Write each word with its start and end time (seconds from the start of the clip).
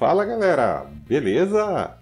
Fala 0.00 0.24
galera, 0.24 0.86
beleza? 1.06 1.94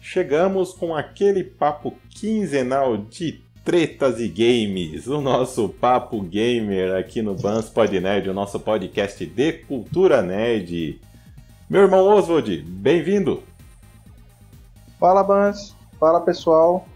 Chegamos 0.00 0.72
com 0.72 0.96
aquele 0.96 1.44
papo 1.44 1.92
quinzenal 2.08 2.96
de 2.96 3.44
tretas 3.62 4.18
e 4.20 4.26
games, 4.26 5.06
o 5.06 5.20
nosso 5.20 5.68
papo 5.68 6.22
gamer 6.22 6.96
aqui 6.96 7.20
no 7.20 7.34
Bans 7.34 7.68
Pod 7.68 8.00
Nerd, 8.00 8.30
o 8.30 8.32
nosso 8.32 8.58
podcast 8.58 9.26
de 9.26 9.52
cultura 9.52 10.22
nerd. 10.22 10.98
Meu 11.68 11.82
irmão 11.82 12.06
Oswald, 12.06 12.56
bem-vindo! 12.62 13.42
Fala 14.98 15.22
Bans, 15.22 15.76
fala 16.00 16.22
pessoal. 16.22 16.88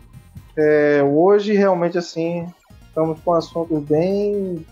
É, 0.57 1.02
hoje 1.02 1.52
realmente 1.52 1.98
assim 1.98 2.46
estamos 2.88 3.20
com 3.20 3.34
assuntos 3.34 3.84
bem 3.84 4.64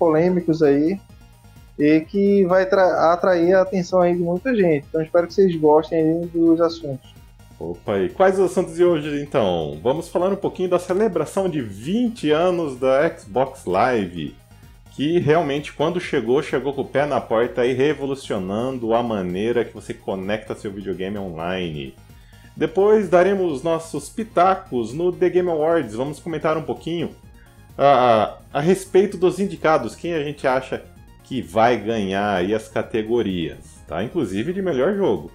polêmicos 0.00 0.64
aí 0.64 0.98
e 1.78 2.00
que 2.00 2.44
vai 2.46 2.62
atrair 2.62 3.54
a 3.54 3.62
atenção 3.62 4.00
aí 4.00 4.14
de 4.14 4.22
muita 4.22 4.54
gente. 4.54 4.86
Então 4.88 5.02
espero 5.02 5.26
que 5.26 5.34
vocês 5.34 5.54
gostem 5.56 6.26
dos 6.32 6.60
assuntos. 6.60 7.14
Opa, 7.58 7.98
e 7.98 8.10
quais 8.10 8.38
os 8.38 8.50
assuntos 8.50 8.74
de 8.74 8.84
hoje 8.84 9.22
então? 9.22 9.78
Vamos 9.82 10.08
falar 10.08 10.30
um 10.30 10.36
pouquinho 10.36 10.68
da 10.68 10.78
celebração 10.78 11.48
de 11.48 11.62
20 11.62 12.30
anos 12.30 12.78
da 12.78 13.08
Xbox 13.16 13.64
Live, 13.64 14.36
que 14.94 15.18
realmente 15.18 15.72
quando 15.72 15.98
chegou, 15.98 16.42
chegou 16.42 16.74
com 16.74 16.82
o 16.82 16.88
pé 16.88 17.06
na 17.06 17.18
porta 17.18 17.64
e 17.64 17.72
revolucionando 17.72 18.94
a 18.94 19.02
maneira 19.02 19.64
que 19.64 19.72
você 19.72 19.94
conecta 19.94 20.54
seu 20.54 20.70
videogame 20.70 21.16
online. 21.16 21.94
Depois 22.54 23.08
daremos 23.08 23.62
nossos 23.62 24.08
pitacos 24.08 24.92
no 24.92 25.10
The 25.10 25.28
Game 25.28 25.50
Awards, 25.50 25.94
vamos 25.94 26.18
comentar 26.18 26.56
um 26.58 26.62
pouquinho 26.62 27.10
a, 27.76 28.38
a, 28.52 28.58
a 28.58 28.60
respeito 28.60 29.16
dos 29.16 29.38
indicados, 29.38 29.94
quem 29.94 30.14
a 30.14 30.22
gente 30.22 30.46
acha 30.46 30.82
que 31.26 31.42
vai 31.42 31.76
ganhar 31.76 32.36
aí 32.36 32.54
as 32.54 32.68
categorias, 32.68 33.58
tá? 33.86 34.02
Inclusive 34.02 34.52
de 34.52 34.62
melhor 34.62 34.94
jogo. 34.94 35.30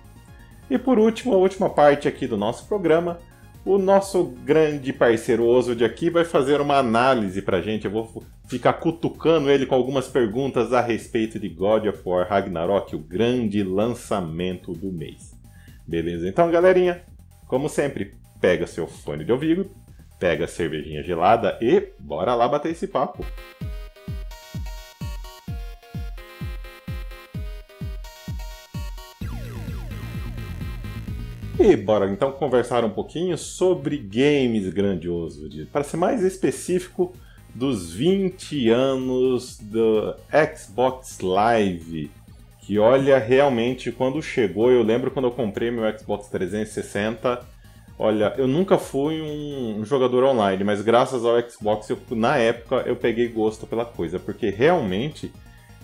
E 0.69 0.77
por 0.77 0.97
último, 0.97 1.33
a 1.33 1.37
última 1.37 1.69
parte 1.69 2.07
aqui 2.07 2.25
do 2.25 2.37
nosso 2.37 2.65
programa, 2.65 3.19
o 3.65 3.77
nosso 3.77 4.23
grande 4.23 4.93
parceiro 4.93 5.45
Oswald 5.45 5.83
aqui 5.83 6.09
vai 6.09 6.23
fazer 6.23 6.61
uma 6.61 6.77
análise 6.77 7.41
pra 7.41 7.61
gente. 7.61 7.85
Eu 7.85 7.91
vou 7.91 8.23
ficar 8.47 8.73
cutucando 8.73 9.51
ele 9.51 9.65
com 9.65 9.75
algumas 9.75 10.07
perguntas 10.07 10.71
a 10.71 10.79
respeito 10.79 11.37
de 11.37 11.49
God 11.49 11.87
of 11.87 12.01
War 12.05 12.27
Ragnarok, 12.27 12.95
o 12.95 12.99
grande 12.99 13.61
lançamento 13.61 14.73
do 14.73 14.91
mês. 14.93 15.37
Beleza? 15.85 16.27
Então, 16.27 16.49
galerinha, 16.49 17.01
como 17.47 17.67
sempre, 17.67 18.13
pega 18.39 18.65
seu 18.65 18.87
fone 18.87 19.25
de 19.25 19.31
ouvido, 19.31 19.69
pega 20.17 20.45
a 20.45 20.47
cervejinha 20.47 21.03
gelada 21.03 21.57
e 21.61 21.91
bora 21.99 22.33
lá 22.33 22.47
bater 22.47 22.71
esse 22.71 22.87
papo. 22.87 23.25
E 31.63 31.75
bora 31.75 32.09
então 32.09 32.31
conversar 32.31 32.83
um 32.83 32.89
pouquinho 32.89 33.37
sobre 33.37 33.95
games 33.95 34.67
grandioso, 34.73 35.47
para 35.71 35.83
ser 35.83 35.95
mais 35.95 36.23
específico 36.23 37.13
dos 37.53 37.93
20 37.93 38.67
anos 38.71 39.59
do 39.59 40.15
Xbox 40.55 41.19
Live. 41.19 42.09
Que 42.61 42.79
olha, 42.79 43.19
realmente, 43.19 43.91
quando 43.91 44.19
chegou, 44.23 44.71
eu 44.71 44.81
lembro 44.81 45.11
quando 45.11 45.25
eu 45.25 45.31
comprei 45.31 45.69
meu 45.69 45.83
Xbox 45.95 46.29
360. 46.29 47.45
Olha, 47.99 48.33
eu 48.39 48.47
nunca 48.47 48.79
fui 48.79 49.21
um 49.21 49.85
jogador 49.85 50.23
online, 50.23 50.63
mas 50.63 50.81
graças 50.81 51.23
ao 51.23 51.39
Xbox, 51.47 51.91
eu, 51.91 51.99
na 52.09 52.37
época, 52.37 52.77
eu 52.87 52.95
peguei 52.95 53.27
gosto 53.27 53.67
pela 53.67 53.85
coisa, 53.85 54.17
porque 54.17 54.49
realmente 54.49 55.31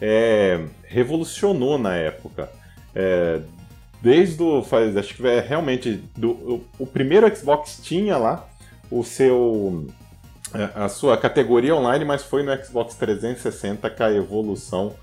é, 0.02 0.60
revolucionou 0.86 1.78
na 1.78 1.96
época. 1.96 2.50
É, 2.96 3.42
desde 4.02 4.42
o. 4.42 4.64
Faz, 4.64 4.96
acho 4.96 5.16
que 5.16 5.28
é 5.28 5.40
realmente. 5.40 6.04
Do, 6.16 6.32
o, 6.32 6.66
o, 6.80 6.88
primeiro 6.88 7.34
Xbox 7.36 7.80
tinha 7.82 8.18
lá 8.18 8.48
o 8.90 9.04
seu. 9.04 9.88
É, 10.54 10.70
a 10.76 10.90
sua 10.90 11.18
categoria 11.18 11.76
online, 11.76 12.06
mas 12.06 12.24
foi 12.24 12.42
no 12.42 12.56
Xbox 12.64 12.96
360 12.96 13.90
que 13.90 14.04
a 14.04 14.14
evolução 14.14 14.94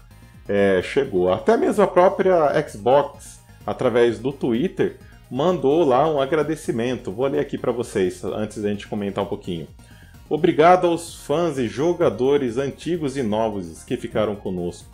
é, 0.48 0.80
chegou. 0.82 1.32
Até 1.32 1.56
mesmo 1.56 1.82
a 1.82 1.86
própria 1.86 2.50
Xbox, 2.66 3.40
através 3.66 4.18
do 4.18 4.32
Twitter, 4.32 4.96
mandou 5.30 5.84
lá 5.84 6.08
um 6.10 6.20
agradecimento. 6.20 7.12
Vou 7.12 7.26
ler 7.26 7.40
aqui 7.40 7.58
para 7.58 7.72
vocês 7.72 8.24
antes 8.24 8.62
da 8.62 8.70
gente 8.70 8.86
comentar 8.86 9.24
um 9.24 9.26
pouquinho. 9.26 9.66
Obrigado 10.28 10.86
aos 10.86 11.14
fãs 11.14 11.58
e 11.58 11.68
jogadores 11.68 12.56
antigos 12.56 13.16
e 13.16 13.22
novos 13.22 13.84
que 13.84 13.96
ficaram 13.96 14.34
conosco. 14.34 14.93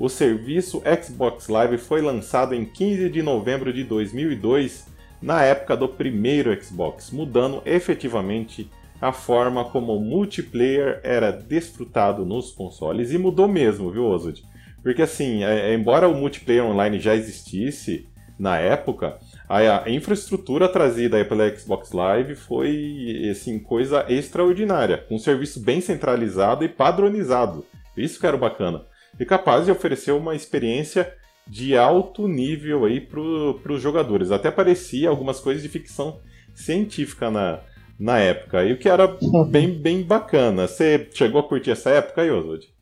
O 0.00 0.08
serviço 0.08 0.82
Xbox 1.04 1.48
Live 1.48 1.76
foi 1.76 2.00
lançado 2.00 2.54
em 2.54 2.64
15 2.64 3.10
de 3.10 3.22
novembro 3.22 3.70
de 3.70 3.84
2002, 3.84 4.86
na 5.20 5.42
época 5.42 5.76
do 5.76 5.86
primeiro 5.86 6.58
Xbox, 6.64 7.10
mudando 7.10 7.60
efetivamente 7.66 8.70
a 8.98 9.12
forma 9.12 9.62
como 9.62 9.94
o 9.94 10.00
multiplayer 10.00 11.00
era 11.02 11.30
desfrutado 11.30 12.24
nos 12.24 12.50
consoles. 12.50 13.12
E 13.12 13.18
mudou 13.18 13.46
mesmo, 13.46 13.90
viu, 13.90 14.06
Oswald? 14.06 14.42
Porque 14.82 15.02
assim, 15.02 15.44
é, 15.44 15.70
é 15.70 15.74
embora 15.74 16.08
o 16.08 16.14
multiplayer 16.14 16.64
online 16.64 16.98
já 16.98 17.14
existisse 17.14 18.08
na 18.38 18.56
época, 18.56 19.18
a, 19.46 19.84
a 19.84 19.90
infraestrutura 19.90 20.66
trazida 20.66 21.22
pela 21.26 21.54
Xbox 21.54 21.92
Live 21.92 22.36
foi 22.36 23.28
assim, 23.30 23.58
coisa 23.58 24.06
extraordinária, 24.08 25.04
um 25.10 25.18
serviço 25.18 25.60
bem 25.60 25.82
centralizado 25.82 26.64
e 26.64 26.70
padronizado. 26.70 27.66
Isso 27.94 28.18
que 28.18 28.26
era 28.26 28.38
bacana 28.38 28.88
e 29.18 29.24
capaz 29.24 29.66
de 29.66 29.72
oferecer 29.72 30.12
uma 30.12 30.34
experiência 30.34 31.14
de 31.46 31.76
alto 31.76 32.28
nível 32.28 32.84
aí 32.84 33.00
para 33.00 33.72
os 33.72 33.82
jogadores. 33.82 34.30
Até 34.30 34.50
parecia 34.50 35.08
algumas 35.08 35.40
coisas 35.40 35.62
de 35.62 35.68
ficção 35.68 36.20
científica 36.54 37.30
na, 37.30 37.60
na 37.98 38.18
época, 38.18 38.64
e 38.64 38.72
o 38.72 38.78
que 38.78 38.88
era 38.88 39.08
bem, 39.50 39.70
bem 39.72 40.02
bacana. 40.02 40.66
Você 40.66 41.08
chegou 41.12 41.40
a 41.40 41.48
curtir 41.48 41.72
essa 41.72 41.90
época, 41.90 42.22
Oswald? 42.22 42.72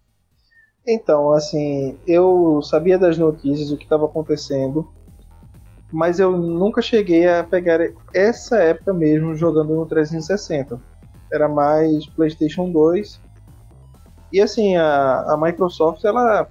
Então, 0.86 1.32
assim, 1.32 1.98
eu 2.06 2.60
sabia 2.62 2.98
das 2.98 3.18
notícias, 3.18 3.70
o 3.70 3.76
que 3.76 3.84
estava 3.84 4.06
acontecendo, 4.06 4.88
mas 5.92 6.18
eu 6.18 6.36
nunca 6.36 6.80
cheguei 6.80 7.26
a 7.26 7.44
pegar 7.44 7.80
essa 8.14 8.58
época 8.58 8.92
mesmo 8.92 9.34
jogando 9.34 9.74
no 9.74 9.86
360. 9.86 10.80
Era 11.30 11.48
mais 11.48 12.06
PlayStation 12.06 12.70
2 12.70 13.20
e 14.32 14.40
assim, 14.40 14.76
a, 14.76 15.32
a 15.32 15.38
Microsoft 15.40 16.04
ela 16.04 16.48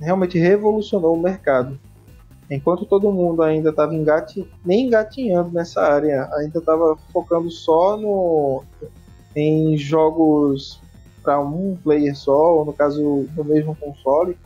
realmente 0.00 0.38
revolucionou 0.38 1.14
o 1.14 1.20
mercado. 1.20 1.78
Enquanto 2.50 2.86
todo 2.86 3.12
mundo 3.12 3.42
ainda 3.42 3.70
estava 3.70 3.94
engati... 3.94 4.48
nem 4.64 4.86
engatinhando 4.86 5.50
nessa 5.50 5.82
área, 5.82 6.28
ainda 6.34 6.58
estava 6.58 6.96
focando 7.12 7.50
só 7.50 7.96
no 7.96 8.64
em 9.36 9.76
jogos 9.76 10.80
para 11.22 11.38
um 11.38 11.76
player 11.76 12.16
só, 12.16 12.56
ou 12.56 12.64
no 12.64 12.72
caso 12.72 13.26
do 13.34 13.44
mesmo 13.44 13.76
console, 13.76 14.36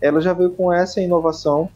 ela 0.00 0.20
já 0.20 0.32
veio 0.32 0.52
com 0.52 0.72
essa 0.72 1.00
inovação, 1.00 1.68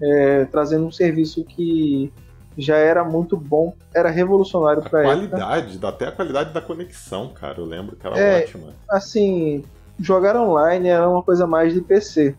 é, 0.00 0.44
trazendo 0.44 0.86
um 0.86 0.92
serviço 0.92 1.42
que 1.44 2.12
já 2.56 2.76
era 2.76 3.04
muito 3.04 3.36
bom, 3.36 3.74
era 3.94 4.10
revolucionário 4.10 4.82
para 4.82 5.00
época. 5.00 5.16
Qualidade, 5.16 5.86
até 5.86 6.06
a 6.08 6.12
qualidade 6.12 6.52
da 6.52 6.60
conexão, 6.60 7.28
cara, 7.28 7.58
eu 7.58 7.64
lembro 7.64 7.96
que 7.96 8.06
era 8.06 8.18
é, 8.18 8.42
ótima. 8.42 8.68
Assim, 8.88 9.64
jogar 9.98 10.36
online 10.36 10.88
era 10.88 11.08
uma 11.08 11.22
coisa 11.22 11.46
mais 11.46 11.74
de 11.74 11.80
PC. 11.80 12.36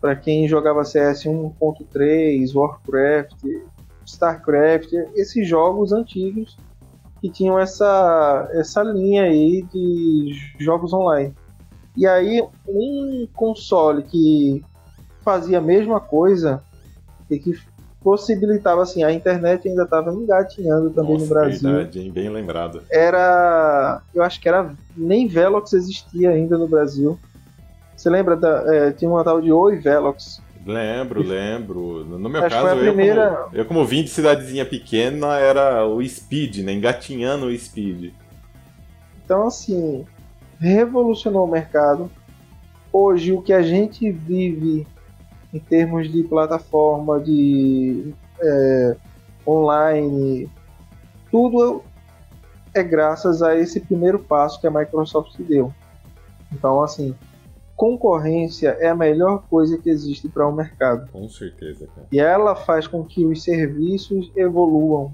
Para 0.00 0.16
quem 0.16 0.48
jogava 0.48 0.84
CS 0.84 1.24
1.3, 1.24 2.54
Warcraft, 2.54 3.44
Starcraft, 4.04 4.92
esses 5.14 5.46
jogos 5.46 5.92
antigos 5.92 6.56
que 7.20 7.30
tinham 7.30 7.56
essa, 7.56 8.48
essa 8.52 8.82
linha 8.82 9.22
aí 9.22 9.62
de 9.72 10.32
jogos 10.58 10.92
online. 10.92 11.32
E 11.96 12.06
aí, 12.06 12.42
um 12.66 13.28
console 13.32 14.02
que 14.02 14.64
fazia 15.20 15.58
a 15.58 15.60
mesma 15.60 16.00
coisa 16.00 16.64
e 17.30 17.38
que 17.38 17.52
possibilitava 18.02 18.82
assim, 18.82 19.02
a 19.04 19.12
internet 19.12 19.68
ainda 19.68 19.84
estava 19.84 20.12
engatinhando 20.12 20.90
também 20.90 21.14
Nossa, 21.14 21.24
no 21.24 21.30
Brasil. 21.30 21.70
Verdade, 21.70 22.10
bem 22.10 22.28
lembrado. 22.28 22.82
Era, 22.90 24.02
eu 24.14 24.22
acho 24.22 24.40
que 24.40 24.48
era 24.48 24.72
nem 24.96 25.26
Velox 25.26 25.72
existia 25.72 26.30
ainda 26.30 26.58
no 26.58 26.68
Brasil. 26.68 27.18
Você 27.96 28.10
lembra 28.10 28.36
da 28.36 28.64
é, 28.74 28.90
tinha 28.90 29.10
uma 29.10 29.22
tal 29.22 29.40
de 29.40 29.52
Oi 29.52 29.76
Velox? 29.76 30.42
Lembro, 30.64 31.22
lembro. 31.22 32.04
No 32.04 32.28
meu 32.28 32.44
acho 32.44 32.54
caso, 32.54 32.80
primeira... 32.80 33.22
eu, 33.22 33.36
como, 33.36 33.56
eu 33.56 33.64
como 33.64 33.84
vim 33.84 34.02
de 34.02 34.10
cidadezinha 34.10 34.64
pequena, 34.64 35.36
era 35.38 35.86
o 35.86 36.04
Speed, 36.06 36.58
né? 36.58 36.72
Engatinhando 36.72 37.46
o 37.46 37.58
Speed. 37.58 38.12
Então, 39.24 39.46
assim, 39.46 40.04
revolucionou 40.58 41.44
o 41.44 41.50
mercado. 41.50 42.10
Hoje, 42.92 43.32
o 43.32 43.42
que 43.42 43.52
a 43.52 43.62
gente 43.62 44.10
vive 44.10 44.86
em 45.52 45.58
termos 45.58 46.10
de 46.10 46.22
plataforma, 46.22 47.20
de 47.20 48.14
é, 48.40 48.96
online, 49.46 50.50
tudo 51.30 51.82
é 52.74 52.82
graças 52.82 53.42
a 53.42 53.56
esse 53.56 53.80
primeiro 53.80 54.18
passo 54.18 54.60
que 54.60 54.66
a 54.66 54.70
Microsoft 54.70 55.38
deu. 55.40 55.72
Então, 56.50 56.82
assim, 56.82 57.14
concorrência 57.76 58.76
é 58.80 58.88
a 58.88 58.94
melhor 58.94 59.44
coisa 59.48 59.76
que 59.76 59.90
existe 59.90 60.28
para 60.28 60.46
o 60.46 60.50
um 60.50 60.54
mercado. 60.54 61.10
Com 61.10 61.28
certeza, 61.28 61.86
cara. 61.86 62.06
E 62.10 62.18
ela 62.18 62.54
faz 62.54 62.86
com 62.86 63.04
que 63.04 63.24
os 63.26 63.42
serviços 63.42 64.30
evoluam. 64.36 65.12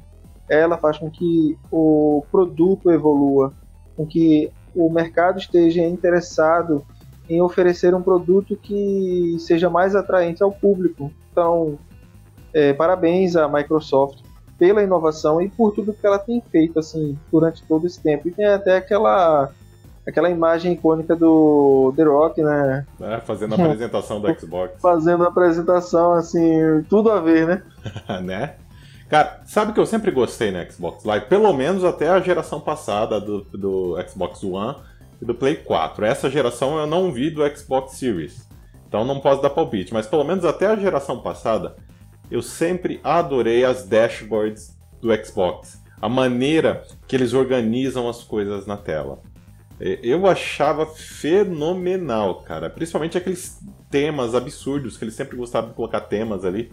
Ela 0.48 0.78
faz 0.78 0.98
com 0.98 1.10
que 1.10 1.58
o 1.70 2.24
produto 2.30 2.90
evolua, 2.90 3.52
com 3.96 4.06
que 4.06 4.50
o 4.74 4.90
mercado 4.90 5.38
esteja 5.38 5.82
interessado 5.82 6.84
em 7.28 7.40
oferecer 7.40 7.94
um 7.94 8.02
produto 8.02 8.56
que 8.56 9.36
seja 9.38 9.68
mais 9.68 9.94
atraente 9.94 10.42
ao 10.42 10.50
público. 10.50 11.12
Então, 11.30 11.78
é, 12.52 12.72
parabéns 12.72 13.36
à 13.36 13.48
Microsoft 13.48 14.20
pela 14.58 14.82
inovação 14.82 15.40
e 15.40 15.48
por 15.48 15.72
tudo 15.72 15.92
que 15.92 16.06
ela 16.06 16.18
tem 16.18 16.42
feito 16.50 16.78
assim 16.78 17.16
durante 17.30 17.62
todo 17.64 17.86
esse 17.86 18.02
tempo. 18.02 18.28
E 18.28 18.32
tem 18.32 18.46
até 18.46 18.76
aquela 18.76 19.50
aquela 20.06 20.30
imagem 20.30 20.72
icônica 20.72 21.14
do 21.14 21.92
The 21.94 22.02
Rock, 22.02 22.42
né? 22.42 22.86
É, 23.00 23.20
fazendo 23.20 23.54
a 23.54 23.56
apresentação 23.62 24.20
do 24.20 24.40
Xbox. 24.40 24.80
Fazendo 24.80 25.24
a 25.24 25.28
apresentação, 25.28 26.12
assim, 26.14 26.82
tudo 26.88 27.10
a 27.10 27.20
ver, 27.20 27.46
né? 27.46 27.62
né? 28.24 28.54
Cara, 29.08 29.40
sabe 29.46 29.72
que 29.72 29.80
eu 29.80 29.86
sempre 29.86 30.10
gostei 30.10 30.50
no 30.50 30.70
Xbox 30.70 31.04
Live, 31.04 31.26
pelo 31.26 31.52
menos 31.52 31.84
até 31.84 32.08
a 32.08 32.20
geração 32.20 32.60
passada 32.60 33.20
do, 33.20 33.42
do 33.52 33.96
Xbox 34.06 34.42
One 34.42 34.76
e 35.20 35.24
do 35.24 35.34
Play 35.34 35.56
4. 35.56 36.04
Essa 36.04 36.30
geração 36.30 36.78
eu 36.78 36.86
não 36.86 37.12
vi 37.12 37.30
do 37.30 37.46
Xbox 37.56 37.96
Series, 37.96 38.48
então 38.86 39.04
não 39.04 39.20
posso 39.20 39.42
dar 39.42 39.50
palpite, 39.50 39.92
mas 39.92 40.06
pelo 40.06 40.24
menos 40.24 40.44
até 40.44 40.66
a 40.66 40.76
geração 40.76 41.20
passada 41.20 41.76
eu 42.30 42.42
sempre 42.42 43.00
adorei 43.02 43.64
as 43.64 43.86
dashboards 43.86 44.76
do 45.00 45.14
Xbox, 45.24 45.82
a 46.00 46.08
maneira 46.08 46.84
que 47.06 47.16
eles 47.16 47.32
organizam 47.32 48.08
as 48.08 48.22
coisas 48.22 48.66
na 48.66 48.76
tela. 48.76 49.20
Eu 49.80 50.26
achava 50.26 50.86
fenomenal, 50.86 52.42
cara. 52.42 52.68
Principalmente 52.68 53.16
aqueles 53.16 53.60
temas 53.88 54.34
absurdos 54.34 54.96
que 54.96 55.04
eles 55.04 55.14
sempre 55.14 55.36
gostavam 55.36 55.70
de 55.70 55.76
colocar 55.76 56.00
temas 56.00 56.44
ali. 56.44 56.72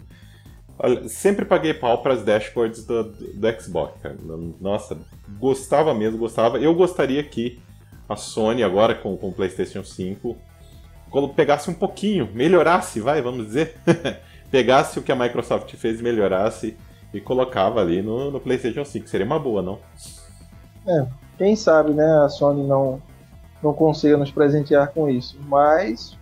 Olha, 0.78 1.08
sempre 1.08 1.44
paguei 1.44 1.72
pau 1.72 2.02
para 2.02 2.14
as 2.14 2.22
dashboards 2.22 2.84
do, 2.84 3.04
do, 3.04 3.32
do, 3.32 3.60
Xbox, 3.62 4.00
cara. 4.02 4.16
Nossa, 4.60 4.98
gostava 5.38 5.94
mesmo, 5.94 6.18
gostava. 6.18 6.58
Eu 6.58 6.74
gostaria 6.74 7.22
que 7.22 7.60
a 8.08 8.16
Sony, 8.16 8.62
agora 8.62 8.94
com, 8.94 9.16
com 9.16 9.28
o 9.28 9.32
PlayStation 9.32 9.82
5, 9.82 10.36
pegasse 11.34 11.70
um 11.70 11.74
pouquinho, 11.74 12.28
melhorasse, 12.32 13.00
vai, 13.00 13.20
vamos 13.22 13.46
dizer. 13.46 13.76
pegasse 14.50 14.98
o 14.98 15.02
que 15.02 15.12
a 15.12 15.16
Microsoft 15.16 15.74
fez 15.76 16.00
e 16.00 16.02
melhorasse 16.02 16.76
e 17.12 17.20
colocava 17.20 17.80
ali 17.80 18.02
no, 18.02 18.30
no 18.30 18.40
PlayStation 18.40 18.84
5. 18.84 19.08
Seria 19.08 19.26
uma 19.26 19.38
boa, 19.38 19.62
não? 19.62 19.78
É, 20.86 21.06
quem 21.38 21.56
sabe, 21.56 21.92
né, 21.92 22.06
a 22.24 22.28
Sony 22.28 22.66
não, 22.66 23.00
não 23.62 23.72
consiga 23.72 24.16
nos 24.16 24.30
presentear 24.30 24.92
com 24.92 25.08
isso. 25.08 25.38
Mas 25.46 26.16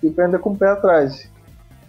fica 0.00 0.24
ainda 0.24 0.38
com 0.38 0.50
o 0.50 0.56
pé 0.56 0.68
atrás. 0.68 1.30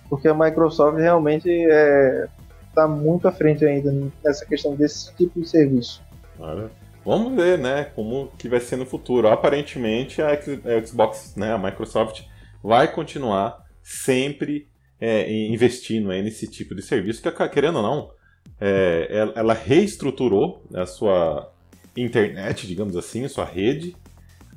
Porque 0.10 0.27
a 0.27 0.33
Microsoft 0.33 0.98
realmente 0.98 1.50
é, 1.50 2.27
está 2.68 2.88
muito 2.88 3.27
à 3.27 3.31
frente 3.31 3.66
ainda 3.66 3.92
nessa 4.24 4.45
questão 4.45 4.75
desse 4.75 5.13
tipo 5.16 5.39
de 5.39 5.48
serviço. 5.48 6.01
Claro. 6.38 6.71
Vamos 7.05 7.35
ver, 7.35 7.57
né, 7.57 7.85
como 7.95 8.31
que 8.37 8.47
vai 8.47 8.59
ser 8.59 8.75
no 8.75 8.85
futuro. 8.85 9.27
Aparentemente 9.27 10.21
a 10.21 10.39
Xbox, 10.85 11.35
né, 11.35 11.53
a 11.53 11.57
Microsoft 11.57 12.21
vai 12.63 12.91
continuar 12.91 13.65
sempre 13.81 14.67
é, 14.99 15.31
investindo 15.47 16.09
nesse 16.09 16.47
tipo 16.47 16.75
de 16.75 16.81
serviço, 16.81 17.21
que 17.21 17.49
querendo 17.49 17.77
ou 17.77 17.83
não, 17.83 18.11
é, 18.59 19.31
ela 19.35 19.53
reestruturou 19.53 20.63
a 20.73 20.85
sua 20.85 21.51
internet, 21.95 22.67
digamos 22.67 22.95
assim, 22.95 23.25
a 23.25 23.29
sua 23.29 23.45
rede, 23.45 23.95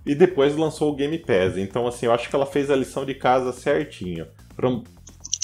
e 0.05 0.15
depois 0.15 0.57
lançou 0.57 0.93
o 0.93 0.97
Game 0.97 1.17
Pass. 1.19 1.57
Então, 1.57 1.87
assim, 1.87 2.07
eu 2.07 2.13
acho 2.13 2.29
que 2.29 2.35
ela 2.35 2.47
fez 2.47 2.71
a 2.71 2.77
lição 2.77 3.05
de 3.07 3.15
casa 3.15 3.53
certinho. 3.53 4.27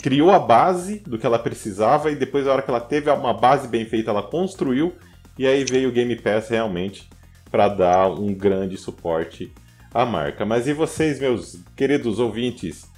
Criou 0.03 0.31
a 0.31 0.39
base 0.39 1.01
do 1.01 1.19
que 1.19 1.27
ela 1.27 1.39
precisava, 1.39 2.11
e 2.11 2.17
depois, 2.17 2.45
na 2.45 2.53
hora 2.53 2.63
que 2.63 2.71
ela 2.71 2.81
teve 2.81 3.11
uma 3.11 3.33
base 3.33 3.69
bem 3.69 3.85
feita, 3.85 4.11
ela 4.11 4.23
construiu, 4.23 4.95
e 5.39 5.47
aí 5.47 5.65
veio 5.65 5.89
o 5.89 5.93
Game 5.93 6.15
Pass 6.17 6.49
realmente 6.49 7.09
para 7.51 7.69
dar 7.69 8.11
um 8.11 8.35
grande 8.35 8.77
suporte 8.77 9.53
à 9.95 10.05
marca. 10.05 10.45
Mas 10.45 10.67
e 10.67 10.73
vocês, 10.73 11.21
meus 11.21 11.61
queridos 11.77 12.19
ouvintes? 12.19 12.89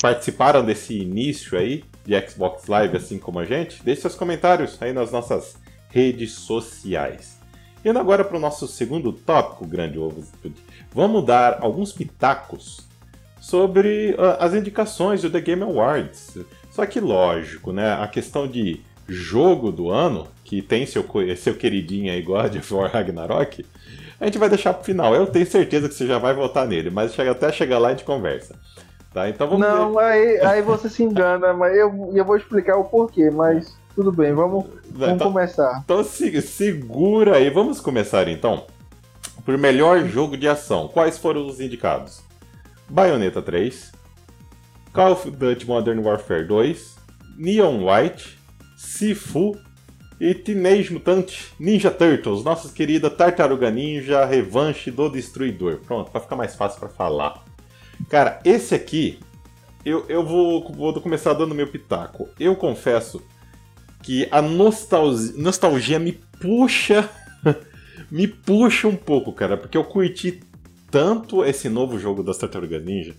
participaram 0.00 0.64
desse 0.64 0.98
início 0.98 1.58
aí 1.58 1.84
de 2.04 2.28
Xbox 2.28 2.66
Live, 2.66 2.96
assim 2.96 3.18
como 3.18 3.38
a 3.38 3.44
gente, 3.44 3.82
deixe 3.84 4.02
seus 4.02 4.14
comentários 4.14 4.80
aí 4.80 4.92
nas 4.92 5.12
nossas 5.12 5.56
redes 5.88 6.32
sociais. 6.32 7.38
Indo 7.84 7.98
agora 7.98 8.24
para 8.24 8.36
o 8.36 8.40
nosso 8.40 8.66
segundo 8.66 9.12
tópico, 9.12 9.66
grande 9.66 9.98
ovo, 9.98 10.24
vamos 10.92 11.24
dar 11.24 11.58
alguns 11.62 11.92
pitacos 11.92 12.86
sobre 13.40 14.12
uh, 14.12 14.36
as 14.38 14.52
indicações 14.52 15.22
do 15.22 15.30
The 15.30 15.40
Game 15.40 15.62
Awards. 15.62 16.38
Só 16.70 16.84
que 16.84 17.00
lógico, 17.00 17.72
né? 17.72 17.94
A 17.94 18.06
questão 18.06 18.46
de 18.46 18.80
jogo 19.08 19.72
do 19.72 19.90
ano, 19.90 20.28
que 20.50 20.60
tem 20.60 20.84
seu, 20.84 21.06
seu 21.36 21.54
queridinho 21.54 22.12
aí, 22.12 22.20
God 22.20 22.56
of 22.56 22.74
War 22.74 22.90
Ragnarok, 22.90 23.64
a 24.18 24.24
gente 24.24 24.36
vai 24.36 24.48
deixar 24.48 24.74
para 24.74 24.82
o 24.82 24.84
final. 24.84 25.14
Eu 25.14 25.28
tenho 25.28 25.46
certeza 25.46 25.88
que 25.88 25.94
você 25.94 26.08
já 26.08 26.18
vai 26.18 26.34
votar 26.34 26.66
nele, 26.66 26.90
mas 26.90 27.16
até 27.20 27.52
chegar 27.52 27.78
lá 27.78 27.86
a 27.86 27.90
gente 27.92 28.02
conversa. 28.02 28.56
Tá, 29.14 29.28
então 29.28 29.48
vamos 29.48 29.64
Não, 29.64 29.94
ver. 29.94 30.00
Aí, 30.00 30.40
aí 30.40 30.62
você 30.62 30.88
se 30.88 31.04
engana, 31.04 31.52
mas 31.52 31.76
eu, 31.76 32.10
eu 32.12 32.24
vou 32.24 32.36
explicar 32.36 32.76
o 32.76 32.84
porquê, 32.84 33.30
mas 33.30 33.76
tudo 33.94 34.10
bem, 34.10 34.32
vamos, 34.32 34.64
vamos 34.90 35.14
então, 35.14 35.32
começar. 35.32 35.82
Então 35.84 36.02
segura 36.02 37.36
aí, 37.36 37.48
vamos 37.48 37.80
começar 37.80 38.26
então. 38.26 38.66
Por 39.44 39.56
melhor 39.56 40.04
jogo 40.08 40.36
de 40.36 40.48
ação, 40.48 40.88
quais 40.88 41.16
foram 41.16 41.46
os 41.46 41.60
indicados? 41.60 42.22
Bayonetta 42.88 43.40
3, 43.40 43.92
Call 44.92 45.12
of 45.12 45.30
Duty 45.30 45.64
Modern 45.64 46.00
Warfare 46.00 46.44
2, 46.44 46.96
Neon 47.38 47.86
White, 47.86 48.36
Sifu 48.76 49.56
e 50.20 50.34
Teenage 50.34 50.92
Mutant 50.92 51.32
Ninja 51.58 51.90
Turtles, 51.90 52.44
nossa 52.44 52.70
querida 52.70 53.08
Tartaruga 53.08 53.70
Ninja 53.70 54.24
Revanche 54.26 54.90
do 54.90 55.08
Destruidor. 55.08 55.78
Pronto, 55.78 56.10
para 56.10 56.20
ficar 56.20 56.36
mais 56.36 56.54
fácil 56.54 56.78
para 56.78 56.90
falar. 56.90 57.42
Cara, 58.08 58.38
esse 58.44 58.74
aqui, 58.74 59.18
eu, 59.84 60.04
eu 60.08 60.24
vou, 60.24 60.70
vou 60.72 60.92
começar 61.00 61.32
dando 61.32 61.54
meu 61.54 61.66
pitaco. 61.66 62.28
Eu 62.38 62.54
confesso 62.54 63.22
que 64.02 64.28
a 64.30 64.42
nostalgia, 64.42 65.32
nostalgia 65.36 65.98
me 65.98 66.12
puxa. 66.12 67.08
me 68.10 68.28
puxa 68.28 68.88
um 68.88 68.96
pouco, 68.96 69.32
cara, 69.32 69.56
porque 69.56 69.78
eu 69.78 69.84
curti 69.84 70.40
tanto 70.90 71.42
esse 71.44 71.68
novo 71.70 71.98
jogo 71.98 72.22
das 72.22 72.36
Tartarugas 72.36 72.84
Ninja. 72.84 73.14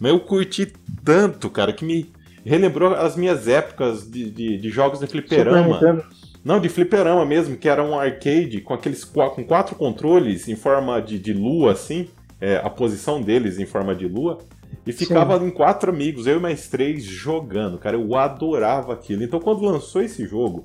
Mas 0.00 0.10
eu 0.10 0.20
curti 0.20 0.72
tanto, 1.04 1.50
cara, 1.50 1.72
que 1.72 1.84
me 1.84 2.10
relembrou 2.44 2.94
as 2.94 3.16
minhas 3.16 3.48
épocas 3.48 4.08
de, 4.08 4.30
de, 4.30 4.58
de 4.58 4.70
jogos 4.70 5.00
de 5.00 5.06
fliperama. 5.06 6.06
Não, 6.46 6.60
de 6.60 6.68
fliperama 6.68 7.24
mesmo, 7.24 7.56
que 7.56 7.68
era 7.68 7.82
um 7.82 7.98
arcade 7.98 8.60
com 8.60 8.72
aqueles 8.72 9.04
com 9.04 9.42
quatro 9.44 9.74
controles 9.74 10.46
em 10.46 10.54
forma 10.54 11.02
de, 11.02 11.18
de 11.18 11.32
lua, 11.32 11.72
assim 11.72 12.08
é, 12.40 12.58
a 12.58 12.70
posição 12.70 13.20
deles 13.20 13.58
em 13.58 13.66
forma 13.66 13.96
de 13.96 14.06
lua. 14.06 14.38
E 14.86 14.92
ficava 14.92 15.40
Sim. 15.40 15.46
em 15.46 15.50
quatro 15.50 15.90
amigos, 15.90 16.24
eu 16.28 16.36
e 16.36 16.40
mais 16.40 16.68
três, 16.68 17.02
jogando, 17.02 17.78
cara. 17.78 17.96
Eu 17.96 18.14
adorava 18.14 18.92
aquilo. 18.92 19.24
Então, 19.24 19.40
quando 19.40 19.64
lançou 19.64 20.00
esse 20.00 20.24
jogo, 20.24 20.64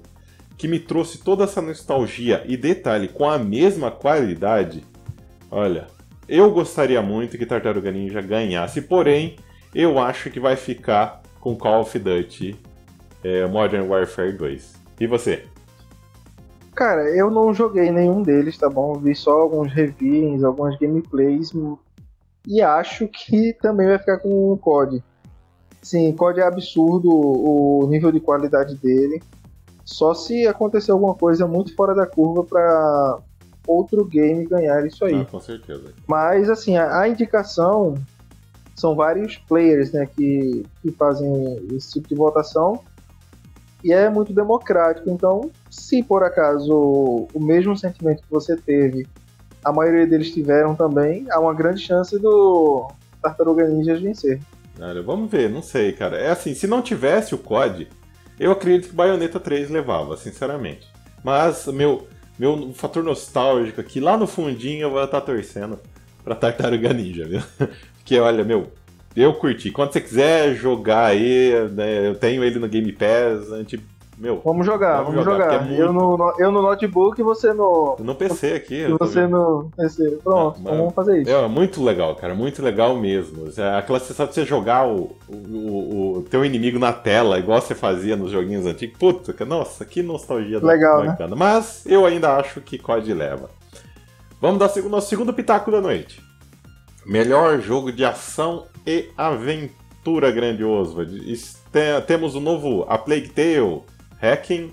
que 0.55 0.67
me 0.67 0.79
trouxe 0.79 1.17
toda 1.17 1.45
essa 1.45 1.63
nostalgia 1.63 2.43
e 2.45 2.55
detalhe, 2.55 3.07
com 3.07 3.27
a 3.27 3.39
mesma 3.39 3.89
qualidade, 3.89 4.83
olha, 5.49 5.87
eu 6.29 6.51
gostaria 6.51 7.01
muito 7.01 7.39
que 7.39 7.45
Tartaruga 7.47 7.91
Ninja 7.91 8.21
ganhasse, 8.21 8.83
porém, 8.83 9.35
eu 9.73 9.97
acho 9.97 10.29
que 10.29 10.39
vai 10.39 10.55
ficar 10.55 11.23
com 11.39 11.55
Call 11.55 11.81
of 11.81 11.97
Duty 11.97 12.55
é, 13.23 13.47
Modern 13.47 13.87
Warfare 13.87 14.33
2. 14.33 14.79
E 14.99 15.07
você? 15.07 15.45
Cara, 16.75 17.09
eu 17.15 17.29
não 17.29 17.53
joguei 17.53 17.91
nenhum 17.91 18.21
deles, 18.21 18.57
tá 18.57 18.69
bom? 18.69 18.93
Vi 18.93 19.13
só 19.13 19.41
alguns 19.41 19.71
reviews, 19.71 20.43
algumas 20.43 20.77
gameplays 20.79 21.51
e 22.47 22.61
acho 22.61 23.07
que 23.07 23.53
também 23.61 23.87
vai 23.87 23.99
ficar 23.99 24.19
com 24.19 24.51
o 24.51 24.57
COD. 24.57 25.03
Sim, 25.81 26.13
COD 26.13 26.39
é 26.39 26.43
absurdo 26.43 27.09
o 27.09 27.87
nível 27.87 28.11
de 28.11 28.19
qualidade 28.19 28.75
dele. 28.75 29.21
Só 29.83 30.13
se 30.13 30.47
acontecer 30.47 30.91
alguma 30.91 31.15
coisa 31.15 31.47
muito 31.47 31.75
fora 31.75 31.93
da 31.93 32.05
curva 32.05 32.43
para 32.43 33.19
outro 33.67 34.05
game 34.05 34.45
ganhar 34.45 34.85
isso 34.85 35.03
aí. 35.03 35.21
Ah, 35.21 35.25
com 35.25 35.39
certeza. 35.39 35.93
Mas 36.07 36.49
assim, 36.49 36.77
a, 36.77 37.01
a, 37.01 37.07
indicação 37.07 37.95
são 38.75 38.95
vários 38.95 39.37
players, 39.37 39.91
né, 39.91 40.05
que, 40.05 40.65
que 40.81 40.91
fazem 40.91 41.67
esse 41.75 41.93
tipo 41.93 42.07
de 42.07 42.15
votação 42.15 42.81
e 43.83 43.91
é 43.91 44.09
muito 44.09 44.33
democrático. 44.33 45.09
Então, 45.09 45.49
se 45.69 46.03
por 46.03 46.23
acaso 46.23 47.27
o 47.33 47.39
mesmo 47.39 47.77
sentimento 47.77 48.23
que 48.23 48.31
você 48.31 48.55
teve, 48.55 49.07
a 49.63 49.71
maioria 49.71 50.07
deles 50.07 50.31
tiveram 50.31 50.75
também, 50.75 51.25
há 51.29 51.39
uma 51.39 51.53
grande 51.53 51.81
chance 51.81 52.17
do 52.17 52.87
Tartaruga 53.21 53.67
Ninja 53.67 53.95
vencer. 53.95 54.39
Olha, 54.79 55.01
vamos 55.01 55.29
ver, 55.29 55.49
não 55.49 55.61
sei, 55.61 55.91
cara. 55.91 56.17
É 56.17 56.29
assim, 56.29 56.53
se 56.55 56.65
não 56.65 56.81
tivesse 56.81 57.35
o 57.35 57.37
COD, 57.37 57.87
eu 58.39 58.51
acredito 58.51 58.89
que 58.89 58.95
Bayonetta 58.95 59.39
3 59.39 59.69
levava, 59.69 60.17
sinceramente. 60.17 60.87
Mas 61.23 61.67
meu, 61.67 62.07
meu 62.39 62.73
fator 62.73 63.03
nostálgico 63.03 63.79
aqui, 63.79 63.99
lá 63.99 64.17
no 64.17 64.25
fundinho, 64.25 64.83
eu 64.83 64.91
vou 64.91 65.03
estar 65.03 65.21
torcendo 65.21 65.79
pra 66.23 66.35
Tartaruga 66.35 66.93
Ninja, 66.93 67.27
viu? 67.27 67.41
Porque, 67.97 68.19
olha, 68.19 68.43
meu, 68.43 68.71
eu 69.15 69.33
curti. 69.33 69.71
Quando 69.71 69.93
você 69.93 70.01
quiser 70.01 70.53
jogar 70.55 71.05
aí, 71.05 71.53
né, 71.71 72.07
eu 72.07 72.15
tenho 72.15 72.43
ele 72.43 72.59
no 72.59 72.67
Game 72.67 72.91
Pass, 72.91 73.51
a 73.51 73.57
gente 73.57 73.79
meu, 74.21 74.39
vamos 74.45 74.67
jogar, 74.67 75.01
vamos, 75.01 75.15
vamos 75.15 75.25
jogar. 75.25 75.51
jogar. 75.51 75.55
É 75.55 75.67
muito... 75.67 75.81
eu, 75.81 75.91
no, 75.91 76.33
eu 76.37 76.51
no 76.51 76.61
notebook 76.61 77.19
e 77.19 77.23
você 77.23 77.53
no. 77.53 77.95
No 77.97 78.13
PC 78.13 78.53
aqui. 78.53 78.75
E 78.75 78.93
você 78.93 79.25
no 79.25 79.71
PC. 79.75 80.19
Pronto, 80.23 80.59
ah, 80.63 80.69
vamos 80.69 80.93
fazer 80.93 81.23
isso. 81.23 81.31
É, 81.31 81.47
muito 81.47 81.83
legal, 81.83 82.15
cara. 82.15 82.35
Muito 82.35 82.61
legal 82.61 82.95
mesmo. 82.95 83.49
É 83.57 83.79
aquela 83.79 83.99
sensação 83.99 84.27
de 84.27 84.35
você 84.35 84.45
jogar 84.45 84.87
o, 84.87 85.15
o, 85.27 86.17
o, 86.17 86.25
teu 86.29 86.45
inimigo 86.45 86.77
na 86.77 86.93
tela, 86.93 87.39
igual 87.39 87.59
você 87.59 87.73
fazia 87.73 88.15
nos 88.15 88.29
joguinhos 88.29 88.67
antigos. 88.67 88.95
Puta, 88.95 89.43
nossa, 89.43 89.83
que 89.85 90.03
nostalgia 90.03 90.59
legal, 90.59 91.03
bacana. 91.03 91.29
Né? 91.31 91.35
Mas 91.35 91.83
eu 91.87 92.05
ainda 92.05 92.35
acho 92.35 92.61
que 92.61 92.77
COD 92.77 93.15
leva. 93.15 93.49
Vamos 94.39 94.59
dar 94.59 94.71
o 94.85 94.89
nosso 94.89 95.09
segundo 95.09 95.33
pitaco 95.33 95.71
da 95.71 95.81
noite. 95.81 96.21
Melhor 97.07 97.59
jogo 97.59 97.91
de 97.91 98.05
ação 98.05 98.65
e 98.85 99.09
aventura 99.17 100.31
grandioso. 100.31 100.95
Temos 102.07 102.35
o 102.35 102.39
novo 102.39 102.85
A 102.87 102.97
Plague 102.97 103.29
Tale, 103.29 103.81
Hacking, 104.21 104.71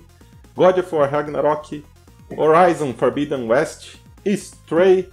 God 0.55 0.77
of 0.77 0.93
War 0.93 1.09
Ragnarok, 1.09 1.83
Horizon 2.35 2.93
Forbidden 2.93 3.47
West, 3.47 3.95
Stray 4.25 5.07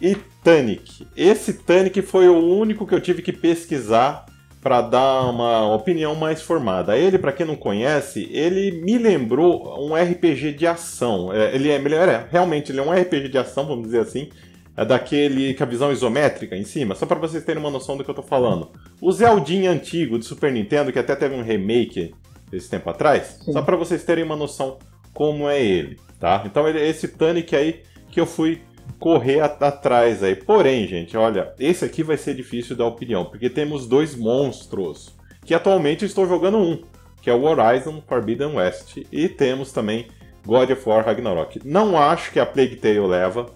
e 0.00 0.16
Tunic. 0.42 1.06
Esse 1.16 1.54
Tunic 1.54 2.02
foi 2.02 2.28
o 2.28 2.38
único 2.38 2.86
que 2.86 2.94
eu 2.94 3.00
tive 3.00 3.22
que 3.22 3.32
pesquisar 3.32 4.26
para 4.64 4.80
dar 4.80 5.28
uma 5.28 5.74
opinião 5.74 6.14
mais 6.14 6.40
formada. 6.40 6.96
Ele, 6.96 7.18
para 7.18 7.32
quem 7.32 7.44
não 7.44 7.54
conhece, 7.54 8.26
ele 8.32 8.82
me 8.82 8.96
lembrou 8.96 9.78
um 9.78 9.94
RPG 9.94 10.54
de 10.54 10.66
ação. 10.66 11.30
É, 11.30 11.54
ele 11.54 11.70
é, 11.70 11.74
ele 11.74 11.94
é 11.94 12.26
realmente 12.30 12.72
ele 12.72 12.80
é 12.80 12.82
um 12.82 12.90
RPG 12.90 13.28
de 13.28 13.36
ação, 13.36 13.66
vamos 13.66 13.84
dizer 13.84 14.00
assim. 14.00 14.30
É 14.76 14.84
daquele 14.84 15.54
com 15.54 15.62
a 15.62 15.66
visão 15.66 15.92
isométrica 15.92 16.56
em 16.56 16.64
cima, 16.64 16.94
só 16.94 17.06
para 17.06 17.18
vocês 17.18 17.44
terem 17.44 17.60
uma 17.60 17.70
noção 17.70 17.96
do 17.96 18.02
que 18.02 18.10
eu 18.10 18.14
tô 18.14 18.22
falando. 18.22 18.70
O 19.00 19.12
Zeldinha 19.12 19.70
antigo 19.70 20.18
de 20.18 20.24
Super 20.24 20.52
Nintendo, 20.52 20.92
que 20.92 20.98
até 20.98 21.14
teve 21.14 21.34
um 21.34 21.42
remake 21.42 22.12
esse 22.52 22.68
tempo 22.68 22.90
atrás, 22.90 23.38
Sim. 23.44 23.52
só 23.52 23.62
para 23.62 23.76
vocês 23.76 24.02
terem 24.04 24.24
uma 24.24 24.36
noção 24.36 24.78
como 25.12 25.48
é 25.48 25.62
ele, 25.62 25.98
tá? 26.18 26.42
Então 26.44 26.68
ele 26.68 26.80
é 26.80 26.88
esse 26.88 27.08
Tunic 27.08 27.54
aí 27.54 27.82
que 28.10 28.20
eu 28.20 28.26
fui 28.26 28.60
correr 28.98 29.40
atrás 29.40 30.22
aí. 30.22 30.34
Porém, 30.34 30.86
gente, 30.86 31.16
olha, 31.16 31.52
esse 31.58 31.84
aqui 31.84 32.02
vai 32.02 32.16
ser 32.16 32.34
difícil 32.34 32.76
dar 32.76 32.86
opinião, 32.86 33.24
porque 33.24 33.48
temos 33.48 33.86
dois 33.86 34.14
monstros 34.14 35.14
que 35.44 35.54
atualmente 35.54 36.04
estou 36.04 36.26
jogando 36.26 36.58
um, 36.58 36.82
que 37.20 37.30
é 37.30 37.34
o 37.34 37.42
Horizon 37.42 38.02
Forbidden 38.06 38.56
West, 38.56 38.98
e 39.12 39.28
temos 39.28 39.72
também 39.72 40.08
God 40.46 40.70
of 40.70 40.88
War 40.88 41.04
Ragnarok. 41.04 41.60
Não 41.64 41.98
acho 41.98 42.32
que 42.32 42.40
a 42.40 42.46
Plague 42.46 42.76
Tale 42.76 43.00
leva. 43.00 43.46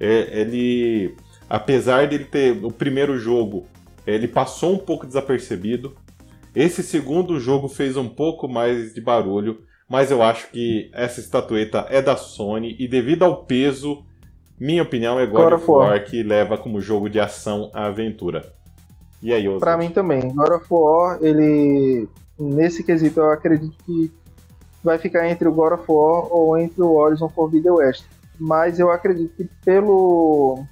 É, 0.00 0.40
ele, 0.40 1.14
apesar 1.48 2.06
dele 2.08 2.24
ter 2.24 2.64
o 2.64 2.70
primeiro 2.70 3.18
jogo, 3.18 3.66
ele 4.06 4.28
passou 4.28 4.74
um 4.74 4.78
pouco 4.78 5.06
desapercebido. 5.06 5.94
Esse 6.54 6.82
segundo 6.82 7.38
jogo 7.38 7.68
fez 7.68 7.96
um 7.96 8.08
pouco 8.08 8.48
mais 8.48 8.94
de 8.94 9.00
barulho, 9.00 9.60
mas 9.88 10.10
eu 10.10 10.22
acho 10.22 10.50
que 10.50 10.90
essa 10.92 11.20
estatueta 11.20 11.86
é 11.88 12.00
da 12.00 12.16
Sony 12.16 12.76
e 12.78 12.88
devido 12.88 13.24
ao 13.24 13.44
peso, 13.44 14.04
minha 14.58 14.82
opinião 14.82 15.18
é 15.18 15.26
God, 15.26 15.44
God 15.44 15.52
of 15.54 15.70
War, 15.70 15.90
War 15.90 16.04
que 16.04 16.22
leva 16.22 16.58
como 16.58 16.80
jogo 16.80 17.08
de 17.08 17.20
ação 17.20 17.70
a 17.74 17.86
aventura. 17.86 18.52
E 19.22 19.32
aí, 19.32 19.46
Para 19.58 19.76
mim 19.76 19.90
também, 19.90 20.20
God 20.32 20.50
of 20.50 20.66
War, 20.70 21.18
ele 21.20 22.08
nesse 22.38 22.84
quesito 22.84 23.20
eu 23.20 23.30
acredito 23.30 23.76
que 23.84 24.12
vai 24.82 24.96
ficar 24.96 25.28
entre 25.28 25.48
o 25.48 25.52
God 25.52 25.72
of 25.72 25.84
War 25.88 26.32
ou 26.32 26.56
entre 26.56 26.80
o 26.82 26.94
Horizon 26.94 27.28
Forbidden 27.28 27.72
West. 27.72 28.04
Mas 28.38 28.78
eu 28.78 28.90
acredito 28.90 29.34
que 29.34 29.44
pelo 29.64 30.64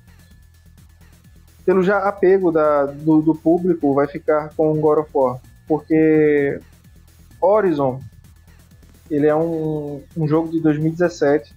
pelo 1.64 1.82
já 1.82 1.98
apego 1.98 2.52
da, 2.52 2.86
do, 2.86 3.20
do 3.20 3.34
público 3.34 3.92
vai 3.92 4.06
ficar 4.06 4.54
com 4.56 4.80
God 4.80 4.98
of 4.98 5.10
War. 5.12 5.40
Porque 5.66 6.60
Horizon 7.40 8.00
ele 9.10 9.26
é 9.26 9.34
um, 9.34 10.02
um 10.16 10.28
jogo 10.28 10.48
de 10.50 10.60
2017, 10.60 11.54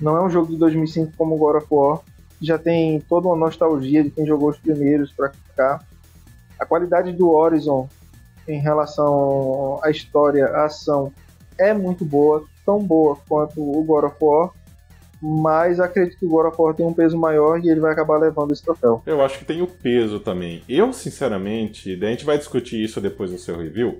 não 0.00 0.16
é 0.16 0.22
um 0.22 0.30
jogo 0.30 0.52
de 0.52 0.58
2005 0.58 1.12
como 1.16 1.36
God 1.36 1.56
of 1.56 1.66
War, 1.70 2.00
já 2.40 2.58
tem 2.58 3.00
toda 3.00 3.28
uma 3.28 3.36
nostalgia 3.36 4.02
de 4.02 4.10
quem 4.10 4.26
jogou 4.26 4.50
os 4.50 4.58
primeiros 4.58 5.12
para 5.12 5.32
cá. 5.56 5.80
A 6.58 6.66
qualidade 6.66 7.12
do 7.12 7.30
Horizon 7.30 7.88
em 8.46 8.60
relação 8.60 9.80
à 9.82 9.90
história, 9.90 10.46
à 10.46 10.64
ação, 10.64 11.12
é 11.56 11.72
muito 11.72 12.04
boa, 12.04 12.44
tão 12.66 12.80
boa 12.80 13.16
quanto 13.28 13.60
o 13.60 13.82
God 13.84 14.04
of 14.04 14.16
War, 14.20 14.50
mas 15.22 15.78
acredito 15.78 16.18
que 16.18 16.26
o 16.26 16.34
War 16.34 16.74
tem 16.74 16.84
um 16.84 16.92
peso 16.92 17.16
maior 17.16 17.60
e 17.64 17.68
ele 17.68 17.78
vai 17.78 17.92
acabar 17.92 18.18
levando 18.18 18.50
esse 18.50 18.64
troféu. 18.64 19.00
Eu 19.06 19.22
acho 19.22 19.38
que 19.38 19.44
tem 19.44 19.62
o 19.62 19.68
peso 19.68 20.18
também. 20.18 20.64
Eu, 20.68 20.92
sinceramente, 20.92 21.92
a 22.02 22.06
gente 22.08 22.24
vai 22.24 22.36
discutir 22.36 22.82
isso 22.82 23.00
depois 23.00 23.30
no 23.30 23.38
seu 23.38 23.56
review. 23.56 23.98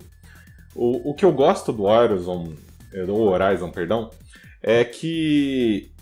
O, 0.75 1.11
o 1.11 1.15
que 1.15 1.25
eu 1.25 1.33
gosto 1.33 1.73
do 1.73 1.85
Horizon, 1.85 2.55
é, 2.93 3.07
do 3.07 3.15
Horizon, 3.15 3.71
perdão, 3.71 4.11
é 4.61 4.83
que 4.83 5.93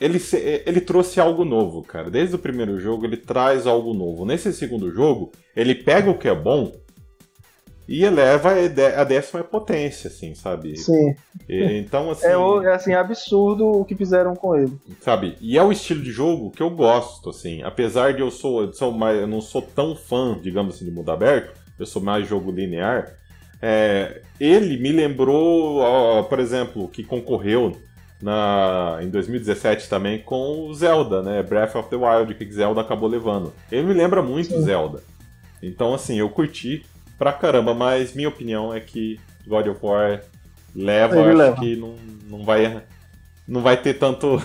ele, 0.00 0.20
ele 0.66 0.80
trouxe 0.80 1.20
algo 1.20 1.44
novo, 1.44 1.80
cara. 1.82 2.10
Desde 2.10 2.34
o 2.34 2.38
primeiro 2.38 2.80
jogo 2.80 3.06
ele 3.06 3.16
traz 3.16 3.64
algo 3.64 3.94
novo. 3.94 4.24
Nesse 4.24 4.52
segundo 4.52 4.90
jogo, 4.90 5.30
ele 5.54 5.72
pega 5.72 6.10
o 6.10 6.18
que 6.18 6.26
é 6.26 6.34
bom 6.34 6.72
e 7.88 8.04
eleva 8.04 8.52
a 8.96 9.04
décima 9.04 9.42
potência, 9.42 10.08
assim, 10.08 10.34
sabe? 10.34 10.76
Sim. 10.76 11.14
E, 11.48 11.78
então, 11.78 12.10
assim. 12.10 12.26
É, 12.26 12.32
é, 12.32 12.74
assim, 12.74 12.94
absurdo 12.94 13.66
o 13.66 13.84
que 13.84 13.94
fizeram 13.94 14.34
com 14.34 14.56
ele. 14.56 14.72
Sabe? 15.00 15.36
E 15.40 15.58
é 15.58 15.62
o 15.62 15.72
estilo 15.72 16.02
de 16.02 16.12
jogo 16.12 16.50
que 16.50 16.62
eu 16.62 16.70
gosto, 16.70 17.30
assim. 17.30 17.62
Apesar 17.62 18.14
de 18.14 18.20
eu 18.20 18.30
sou, 18.30 18.62
eu 18.62 18.72
sou 18.72 18.92
mais, 18.92 19.18
eu 19.20 19.26
não 19.26 19.40
sou 19.40 19.62
tão 19.62 19.96
fã, 19.96 20.38
digamos 20.40 20.76
assim, 20.76 20.84
de 20.84 20.90
mundo 20.90 21.10
aberto, 21.10 21.52
eu 21.78 21.86
sou 21.86 22.00
mais 22.00 22.26
jogo 22.26 22.52
linear. 22.52 23.14
É, 23.60 24.22
ele 24.40 24.76
me 24.78 24.90
lembrou, 24.90 25.78
ó, 25.78 26.22
por 26.22 26.38
exemplo, 26.38 26.88
que 26.88 27.04
concorreu 27.04 27.76
na, 28.22 29.00
em 29.02 29.10
2017 29.10 29.88
também 29.88 30.20
com 30.20 30.68
o 30.68 30.74
Zelda, 30.74 31.22
né? 31.22 31.42
Breath 31.42 31.74
of 31.74 31.88
the 31.90 31.96
Wild, 31.96 32.34
que 32.34 32.50
Zelda 32.52 32.80
acabou 32.80 33.08
levando. 33.08 33.52
Ele 33.70 33.88
me 33.88 33.92
lembra 33.94 34.22
muito 34.22 34.54
Sim. 34.54 34.62
Zelda. 34.62 35.02
Então, 35.60 35.94
assim, 35.94 36.18
eu 36.18 36.28
curti 36.28 36.84
pra 37.22 37.32
caramba, 37.32 37.72
mas 37.72 38.14
minha 38.14 38.28
opinião 38.28 38.74
é 38.74 38.80
que 38.80 39.20
God 39.46 39.68
of 39.68 39.78
War 39.80 40.22
leva, 40.74 41.14
Ele 41.14 41.28
acho 41.28 41.38
leva. 41.38 41.56
que 41.56 41.76
não, 41.76 41.94
não 42.28 42.44
vai 42.44 42.82
não 43.46 43.62
vai 43.62 43.76
ter 43.76 43.94
tanto 43.94 44.42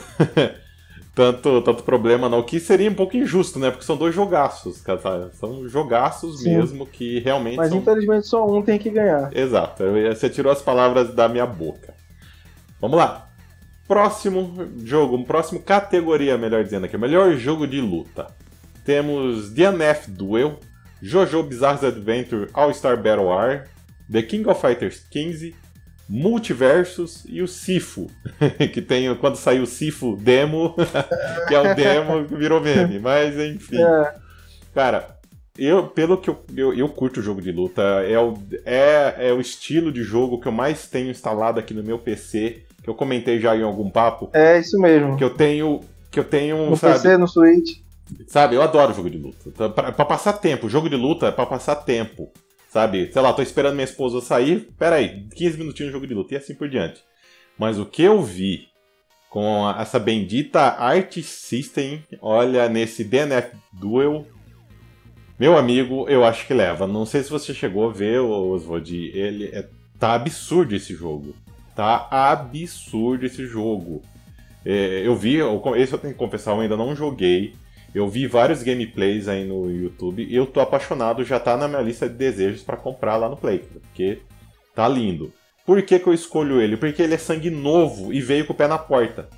tanto 1.16 1.64
tanto 1.64 1.82
problema 1.82 2.30
não, 2.30 2.44
que 2.44 2.60
seria 2.60 2.88
um 2.88 2.94
pouco 2.94 3.18
injusto, 3.18 3.58
né? 3.58 3.72
Porque 3.72 3.84
são 3.84 3.98
dois 3.98 4.14
jogaços, 4.14 4.80
cara, 4.80 5.32
são 5.32 5.68
jogaços 5.68 6.42
Sim. 6.42 6.56
mesmo 6.56 6.86
que 6.86 7.18
realmente 7.18 7.58
Mas 7.58 7.70
são... 7.70 7.80
infelizmente 7.80 8.28
só 8.28 8.46
um 8.46 8.62
tem 8.62 8.78
que 8.78 8.92
ganhar. 8.92 9.36
Exato. 9.36 9.84
Você 10.14 10.30
tirou 10.30 10.52
as 10.52 10.62
palavras 10.62 11.12
da 11.16 11.28
minha 11.28 11.48
boca. 11.48 11.96
Vamos 12.80 12.96
lá. 12.96 13.28
Próximo 13.88 14.54
jogo, 14.84 15.24
próximo 15.26 15.60
categoria, 15.60 16.38
melhor 16.38 16.64
dizendo 16.64 16.86
aqui, 16.86 16.96
melhor 16.96 17.34
jogo 17.38 17.66
de 17.66 17.82
luta. 17.82 18.28
Temos 18.86 19.50
DNF 19.50 20.12
Duel, 20.12 20.60
JoJo 21.02 21.44
Bizarre 21.44 21.86
Adventure 21.86 22.50
All-Star 22.54 22.98
Battle 22.98 23.26
War, 23.26 23.66
The 24.12 24.22
King 24.22 24.48
of 24.48 24.62
Fighters 24.62 25.04
15, 25.10 25.56
Multiversus 26.10 27.26
e 27.28 27.42
o 27.42 27.48
Sifu, 27.48 28.08
que 28.74 28.82
tem 28.82 29.14
quando 29.16 29.36
saiu 29.36 29.64
o 29.64 29.68
Sifu 29.68 30.16
demo, 30.16 30.74
que 31.48 31.54
é 31.54 31.60
o 31.60 31.76
demo 31.76 32.26
que 32.26 32.36
virou 32.36 32.62
meme, 32.62 33.00
mas 33.00 33.38
enfim. 33.38 33.82
É. 33.82 34.14
Cara, 34.74 35.18
eu, 35.58 35.88
pelo 35.88 36.18
que 36.18 36.30
eu, 36.30 36.38
eu, 36.56 36.74
eu, 36.74 36.88
curto 36.88 37.20
o 37.20 37.24
jogo 37.24 37.42
de 37.42 37.52
luta, 37.52 37.82
é 37.82 38.18
o, 38.20 38.38
é, 38.64 39.30
é 39.30 39.34
o 39.34 39.42
estilo 39.42 39.92
de 39.92 40.04
jogo 40.04 40.40
que 40.40 40.48
eu 40.48 40.52
mais 40.52 40.88
tenho 40.88 41.10
instalado 41.10 41.60
aqui 41.60 41.74
no 41.74 41.84
meu 41.84 41.98
PC, 41.98 42.64
que 42.82 42.90
eu 42.90 42.94
comentei 42.94 43.40
já 43.40 43.56
em 43.56 43.64
algum 43.64 43.90
papo. 43.90 44.30
É 44.34 44.60
isso 44.60 44.80
mesmo. 44.80 45.18
Que 45.18 45.24
eu 45.24 45.32
tenho. 45.32 45.82
Que 46.12 46.20
eu 46.20 46.24
tenho. 46.24 46.70
No 46.70 46.78
sabe, 46.78 46.94
PC, 46.94 47.18
no 47.18 47.28
Switch. 47.28 47.80
Sabe, 48.28 48.56
eu 48.56 48.62
adoro 48.62 48.94
jogo 48.94 49.10
de 49.10 49.18
luta. 49.18 49.70
Pra, 49.70 49.92
pra 49.92 50.06
passar 50.06 50.34
tempo, 50.34 50.70
jogo 50.70 50.90
de 50.90 50.96
luta 50.96 51.28
é 51.28 51.32
pra 51.32 51.46
passar 51.46 51.76
tempo. 51.76 52.32
Sabe, 52.70 53.12
sei 53.12 53.22
lá, 53.22 53.34
tô 53.34 53.42
esperando 53.42 53.76
minha 53.76 53.86
esposa 53.86 54.22
sair, 54.22 54.70
peraí, 54.78 55.28
15 55.36 55.58
minutinhos 55.58 55.90
de 55.90 55.94
jogo 55.94 56.08
de 56.08 56.14
luta 56.14 56.34
e 56.34 56.38
assim 56.38 56.54
por 56.54 56.70
diante. 56.70 57.02
Mas 57.58 57.80
o 57.80 57.86
que 57.86 58.04
eu 58.04 58.22
vi 58.22 58.68
com 59.30 59.70
essa 59.80 60.00
bendita 60.00 60.60
Art 60.62 61.18
System, 61.22 62.04
olha, 62.22 62.68
nesse 62.70 63.04
DNF 63.04 63.56
Duel, 63.72 64.26
meu 65.40 65.58
amigo, 65.58 66.08
eu 66.10 66.26
acho 66.26 66.48
que 66.48 66.54
leva. 66.54 66.88
Não 66.88 67.06
sei 67.06 67.24
se 67.24 67.30
você 67.30 67.54
chegou 67.54 67.90
a 67.90 67.94
ver, 67.94 68.20
Oswald, 68.20 68.94
ele 69.14 69.46
é, 69.54 69.68
tá 70.00 70.14
absurdo 70.14 70.76
esse 70.76 70.94
jogo. 70.96 71.36
Tá 71.76 72.08
absurdo 72.10 73.26
esse 73.26 73.46
jogo. 73.46 74.02
É, 74.66 75.04
eu 75.06 75.16
vi, 75.16 75.38
esse 75.78 75.94
eu 75.94 76.00
tenho 76.00 76.14
que 76.14 76.20
confessar, 76.20 76.52
eu 76.52 76.62
ainda 76.62 76.76
não 76.76 76.96
joguei. 76.96 77.54
Eu 77.94 78.08
vi 78.08 78.28
vários 78.28 78.64
gameplays 78.64 79.28
aí 79.28 79.46
no 79.46 79.72
YouTube 79.72 80.24
e 80.24 80.36
eu 80.36 80.46
tô 80.46 80.60
apaixonado, 80.60 81.24
já 81.24 81.40
tá 81.40 81.58
na 81.58 81.68
minha 81.68 81.82
lista 81.82 82.08
de 82.08 82.16
desejos 82.16 82.62
para 82.62 82.78
comprar 82.78 83.16
lá 83.16 83.30
no 83.30 83.38
Play, 83.38 83.60
porque 83.60 84.20
tá 84.76 84.88
lindo. 84.88 85.34
Por 85.66 85.82
que, 85.82 86.00
que 86.00 86.08
eu 86.08 86.14
escolho 86.14 86.62
ele? 86.62 86.78
Porque 86.78 87.02
ele 87.02 87.16
é 87.16 87.18
sangue 87.18 87.50
novo 87.50 88.14
e 88.14 88.22
veio 88.22 88.46
com 88.46 88.54
o 88.54 88.56
pé 88.56 88.68
na 88.68 88.78
porta. 88.78 89.30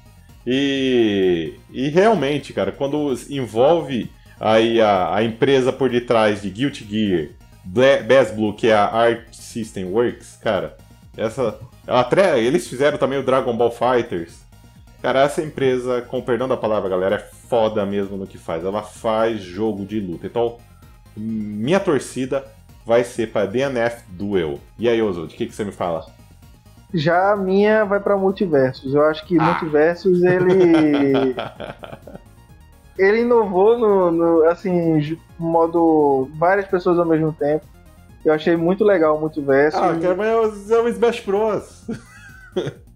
E, 0.45 1.53
e 1.71 1.89
realmente, 1.89 2.53
cara, 2.53 2.71
quando 2.71 3.13
envolve 3.29 4.09
Aí 4.39 4.79
a, 4.79 5.15
a 5.15 5.23
empresa 5.23 5.73
por 5.73 5.89
detrás 5.89 6.41
de 6.41 6.49
Guilty 6.49 6.87
Gear, 6.89 7.27
Best 8.05 8.33
Blue, 8.33 8.53
que 8.53 8.69
é 8.69 8.73
a 8.73 8.85
Art 8.85 9.33
System 9.33 9.85
Works, 9.85 10.39
cara, 10.41 10.77
essa. 11.17 11.59
Ela, 11.85 12.39
eles 12.39 12.67
fizeram 12.67 12.97
também 12.97 13.19
o 13.19 13.23
Dragon 13.23 13.55
Ball 13.55 13.71
Fighters. 13.71 14.39
Cara, 15.01 15.23
essa 15.23 15.41
empresa, 15.41 16.01
com 16.01 16.21
perdão 16.21 16.47
da 16.47 16.55
palavra, 16.55 16.89
galera, 16.89 17.15
é 17.15 17.38
foda 17.49 17.85
mesmo 17.85 18.15
no 18.15 18.27
que 18.27 18.37
faz. 18.37 18.63
Ela 18.63 18.83
faz 18.83 19.41
jogo 19.41 19.83
de 19.83 19.99
luta. 19.99 20.27
Então, 20.27 20.57
minha 21.17 21.79
torcida 21.79 22.45
vai 22.85 23.03
ser 23.03 23.31
para 23.31 23.47
DNF 23.47 24.03
Duel. 24.09 24.59
E 24.77 24.87
aí, 24.87 25.01
Ozo, 25.01 25.27
de 25.27 25.35
que, 25.35 25.47
que 25.47 25.53
você 25.53 25.65
me 25.65 25.71
fala? 25.71 26.05
Já 26.93 27.33
a 27.33 27.35
minha 27.35 27.83
vai 27.83 27.99
para 27.99 28.15
Multiversos. 28.15 28.93
Eu 28.93 29.03
acho 29.03 29.25
que 29.25 29.37
ah. 29.37 29.43
Multiversos 29.43 30.21
ele. 30.23 31.35
ele 32.97 33.21
inovou 33.21 33.77
no, 33.77 34.11
no 34.11 34.43
assim, 34.43 35.17
modo 35.37 36.29
várias 36.37 36.67
pessoas 36.67 36.99
ao 36.99 37.05
mesmo 37.05 37.33
tempo. 37.33 37.65
Eu 38.23 38.33
achei 38.33 38.55
muito 38.55 38.83
legal 38.83 39.17
o 39.17 39.19
multiverso. 39.19 39.77
Ah, 39.77 39.97
cara, 39.99 40.13
mas 40.13 40.69
é 40.69 40.77
o 40.77 40.87
Smash 40.89 41.21
Bros. 41.21 41.87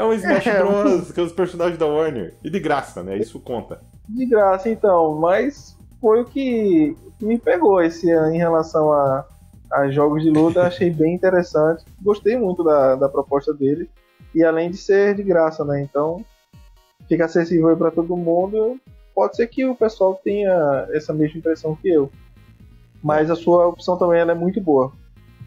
é 0.00 0.04
um 0.04 0.12
Smash 0.12 0.46
é, 0.46 0.62
Bros. 0.62 1.12
que 1.12 1.20
é 1.20 1.22
os 1.22 1.32
personagens 1.32 1.78
da 1.78 1.86
Warner. 1.86 2.34
E 2.42 2.50
de 2.50 2.58
graça, 2.58 3.02
né? 3.02 3.18
Isso 3.18 3.38
conta. 3.38 3.80
De 4.08 4.26
graça, 4.26 4.68
então. 4.68 5.16
Mas 5.16 5.76
foi 6.00 6.22
o 6.22 6.24
que 6.24 6.96
me 7.20 7.38
pegou 7.38 7.82
esse 7.82 8.10
ano 8.10 8.34
em 8.34 8.38
relação 8.38 8.92
a, 8.92 9.26
a 9.72 9.90
jogos 9.90 10.22
de 10.22 10.30
luta. 10.30 10.62
Achei 10.62 10.88
bem 10.90 11.14
interessante. 11.14 11.84
Gostei 12.02 12.36
muito 12.36 12.64
da, 12.64 12.96
da 12.96 13.08
proposta 13.08 13.52
dele. 13.52 13.90
E 14.34 14.42
além 14.42 14.70
de 14.70 14.76
ser 14.76 15.14
de 15.14 15.22
graça, 15.22 15.64
né? 15.64 15.82
Então 15.82 16.24
fica 17.08 17.26
acessível 17.26 17.76
para 17.76 17.90
todo 17.90 18.16
mundo. 18.16 18.80
Pode 19.14 19.36
ser 19.36 19.48
que 19.48 19.66
o 19.66 19.74
pessoal 19.74 20.18
tenha 20.22 20.88
essa 20.92 21.12
mesma 21.12 21.38
impressão 21.38 21.76
que 21.76 21.88
eu. 21.88 22.10
Mas 23.02 23.30
a 23.30 23.36
sua 23.36 23.66
opção 23.66 23.98
também 23.98 24.20
é 24.20 24.34
muito 24.34 24.60
boa. 24.60 24.92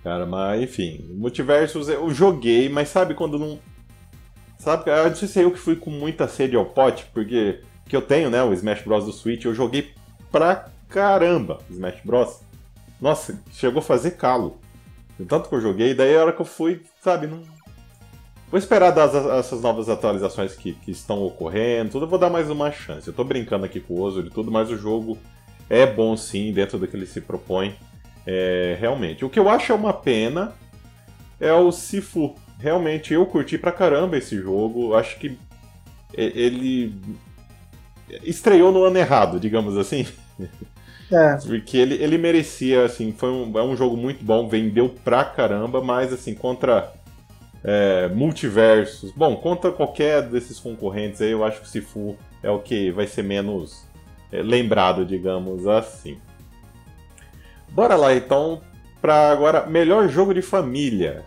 Cara, 0.03 0.25
mas 0.25 0.61
enfim, 0.61 1.05
Multiversos 1.13 1.87
eu 1.87 2.09
joguei, 2.11 2.67
mas 2.67 2.89
sabe 2.89 3.15
quando 3.15 3.39
não. 3.39 3.57
Sabe, 4.63 4.89
eu 4.89 5.09
não 5.09 5.15
sei 5.15 5.27
se 5.27 5.41
eu 5.41 5.51
que 5.51 5.59
fui 5.59 5.75
com 5.75 5.89
muita 5.89 6.25
sede 6.25 6.55
ao 6.55 6.63
pote, 6.63 7.05
porque 7.13 7.59
que 7.85 7.93
eu 7.93 8.01
tenho, 8.01 8.29
né, 8.29 8.41
o 8.41 8.53
Smash 8.53 8.81
Bros 8.83 9.03
do 9.03 9.11
Switch, 9.11 9.43
eu 9.43 9.53
joguei 9.53 9.91
pra 10.31 10.69
caramba 10.87 11.59
Smash 11.69 11.99
Bros. 12.05 12.39
Nossa, 13.01 13.37
chegou 13.51 13.79
a 13.79 13.83
fazer 13.83 14.11
calo. 14.11 14.57
Tanto 15.27 15.49
que 15.49 15.55
eu 15.55 15.59
joguei, 15.59 15.93
daí 15.93 16.15
a 16.15 16.21
hora 16.21 16.31
que 16.31 16.39
eu 16.39 16.45
fui, 16.45 16.81
sabe, 17.01 17.27
não. 17.27 17.41
Vou 18.49 18.57
esperar 18.57 18.91
das, 18.91 19.13
essas 19.13 19.61
novas 19.61 19.89
atualizações 19.89 20.55
que, 20.55 20.71
que 20.71 20.91
estão 20.91 21.21
ocorrendo, 21.25 21.91
tudo, 21.91 22.05
eu 22.05 22.09
vou 22.09 22.17
dar 22.17 22.29
mais 22.29 22.49
uma 22.49 22.71
chance. 22.71 23.05
Eu 23.05 23.13
tô 23.13 23.25
brincando 23.25 23.65
aqui 23.65 23.81
com 23.81 23.95
o 23.95 24.01
Ozo 24.01 24.21
e 24.21 24.29
tudo, 24.29 24.49
mas 24.49 24.71
o 24.71 24.77
jogo 24.77 25.17
é 25.69 25.85
bom 25.85 26.15
sim, 26.15 26.53
dentro 26.53 26.79
do 26.79 26.87
que 26.87 26.95
ele 26.95 27.05
se 27.05 27.19
propõe. 27.19 27.75
É, 28.25 28.77
realmente. 28.79 29.25
O 29.25 29.29
que 29.29 29.39
eu 29.39 29.49
acho 29.49 29.73
é 29.73 29.75
uma 29.75 29.91
pena 29.91 30.53
é 31.37 31.51
o 31.51 31.69
Sifu. 31.69 32.33
Realmente 32.63 33.13
eu 33.13 33.25
curti 33.25 33.57
pra 33.57 33.73
caramba 33.73 34.17
esse 34.17 34.37
jogo. 34.37 34.95
Acho 34.95 35.19
que 35.19 35.37
ele 36.13 36.95
estreou 38.23 38.71
no 38.71 38.85
ano 38.85 38.97
errado, 38.97 39.37
digamos 39.37 39.77
assim. 39.77 40.07
É. 41.11 41.35
Porque 41.45 41.75
ele, 41.75 41.95
ele 41.95 42.17
merecia, 42.17 42.85
assim, 42.85 43.11
foi 43.11 43.29
um, 43.29 43.59
é 43.59 43.63
um 43.63 43.75
jogo 43.75 43.97
muito 43.97 44.23
bom, 44.23 44.47
vendeu 44.47 44.87
pra 45.03 45.25
caramba, 45.25 45.83
mas 45.83 46.13
assim, 46.13 46.33
contra 46.33 46.93
é, 47.65 48.07
multiversos. 48.07 49.11
Bom, 49.11 49.35
contra 49.35 49.69
qualquer 49.69 50.21
desses 50.21 50.57
concorrentes 50.57 51.21
aí, 51.21 51.31
eu 51.31 51.43
acho 51.43 51.59
que 51.59 51.65
o 51.65 51.69
Sifu 51.69 52.17
é 52.41 52.49
o 52.49 52.59
que 52.59 52.91
vai 52.91 53.07
ser 53.07 53.23
menos 53.23 53.85
é, 54.31 54.41
lembrado, 54.41 55.05
digamos 55.05 55.67
assim. 55.67 56.17
Bora 57.69 57.97
lá 57.97 58.15
então 58.15 58.61
para 59.01 59.31
agora 59.31 59.65
melhor 59.65 60.07
jogo 60.07 60.33
de 60.33 60.41
família. 60.41 61.25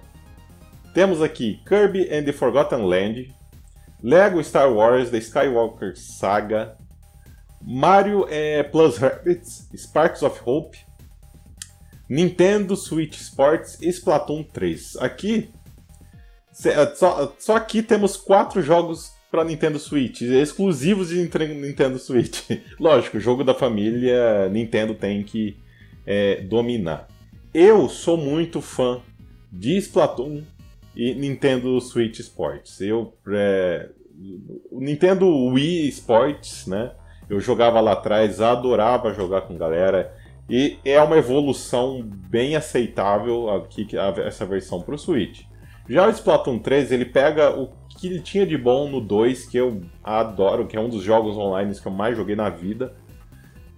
Temos 0.96 1.20
aqui 1.20 1.60
Kirby 1.66 2.08
and 2.10 2.24
the 2.24 2.32
Forgotten 2.32 2.86
Land, 2.86 3.28
Lego 4.02 4.42
Star 4.42 4.72
Wars 4.72 5.10
The 5.10 5.18
Skywalker 5.18 5.94
Saga, 5.94 6.74
Mario 7.60 8.26
é, 8.30 8.62
Plus 8.62 8.96
Rabbids 8.96 9.68
Sparks 9.76 10.22
of 10.22 10.40
Hope, 10.46 10.78
Nintendo 12.08 12.74
Switch 12.74 13.20
Sports 13.20 13.76
e 13.82 13.90
Splatoon 13.90 14.42
3. 14.42 14.96
Aqui 14.96 15.50
só, 16.94 17.36
só 17.38 17.56
aqui 17.56 17.82
temos 17.82 18.16
quatro 18.16 18.62
jogos 18.62 19.12
para 19.30 19.44
Nintendo 19.44 19.78
Switch, 19.78 20.22
exclusivos 20.22 21.10
de 21.10 21.16
Nintendo 21.16 21.98
Switch. 21.98 22.40
Lógico, 22.80 23.20
jogo 23.20 23.44
da 23.44 23.52
família 23.52 24.48
Nintendo 24.48 24.94
tem 24.94 25.22
que 25.22 25.58
é, 26.06 26.40
dominar. 26.40 27.06
Eu 27.52 27.86
sou 27.86 28.16
muito 28.16 28.62
fã 28.62 29.02
de 29.52 29.76
Splatoon 29.76 30.55
e 30.96 31.14
Nintendo 31.14 31.78
Switch 31.80 32.18
Sports. 32.18 32.80
Eu 32.80 33.12
é, 33.28 33.90
Nintendo 34.72 35.28
Wii 35.28 35.88
Sports, 35.88 36.66
né? 36.66 36.92
Eu 37.28 37.38
jogava 37.40 37.80
lá 37.80 37.92
atrás, 37.92 38.40
adorava 38.40 39.12
jogar 39.12 39.42
com 39.42 39.58
galera. 39.58 40.14
E 40.48 40.78
é 40.84 41.00
uma 41.02 41.18
evolução 41.18 42.00
bem 42.02 42.56
aceitável 42.56 43.50
aqui 43.50 43.86
essa 44.24 44.46
versão 44.46 44.80
para 44.80 44.94
o 44.94 44.98
Switch. 44.98 45.42
Já 45.88 46.06
o 46.06 46.10
Splatoon 46.10 46.58
3, 46.58 46.92
ele 46.92 47.04
pega 47.04 47.50
o 47.50 47.68
que 47.88 48.06
ele 48.06 48.20
tinha 48.20 48.46
de 48.46 48.56
bom 48.56 48.88
no 48.88 49.00
2, 49.00 49.46
que 49.46 49.56
eu 49.56 49.82
adoro, 50.02 50.66
que 50.66 50.76
é 50.76 50.80
um 50.80 50.88
dos 50.88 51.02
jogos 51.02 51.36
online 51.36 51.74
que 51.74 51.86
eu 51.86 51.92
mais 51.92 52.16
joguei 52.16 52.36
na 52.36 52.48
vida, 52.48 52.94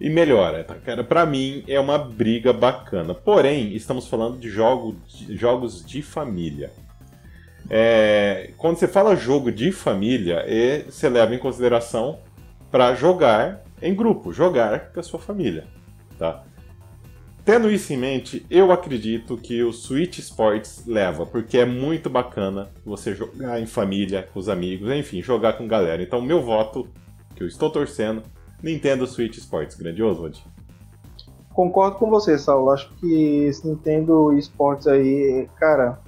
e 0.01 0.09
melhora, 0.09 0.63
tá, 0.63 0.75
cara? 0.75 1.27
Mim 1.27 1.65
é 1.67 1.79
uma 1.81 1.99
briga 1.99 2.53
bacana. 2.53 3.15
Porém, 3.15 3.75
estamos 3.75 4.07
falando 4.07 4.39
de, 4.39 4.49
jogo, 4.49 4.97
de 5.07 5.37
jogos 5.37 5.85
de 5.85 6.03
família. 6.03 6.71
É, 7.71 8.53
quando 8.57 8.77
você 8.77 8.89
fala 8.89 9.15
jogo 9.15 9.53
de 9.53 9.71
família, 9.73 10.43
é, 10.47 10.85
você 10.89 11.09
leva 11.09 11.35
em 11.35 11.39
consideração 11.39 12.19
para 12.71 12.95
jogar 12.95 13.63
em 13.83 13.95
grupo, 13.95 14.33
jogar 14.33 14.93
com 14.93 15.01
a 15.01 15.03
sua 15.03 15.19
família, 15.19 15.67
tá? 16.19 16.45
Tendo 17.45 17.71
isso 17.71 17.93
em 17.95 17.97
mente, 17.97 18.45
eu 18.51 18.71
acredito 18.71 19.37
que 19.39 19.63
o 19.63 19.73
Switch 19.73 20.19
Sports 20.19 20.85
leva, 20.87 21.25
porque 21.25 21.57
é 21.57 21.65
muito 21.65 22.11
bacana 22.11 22.69
você 22.85 23.15
jogar 23.15 23.59
em 23.59 23.65
família, 23.65 24.29
com 24.33 24.39
os 24.39 24.51
amigos, 24.51 24.91
enfim, 24.91 25.23
jogar 25.23 25.55
com 25.55 25.67
galera. 25.67 26.03
Então, 26.03 26.21
meu 26.21 26.43
voto, 26.43 26.87
que 27.35 27.43
eu 27.43 27.47
estou 27.47 27.71
torcendo, 27.71 28.23
Nintendo 28.63 29.07
Switch 29.07 29.39
Sports. 29.39 29.77
Grandioso, 29.77 30.21
Woody. 30.21 30.45
Concordo 31.51 31.97
com 31.97 32.11
você, 32.11 32.39
Saulo. 32.39 32.71
Acho 32.71 32.93
que 32.97 33.45
esse 33.45 33.67
Nintendo 33.67 34.33
Sports 34.35 34.87
aí, 34.87 35.49
cara, 35.59 35.99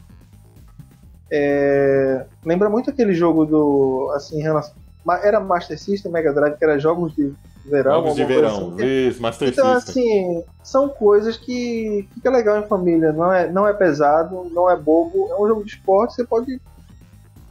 é... 1.31 2.25
lembra 2.45 2.69
muito 2.69 2.90
aquele 2.90 3.14
jogo 3.14 3.45
do, 3.45 4.12
assim, 4.14 4.43
era 5.23 5.40
Master 5.40 5.79
System, 5.79 6.12
Mega 6.12 6.33
Drive, 6.33 6.57
que 6.57 6.64
era 6.64 6.79
jogos 6.79 7.14
de 7.14 7.33
verão. 7.64 7.93
Jogos 7.95 8.14
de 8.16 8.25
verão, 8.25 8.75
assim. 8.75 9.09
isso, 9.09 9.23
Master 9.23 9.49
então, 9.49 9.81
System. 9.81 10.03
assim, 10.03 10.45
são 10.62 10.88
coisas 10.88 11.37
que 11.37 12.09
fica 12.14 12.31
legal 12.31 12.59
em 12.59 12.66
família. 12.66 13.12
Não 13.12 13.33
é, 13.33 13.51
não 13.51 13.66
é 13.66 13.73
pesado, 13.73 14.51
não 14.53 14.71
é 14.71 14.77
bobo. 14.77 15.29
É 15.31 15.40
um 15.40 15.47
jogo 15.47 15.64
de 15.64 15.71
esporte, 15.71 16.14
você 16.14 16.25
pode 16.25 16.61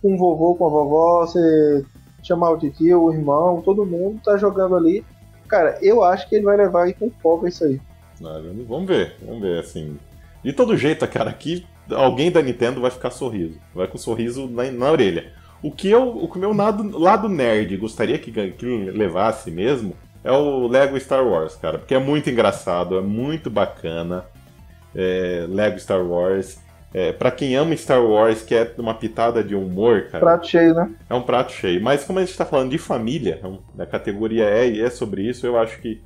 com 0.02 0.14
o 0.14 0.18
vovô, 0.18 0.56
com 0.56 0.68
a 0.68 0.70
vovó, 0.70 1.26
você 1.26 1.84
chamar 2.24 2.52
o 2.52 2.58
tio, 2.58 3.04
o 3.04 3.14
irmão, 3.14 3.62
todo 3.62 3.86
mundo 3.86 4.22
tá 4.24 4.38
jogando 4.38 4.76
ali. 4.76 5.04
Cara, 5.48 5.78
eu 5.82 6.04
acho 6.04 6.28
que 6.30 6.36
ele 6.36 6.46
vai 6.46 6.56
levar 6.56 6.84
aí 6.84 6.94
com 6.94 7.10
folga 7.22 7.50
isso 7.50 7.64
aí. 7.64 7.82
vamos 8.22 8.88
ver, 8.88 9.16
vamos 9.26 9.42
ver, 9.42 9.60
assim. 9.60 9.98
De 10.44 10.54
todo 10.54 10.78
jeito, 10.78 11.08
cara, 11.08 11.30
aqui 11.30 11.66
alguém 11.96 12.32
da 12.32 12.42
Nintendo 12.42 12.82
vai 12.82 12.92
ficar 12.92 13.12
sorriso. 13.12 13.60
Vai 13.74 13.88
com 13.88 13.96
um 13.96 14.00
sorriso 14.00 14.48
na, 14.48 14.70
na 14.72 14.92
orelha. 14.92 15.32
O 15.62 15.72
que 15.72 15.90
eu, 15.90 16.10
o 16.10 16.38
meu 16.38 16.54
lado, 16.54 16.98
lado 16.98 17.28
nerd 17.28 17.76
gostaria 17.78 18.18
que, 18.18 18.32
que 18.52 18.66
levasse 18.66 19.52
mesmo 19.52 19.94
é 20.24 20.32
o 20.32 20.68
Lego 20.68 21.00
Star 21.00 21.26
Wars, 21.26 21.56
cara, 21.56 21.78
porque 21.78 21.96
é 21.96 22.00
muito 22.00 22.30
engraçado, 22.30 22.98
é 22.98 23.02
muito 23.02 23.50
bacana. 23.50 24.26
É, 24.96 25.46
Lego 25.50 25.80
Star 25.80 26.04
Wars. 26.04 26.60
É, 26.92 27.12
para 27.12 27.30
quem 27.30 27.56
ama 27.56 27.76
Star 27.78 28.04
Wars, 28.04 28.42
que 28.42 28.56
é 28.56 28.74
uma 28.80 28.96
pitada 28.96 29.44
de 29.44 29.54
humor, 29.54 30.08
cara. 30.10 30.26
Prato 30.26 30.48
cheio, 30.48 30.74
né? 30.74 30.92
É 31.08 31.14
um 31.14 31.22
prato 31.22 31.52
cheio. 31.52 31.80
Mas 31.82 32.04
como 32.04 32.18
a 32.18 32.26
gente 32.26 32.36
tá 32.36 32.46
falando 32.46 32.72
de 32.72 32.80
família, 32.80 33.40
é 33.78 33.84
a 33.84 33.86
categoria 33.86 34.46
é 34.46 34.68
e 34.68 34.82
é 34.82 34.90
sobre 34.90 35.22
isso, 35.22 35.46
eu 35.46 35.60
acho 35.60 35.80
que 35.80 36.02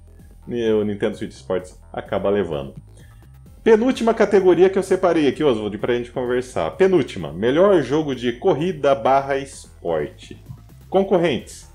o 0.45 0.83
Nintendo 0.83 1.15
Switch 1.15 1.31
Sports 1.31 1.79
acaba 1.91 2.29
levando. 2.29 2.75
Penúltima 3.63 4.13
categoria 4.13 4.69
que 4.69 4.77
eu 4.77 4.83
separei 4.83 5.25
aqui, 5.25 5.41
Oswald, 5.41 5.77
pra 5.77 5.95
gente 5.95 6.11
conversar. 6.11 6.69
Penúltima, 6.71 7.31
melhor 7.31 7.81
jogo 7.81 8.13
de 8.13 8.33
corrida 8.33 8.93
barra 8.93 9.37
esporte. 9.37 10.37
Concorrentes: 10.89 11.69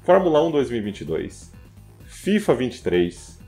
Fórmula 0.00 0.42
1 0.42 0.50
2022, 0.50 1.52
FIFA 2.06 2.54
23, 2.54 3.38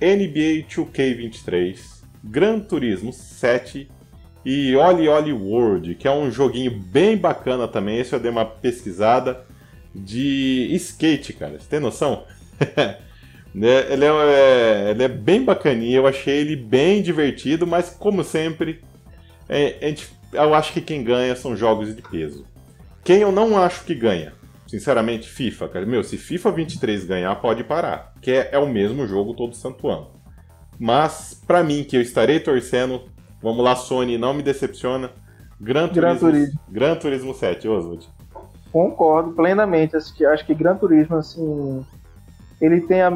NBA 0.00 0.64
2K23, 0.68 2.04
Gran 2.22 2.60
Turismo 2.60 3.12
7 3.12 3.90
e 4.44 4.76
Oli 4.76 5.08
Oli 5.08 5.32
World, 5.32 5.96
que 5.96 6.06
é 6.06 6.12
um 6.12 6.30
joguinho 6.30 6.70
bem 6.70 7.16
bacana 7.16 7.66
também. 7.66 7.98
Esse 7.98 8.12
eu 8.12 8.20
dei 8.20 8.30
uma 8.30 8.44
pesquisada 8.44 9.44
de 9.92 10.68
skate, 10.76 11.32
cara. 11.32 11.58
Você 11.58 11.68
tem 11.68 11.80
noção? 11.80 12.22
Né, 13.54 13.92
ele 13.92 14.04
é, 14.04 14.08
é, 14.08 14.90
ele 14.90 15.02
é 15.02 15.08
bem 15.08 15.44
bacaninha, 15.44 15.96
eu 15.96 16.06
achei 16.06 16.38
ele 16.38 16.54
bem 16.54 17.02
divertido, 17.02 17.66
mas 17.66 17.90
como 17.90 18.22
sempre, 18.22 18.80
é, 19.48 19.76
gente, 19.88 20.08
eu 20.32 20.54
acho 20.54 20.72
que 20.72 20.80
quem 20.80 21.02
ganha 21.02 21.34
são 21.34 21.56
jogos 21.56 21.94
de 21.94 22.00
peso. 22.00 22.44
Quem 23.02 23.22
eu 23.22 23.32
não 23.32 23.58
acho 23.58 23.84
que 23.84 23.94
ganha, 23.94 24.32
sinceramente, 24.66 25.28
FIFA, 25.28 25.68
cara. 25.68 25.86
Meu, 25.86 26.04
se 26.04 26.16
FIFA 26.16 26.52
23 26.52 27.04
ganhar, 27.04 27.34
pode 27.36 27.64
parar. 27.64 28.14
Que 28.20 28.30
é, 28.30 28.50
é 28.52 28.58
o 28.58 28.68
mesmo 28.68 29.06
jogo 29.06 29.34
todo 29.34 29.56
santo 29.56 29.88
ano. 29.88 30.08
Mas, 30.78 31.34
para 31.46 31.64
mim, 31.64 31.82
que 31.82 31.96
eu 31.96 32.00
estarei 32.00 32.38
torcendo, 32.38 33.02
vamos 33.42 33.64
lá, 33.64 33.74
Sony, 33.74 34.16
não 34.16 34.32
me 34.32 34.42
decepciona. 34.42 35.10
Gran 35.60 35.88
Turismo, 35.88 36.00
Gran 36.00 36.16
Turismo. 36.16 36.60
Gran 36.68 36.96
Turismo 36.96 37.34
7, 37.34 37.68
Oswald. 37.68 38.08
Concordo 38.72 39.32
plenamente. 39.32 39.96
Acho 39.96 40.14
que, 40.14 40.24
acho 40.24 40.46
que 40.46 40.54
Gran 40.54 40.76
Turismo, 40.76 41.16
assim, 41.16 41.84
ele 42.60 42.80
tem 42.82 43.02
a, 43.02 43.10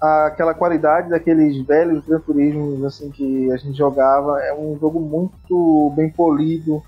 aquela 0.00 0.54
qualidade 0.54 1.10
daqueles 1.10 1.60
velhos 1.66 2.06
Gran 2.06 2.20
Turismos, 2.20 2.82
assim, 2.84 3.10
que 3.10 3.50
a 3.52 3.56
gente 3.56 3.76
jogava. 3.76 4.40
É 4.40 4.54
um 4.54 4.78
jogo 4.78 4.98
muito 4.98 5.92
bem 5.94 6.08
polido, 6.08 6.82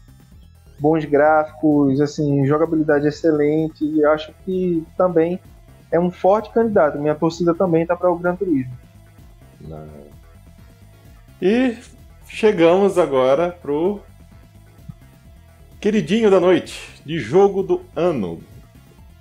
bons 0.78 1.04
gráficos, 1.04 2.00
assim, 2.00 2.46
jogabilidade 2.46 3.06
excelente. 3.06 3.84
E 3.84 4.04
acho 4.06 4.32
que 4.44 4.86
também 4.96 5.38
é 5.90 6.00
um 6.00 6.10
forte 6.10 6.50
candidato. 6.50 6.98
Minha 6.98 7.14
torcida 7.14 7.54
também 7.54 7.82
está 7.82 7.94
para 7.94 8.10
o 8.10 8.18
Gran 8.18 8.34
Turismo. 8.34 8.72
Não. 9.60 9.86
E 11.40 11.76
chegamos 12.26 12.98
agora 12.98 13.50
pro 13.60 14.00
queridinho 15.80 16.30
da 16.30 16.40
noite, 16.40 17.02
de 17.04 17.18
jogo 17.18 17.62
do 17.62 17.82
ano. 17.94 18.40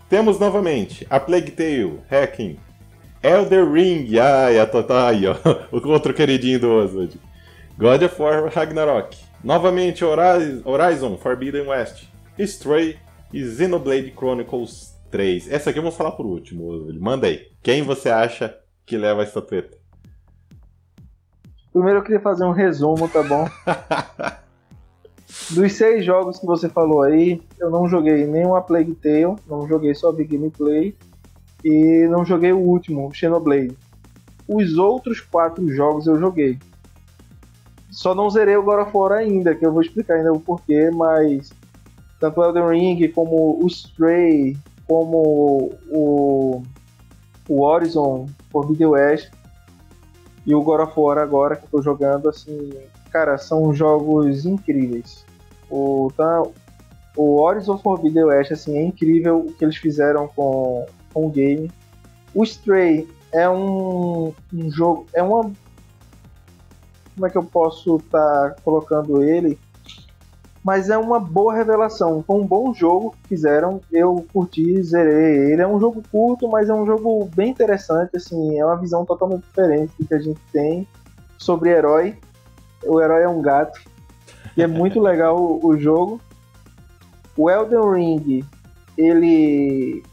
Temos 0.07 0.39
novamente 0.39 1.05
a 1.09 1.19
Plague 1.19 1.51
Tale, 1.51 1.99
Hacking, 2.09 2.59
Elder 3.23 3.71
Ring, 3.71 4.17
ai, 4.17 4.57
a 4.57 4.65
Totai, 4.65 5.21
ó, 5.27 5.35
o 5.71 5.87
outro 5.89 6.11
queridinho 6.11 6.59
do 6.59 6.71
Oswald. 6.71 7.19
God 7.77 8.01
of 8.01 8.19
War 8.19 8.51
Ragnarok, 8.51 9.15
Novamente 9.43 10.03
Horizon 10.03 11.17
Forbidden 11.17 11.67
West, 11.67 12.07
Stray 12.39 12.97
e 13.31 13.45
Xenoblade 13.45 14.11
Chronicles 14.17 14.99
3. 15.11 15.51
Essa 15.51 15.69
aqui 15.69 15.77
eu 15.77 15.83
vou 15.83 15.91
falar 15.91 16.13
por 16.13 16.25
último, 16.25 16.91
manda 16.99 17.27
aí. 17.27 17.47
Quem 17.61 17.83
você 17.83 18.09
acha 18.09 18.57
que 18.87 18.97
leva 18.97 19.21
essa 19.21 19.39
treta? 19.39 19.77
Primeiro 21.71 21.99
eu 21.99 22.03
queria 22.03 22.19
fazer 22.19 22.43
um 22.43 22.51
resumo, 22.51 23.07
tá 23.07 23.21
bom? 23.21 23.47
Dos 25.51 25.73
seis 25.73 26.03
jogos 26.03 26.39
que 26.39 26.45
você 26.47 26.67
falou 26.67 27.03
aí, 27.03 27.39
eu 27.59 27.69
não 27.69 27.87
joguei 27.87 28.25
nenhuma 28.25 28.63
Plague 28.63 28.95
Tale, 28.95 29.35
não 29.47 29.67
joguei 29.67 29.93
só 29.93 30.11
Big 30.11 30.35
Gameplay 30.35 30.95
e 31.63 32.07
não 32.09 32.25
joguei 32.25 32.51
o 32.51 32.59
último, 32.59 33.13
Xenoblade. 33.13 33.77
Os 34.47 34.77
outros 34.77 35.19
quatro 35.19 35.67
jogos 35.69 36.07
eu 36.07 36.19
joguei. 36.19 36.57
Só 37.89 38.15
não 38.15 38.29
zerei 38.29 38.55
o 38.55 38.63
God 38.63 38.87
of 38.87 38.91
War 38.95 39.11
ainda, 39.11 39.53
que 39.53 39.65
eu 39.65 39.71
vou 39.71 39.81
explicar 39.81 40.15
ainda 40.15 40.31
o 40.31 40.39
porquê, 40.39 40.89
mas 40.91 41.51
tanto 42.19 42.41
Elden 42.43 42.69
Ring 42.69 43.07
como 43.09 43.61
o 43.61 43.67
Stray, 43.67 44.57
como 44.87 45.73
o, 45.89 46.63
o 47.49 47.61
Horizon 47.63 48.27
Forbidden 48.51 48.87
West 48.87 49.31
e 50.45 50.55
o 50.55 50.61
God 50.61 50.81
of 50.81 50.99
War 50.99 51.17
agora 51.17 51.55
que 51.55 51.65
eu 51.65 51.69
tô 51.69 51.81
jogando, 51.81 52.29
assim, 52.29 52.71
cara, 53.11 53.37
são 53.37 53.73
jogos 53.73 54.45
incríveis. 54.45 55.25
O, 55.69 56.11
tá, 56.15 56.43
o 57.15 57.41
Horizon 57.41 57.77
Forbidden 57.77 58.25
West, 58.25 58.51
assim, 58.51 58.77
é 58.77 58.83
incrível 58.83 59.39
o 59.39 59.53
que 59.53 59.63
eles 59.63 59.77
fizeram 59.77 60.27
com, 60.27 60.85
com 61.13 61.27
o 61.27 61.29
game. 61.29 61.71
O 62.33 62.43
Stray 62.43 63.07
é 63.31 63.49
um, 63.49 64.33
um 64.53 64.71
jogo, 64.71 65.05
é 65.13 65.21
uma 65.21 65.51
como 67.15 67.27
é 67.27 67.29
que 67.29 67.37
eu 67.37 67.43
posso 67.43 67.97
estar 67.97 68.51
tá 68.51 68.55
colocando 68.63 69.21
ele. 69.23 69.59
Mas 70.63 70.89
é 70.89 70.97
uma 70.97 71.19
boa 71.19 71.55
revelação. 71.55 72.23
Foi 72.25 72.35
um 72.35 72.45
bom 72.45 72.73
jogo 72.73 73.15
que 73.23 73.29
fizeram. 73.29 73.81
Eu 73.91 74.25
curti, 74.31 74.81
zerei 74.83 75.51
ele. 75.51 75.61
É 75.61 75.67
um 75.67 75.79
jogo 75.79 76.03
curto, 76.11 76.47
mas 76.47 76.69
é 76.69 76.73
um 76.73 76.85
jogo 76.85 77.29
bem 77.35 77.49
interessante. 77.49 78.15
Assim, 78.15 78.59
é 78.59 78.65
uma 78.65 78.77
visão 78.77 79.03
totalmente 79.03 79.41
diferente 79.43 79.91
do 79.99 80.05
que 80.05 80.13
a 80.13 80.19
gente 80.19 80.39
tem 80.51 80.87
sobre 81.37 81.71
herói. 81.71 82.15
O 82.85 83.01
herói 83.01 83.23
é 83.23 83.27
um 83.27 83.41
gato. 83.41 83.79
E 84.55 84.61
é 84.61 84.67
muito 84.67 85.01
legal 85.01 85.35
o, 85.35 85.65
o 85.65 85.77
jogo. 85.77 86.21
O 87.35 87.49
Elden 87.49 87.91
Ring, 87.91 88.45
ele 88.95 90.03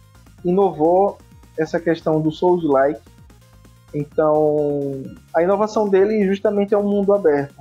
inovou 0.44 1.18
essa 1.56 1.80
questão 1.80 2.20
do 2.20 2.30
Souls-like 2.30 3.00
então, 3.94 5.02
a 5.34 5.42
inovação 5.42 5.88
dele 5.88 6.26
justamente 6.26 6.74
é 6.74 6.78
um 6.78 6.88
mundo 6.88 7.12
aberto. 7.14 7.54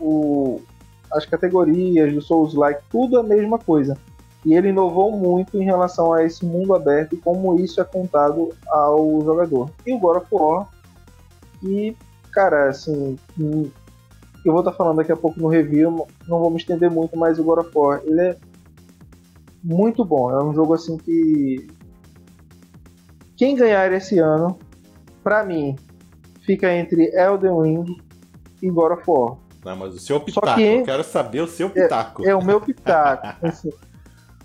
O, 0.00 0.60
as 1.12 1.26
categorias 1.26 2.12
do 2.12 2.20
Souls-like, 2.20 2.82
tudo 2.90 3.18
a 3.18 3.22
mesma 3.22 3.58
coisa. 3.58 3.96
E 4.44 4.54
ele 4.54 4.68
inovou 4.68 5.12
muito 5.12 5.60
em 5.60 5.64
relação 5.64 6.12
a 6.12 6.24
esse 6.24 6.44
mundo 6.44 6.74
aberto 6.74 7.14
e 7.14 7.18
como 7.18 7.58
isso 7.58 7.80
é 7.80 7.84
contado 7.84 8.50
ao 8.68 9.22
jogador. 9.22 9.70
E 9.86 9.92
o 9.92 9.98
God 9.98 10.18
of 10.18 10.26
War, 10.32 10.68
cara, 12.30 12.68
assim, 12.68 13.18
eu 13.38 14.52
vou 14.52 14.58
estar 14.58 14.72
falando 14.72 14.96
daqui 14.96 15.12
a 15.12 15.16
pouco 15.16 15.40
no 15.40 15.48
review, 15.48 16.06
não 16.28 16.40
vou 16.40 16.50
me 16.50 16.58
estender 16.58 16.90
muito, 16.90 17.16
mas 17.16 17.38
o 17.38 17.44
God 17.44 17.60
of 17.60 17.70
War, 17.74 18.02
ele 18.04 18.20
é 18.20 18.36
muito 19.62 20.04
bom. 20.04 20.30
É 20.30 20.44
um 20.44 20.52
jogo 20.52 20.74
assim 20.74 20.98
que 20.98 21.66
quem 23.36 23.56
ganhar 23.56 23.92
esse 23.92 24.18
ano 24.18 24.58
para 25.22 25.42
mim, 25.42 25.76
fica 26.42 26.72
entre 26.72 27.10
Elden 27.14 27.62
Ring 27.62 27.96
e 28.62 28.70
God 28.70 28.92
of 28.92 29.02
War. 29.06 29.36
Não, 29.64 29.76
mas 29.76 29.94
o 29.94 29.98
seu 29.98 30.20
pitaco, 30.20 30.54
que, 30.56 30.62
eu 30.62 30.82
quero 30.84 31.02
saber 31.02 31.40
o 31.40 31.46
seu 31.46 31.70
pitaco. 31.70 32.24
É, 32.26 32.30
é 32.30 32.36
o 32.36 32.44
meu 32.44 32.60
pitaco. 32.60 33.26
assim, 33.46 33.70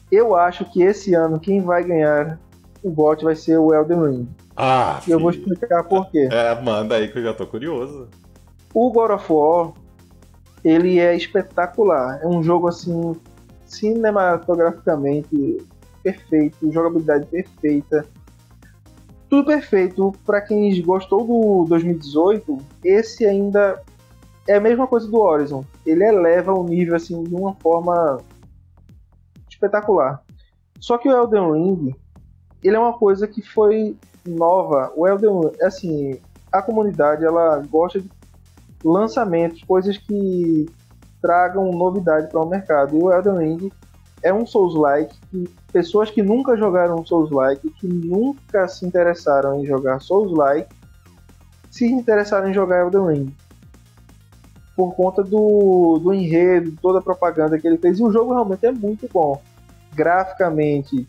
eu 0.10 0.36
acho 0.36 0.64
que 0.72 0.82
esse 0.82 1.14
ano 1.14 1.40
quem 1.40 1.62
vai 1.62 1.84
ganhar 1.84 2.40
o 2.82 2.90
GOT 2.90 3.26
vai 3.26 3.36
ser 3.36 3.58
o 3.58 3.74
Elden 3.74 4.02
Ring. 4.02 4.30
Ah, 4.56 5.02
E 5.06 5.12
eu 5.12 5.20
vou 5.20 5.30
explicar 5.30 5.84
por 5.84 6.10
quê. 6.10 6.30
É, 6.32 6.60
manda 6.62 6.96
aí 6.96 7.10
que 7.10 7.20
eu 7.20 7.24
já 7.24 7.34
tô 7.34 7.46
curioso. 7.46 8.08
O 8.74 8.92
God 8.92 9.12
of 9.12 9.32
War, 9.32 9.74
ele 10.64 11.00
é 11.00 11.16
espetacular. 11.16 12.20
É 12.22 12.28
um 12.28 12.42
jogo 12.42 12.68
assim 12.68 13.14
cinematograficamente 13.66 15.58
perfeito, 16.02 16.72
jogabilidade 16.72 17.26
perfeita 17.26 18.06
tudo 19.30 19.46
perfeito. 19.46 20.14
Para 20.26 20.42
quem 20.42 20.82
gostou 20.82 21.26
do 21.26 21.66
2018, 21.70 22.58
esse 22.84 23.26
ainda 23.26 23.82
é 24.48 24.56
a 24.56 24.60
mesma 24.60 24.88
coisa 24.88 25.08
do 25.08 25.18
Horizon. 25.18 25.64
Ele 25.86 26.04
eleva 26.04 26.54
o 26.54 26.64
nível 26.64 26.96
assim 26.96 27.24
de 27.24 27.36
uma 27.36 27.54
forma 27.56 28.20
espetacular. 29.48 30.24
Só 30.80 30.98
que 30.98 31.08
o 31.08 31.12
Elden 31.12 31.54
Ring, 31.54 31.96
ele 32.64 32.76
é 32.76 32.80
uma 32.80 32.98
coisa 32.98 33.28
que 33.28 33.42
foi 33.42 33.96
nova. 34.26 34.92
O 34.96 35.08
Elden 35.08 35.52
assim, 35.62 36.20
a 36.52 36.62
comunidade 36.62 37.24
ela 37.24 37.62
gosta 37.70 38.02
de 38.02 38.10
lançamentos, 38.84 39.64
coisas 39.64 39.98
que 39.98 40.66
tragam 41.22 41.72
novidade 41.72 42.30
para 42.30 42.42
o 42.42 42.50
mercado. 42.50 42.98
E 42.98 43.04
o 43.04 43.12
Elden 43.12 43.38
Ring 43.38 43.72
é 44.24 44.34
um 44.34 44.46
Souls-like 44.46 45.16
que 45.30 45.50
pessoas 45.72 46.10
que 46.10 46.22
nunca 46.22 46.58
jogaram 46.58 47.06
Souls-like, 47.06 47.70
que 47.72 47.88
nunca 47.88 48.68
se 48.68 48.86
interessaram 48.86 49.60
em 49.60 49.66
jogar 49.66 50.00
Souls-like, 50.02 50.74
se 51.70 51.86
interessaram 51.86 52.50
em 52.50 52.54
jogar 52.54 52.82
Elden 52.82 53.06
Ring. 53.08 53.36
Por 54.76 54.96
conta 54.96 55.24
do, 55.24 56.00
do 56.02 56.14
enredo, 56.14 56.74
toda 56.82 57.00
a 57.00 57.02
propaganda 57.02 57.60
que 57.60 57.68
ele 57.68 57.78
fez. 57.78 58.00
E 58.00 58.04
o 58.04 58.12
jogo 58.12 58.34
realmente 58.34 58.66
é 58.66 58.72
muito 58.72 59.08
bom. 59.12 59.42
Graficamente, 59.94 61.08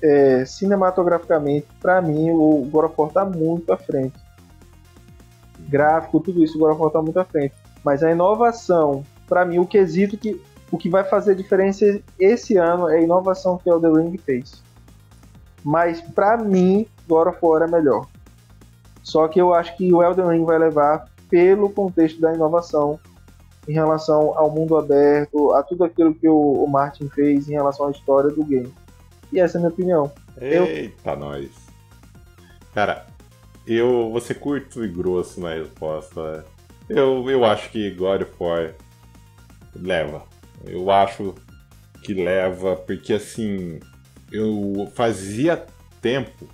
é, 0.00 0.44
cinematograficamente, 0.44 1.66
para 1.80 2.00
mim, 2.00 2.30
o 2.30 2.66
God 2.70 2.84
of 2.86 2.94
War 2.96 3.10
tá 3.10 3.24
muito 3.24 3.72
à 3.72 3.76
frente. 3.76 4.16
Gráfico, 5.68 6.20
tudo 6.20 6.42
isso, 6.42 6.56
o 6.56 6.60
God 6.60 6.72
of 6.72 6.82
War 6.82 6.90
tá 6.92 7.02
muito 7.02 7.18
à 7.18 7.24
frente. 7.24 7.54
Mas 7.84 8.02
a 8.02 8.10
inovação, 8.10 9.04
para 9.28 9.44
mim, 9.44 9.58
o 9.58 9.66
quesito 9.66 10.16
que 10.16 10.40
o 10.70 10.78
que 10.78 10.88
vai 10.88 11.04
fazer 11.04 11.34
diferença 11.34 12.00
esse 12.18 12.56
ano 12.56 12.88
é 12.88 12.98
a 12.98 13.00
inovação 13.00 13.58
que 13.58 13.68
o 13.70 13.74
Elden 13.74 14.10
Ring 14.10 14.18
fez. 14.18 14.62
Mas 15.64 16.00
para 16.00 16.36
mim, 16.36 16.86
God 17.08 17.28
of 17.28 17.38
War 17.42 17.62
é 17.62 17.66
melhor. 17.66 18.06
Só 19.02 19.26
que 19.28 19.40
eu 19.40 19.54
acho 19.54 19.76
que 19.76 19.92
o 19.92 20.02
Elden 20.02 20.28
Ring 20.28 20.44
vai 20.44 20.58
levar 20.58 21.08
pelo 21.30 21.70
contexto 21.70 22.20
da 22.20 22.34
inovação 22.34 22.98
em 23.66 23.72
relação 23.72 24.36
ao 24.36 24.50
mundo 24.50 24.76
aberto, 24.76 25.52
a 25.52 25.62
tudo 25.62 25.84
aquilo 25.84 26.14
que 26.14 26.28
o, 26.28 26.66
Martin 26.66 27.08
fez 27.08 27.48
em 27.48 27.52
relação 27.52 27.86
à 27.86 27.90
história 27.90 28.30
do 28.30 28.42
game. 28.42 28.72
E 29.30 29.38
essa 29.38 29.56
é 29.56 29.58
a 29.58 29.60
minha 29.60 29.70
opinião. 29.70 30.12
Eita, 30.40 31.10
eu... 31.10 31.16
nós. 31.16 31.50
Cara, 32.72 33.06
eu 33.66 34.10
vou 34.10 34.20
ser 34.20 34.34
curto 34.34 34.82
e 34.82 34.88
grosso 34.88 35.40
na 35.40 35.54
resposta. 35.54 36.46
Eu, 36.88 37.28
eu 37.28 37.44
acho 37.44 37.70
que 37.70 37.90
God 37.90 38.22
of 38.22 38.32
War 38.40 38.74
leva. 39.76 40.22
Eu 40.66 40.90
acho 40.90 41.34
que 42.02 42.14
leva, 42.14 42.76
porque 42.76 43.12
assim, 43.12 43.80
eu 44.30 44.90
fazia 44.94 45.66
tempo 46.00 46.48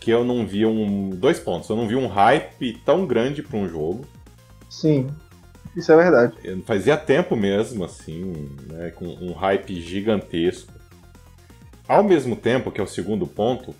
que 0.00 0.10
eu 0.10 0.24
não 0.24 0.46
vi 0.46 0.64
um. 0.64 1.10
Dois 1.10 1.38
pontos. 1.38 1.68
Eu 1.68 1.76
não 1.76 1.86
vi 1.86 1.96
um 1.96 2.06
hype 2.06 2.80
tão 2.84 3.06
grande 3.06 3.42
para 3.42 3.58
um 3.58 3.68
jogo. 3.68 4.06
Sim. 4.70 5.08
Isso 5.76 5.92
é 5.92 5.96
verdade. 5.96 6.34
Eu 6.42 6.62
fazia 6.62 6.96
tempo 6.96 7.36
mesmo, 7.36 7.84
assim, 7.84 8.48
né, 8.68 8.90
com 8.90 9.06
um 9.06 9.32
hype 9.32 9.80
gigantesco. 9.80 10.72
Ao 11.86 12.02
mesmo 12.02 12.36
tempo, 12.36 12.70
que 12.70 12.80
é 12.80 12.84
o 12.84 12.86
segundo 12.86 13.26
ponto, 13.26 13.74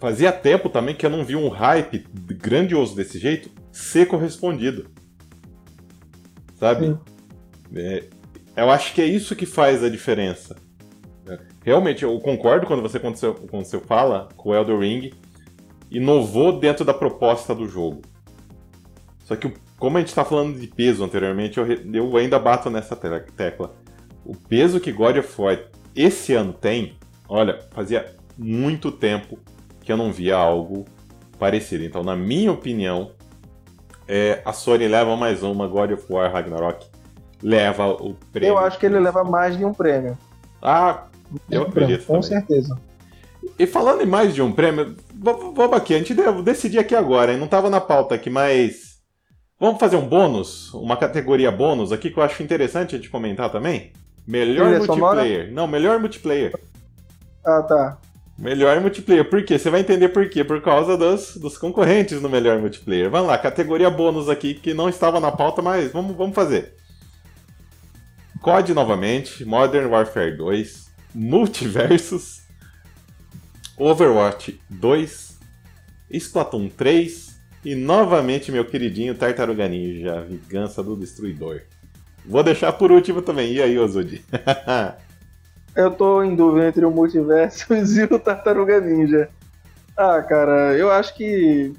fazia 0.00 0.32
tempo 0.32 0.68
também 0.68 0.94
que 0.94 1.04
eu 1.04 1.10
não 1.10 1.24
vi 1.24 1.36
um 1.36 1.48
hype 1.48 2.06
grandioso 2.38 2.96
desse 2.96 3.18
jeito 3.18 3.50
ser 3.72 4.06
correspondido. 4.06 4.90
Sabe? 6.56 6.98
É, 7.74 8.04
eu 8.60 8.70
acho 8.70 8.94
que 8.94 9.00
é 9.00 9.06
isso 9.06 9.36
que 9.36 9.46
faz 9.46 9.82
a 9.82 9.88
diferença. 9.88 10.56
É, 11.26 11.38
realmente, 11.64 12.02
eu 12.02 12.18
concordo 12.20 12.66
quando 12.66 12.82
você, 12.82 12.98
quando 12.98 13.16
você, 13.16 13.32
quando 13.32 13.64
você 13.64 13.78
fala 13.80 14.28
que 14.28 14.48
o 14.48 14.54
Elder 14.54 14.78
Ring 14.78 15.12
inovou 15.90 16.58
dentro 16.58 16.84
da 16.84 16.94
proposta 16.94 17.54
do 17.54 17.66
jogo. 17.66 18.02
Só 19.24 19.36
que, 19.36 19.52
como 19.78 19.96
a 19.96 20.00
gente 20.00 20.08
está 20.08 20.24
falando 20.24 20.58
de 20.58 20.66
peso 20.66 21.04
anteriormente, 21.04 21.58
eu, 21.58 21.66
eu 21.92 22.16
ainda 22.16 22.38
bato 22.38 22.68
nessa 22.68 22.96
tecla. 22.96 23.74
O 24.24 24.36
peso 24.36 24.80
que 24.80 24.92
God 24.92 25.18
of 25.18 25.40
War 25.40 25.58
esse 25.94 26.34
ano 26.34 26.52
tem, 26.52 26.96
olha, 27.28 27.60
fazia 27.70 28.14
muito 28.36 28.90
tempo 28.90 29.38
que 29.80 29.92
eu 29.92 29.96
não 29.96 30.12
via 30.12 30.36
algo 30.36 30.84
parecido. 31.38 31.84
Então, 31.84 32.02
na 32.02 32.16
minha 32.16 32.52
opinião, 32.52 33.12
é, 34.06 34.42
a 34.44 34.52
Sony 34.52 34.88
leva 34.88 35.16
mais 35.16 35.42
uma, 35.42 35.66
God 35.66 35.92
of 35.92 36.04
War 36.10 36.32
Ragnarok 36.32 36.89
leva 37.42 37.88
o 37.88 38.14
prêmio. 38.32 38.54
Eu 38.54 38.58
acho 38.58 38.78
que 38.78 38.86
ele 38.86 38.98
leva 38.98 39.24
mais 39.24 39.56
de 39.56 39.64
um 39.64 39.72
prêmio. 39.72 40.16
Ah, 40.62 41.04
eu 41.50 41.62
acredito. 41.62 42.06
Com 42.06 42.20
também. 42.20 42.28
certeza. 42.28 42.78
E 43.58 43.66
falando 43.66 44.02
em 44.02 44.06
mais 44.06 44.34
de 44.34 44.42
um 44.42 44.52
prêmio, 44.52 44.96
vamos 45.14 45.72
aqui, 45.76 45.94
a 45.94 45.98
gente 45.98 46.14
decidir 46.42 46.78
aqui 46.78 46.94
agora, 46.94 47.32
hein? 47.32 47.38
não 47.38 47.46
estava 47.46 47.70
na 47.70 47.80
pauta 47.80 48.14
aqui, 48.14 48.30
mas. 48.30 48.90
Vamos 49.58 49.78
fazer 49.78 49.96
um 49.96 50.08
bônus, 50.08 50.72
uma 50.72 50.96
categoria 50.96 51.50
bônus 51.50 51.92
aqui 51.92 52.08
que 52.08 52.18
eu 52.18 52.22
acho 52.22 52.42
interessante 52.42 52.94
a 52.94 52.98
gente 52.98 53.10
comentar 53.10 53.52
também? 53.52 53.92
Melhor 54.26 54.70
multiplayer. 54.78 55.48
Sonora? 55.48 55.50
Não, 55.50 55.66
melhor 55.66 55.98
multiplayer. 55.98 56.58
Ah, 57.44 57.62
tá. 57.62 57.98
Melhor 58.38 58.80
multiplayer. 58.80 59.28
Por 59.28 59.44
quê? 59.44 59.58
Você 59.58 59.68
vai 59.68 59.80
entender 59.80 60.08
por 60.08 60.30
quê. 60.30 60.42
Por 60.42 60.62
causa 60.62 60.96
dos, 60.96 61.36
dos 61.36 61.58
concorrentes 61.58 62.22
no 62.22 62.28
melhor 62.30 62.58
multiplayer. 62.58 63.10
Vamos 63.10 63.28
lá, 63.28 63.36
categoria 63.36 63.90
bônus 63.90 64.30
aqui 64.30 64.54
que 64.54 64.72
não 64.72 64.88
estava 64.88 65.20
na 65.20 65.30
pauta, 65.30 65.60
mas 65.60 65.92
vamos, 65.92 66.16
vamos 66.16 66.34
fazer. 66.34 66.79
COD 68.40 68.72
novamente, 68.72 69.44
Modern 69.44 69.90
Warfare 69.90 70.34
2, 70.34 70.90
Multiversus, 71.14 72.40
Overwatch 73.76 74.58
2, 74.70 75.38
Splatoon 76.10 76.70
3 76.70 77.38
e 77.64 77.74
novamente 77.74 78.50
meu 78.50 78.64
queridinho 78.64 79.14
Tartaruga 79.14 79.68
Ninja, 79.68 80.22
Vingança 80.22 80.82
do 80.82 80.96
Destruidor. 80.96 81.60
Vou 82.24 82.42
deixar 82.42 82.72
por 82.72 82.90
último 82.90 83.20
também. 83.20 83.52
E 83.52 83.62
aí, 83.62 83.78
Ozudi? 83.78 84.24
eu 85.76 85.90
tô 85.90 86.22
em 86.22 86.34
dúvida 86.34 86.68
entre 86.68 86.84
o 86.86 86.90
Multiversus 86.90 87.96
e 87.96 88.04
o 88.04 88.18
Tartaruga 88.18 88.80
Ninja. 88.80 89.28
Ah, 89.94 90.22
cara, 90.22 90.74
eu 90.78 90.90
acho 90.90 91.14
que. 91.14 91.74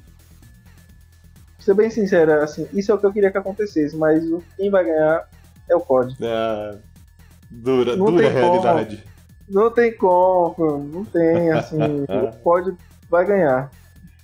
Pra 1.56 1.66
ser 1.66 1.74
bem 1.74 1.90
sincero, 1.90 2.34
assim, 2.34 2.68
isso 2.72 2.92
é 2.92 2.96
o 2.96 3.00
que 3.00 3.06
eu 3.06 3.14
queria 3.14 3.32
que 3.32 3.38
acontecesse, 3.38 3.98
mas 3.98 4.24
quem 4.58 4.70
vai 4.70 4.84
ganhar 4.84 5.28
é 5.72 5.76
o 5.76 5.82
COD. 5.82 6.18
É, 6.22 6.78
dura, 7.50 7.96
não 7.96 8.06
dura 8.06 8.30
realidade. 8.30 8.98
Como, 8.98 9.64
não 9.64 9.72
tem 9.72 9.96
como, 9.96 10.78
não 10.92 11.06
tem, 11.06 11.52
assim, 11.52 11.78
o 12.08 12.32
COD 12.44 12.76
vai 13.10 13.26
ganhar. 13.26 13.72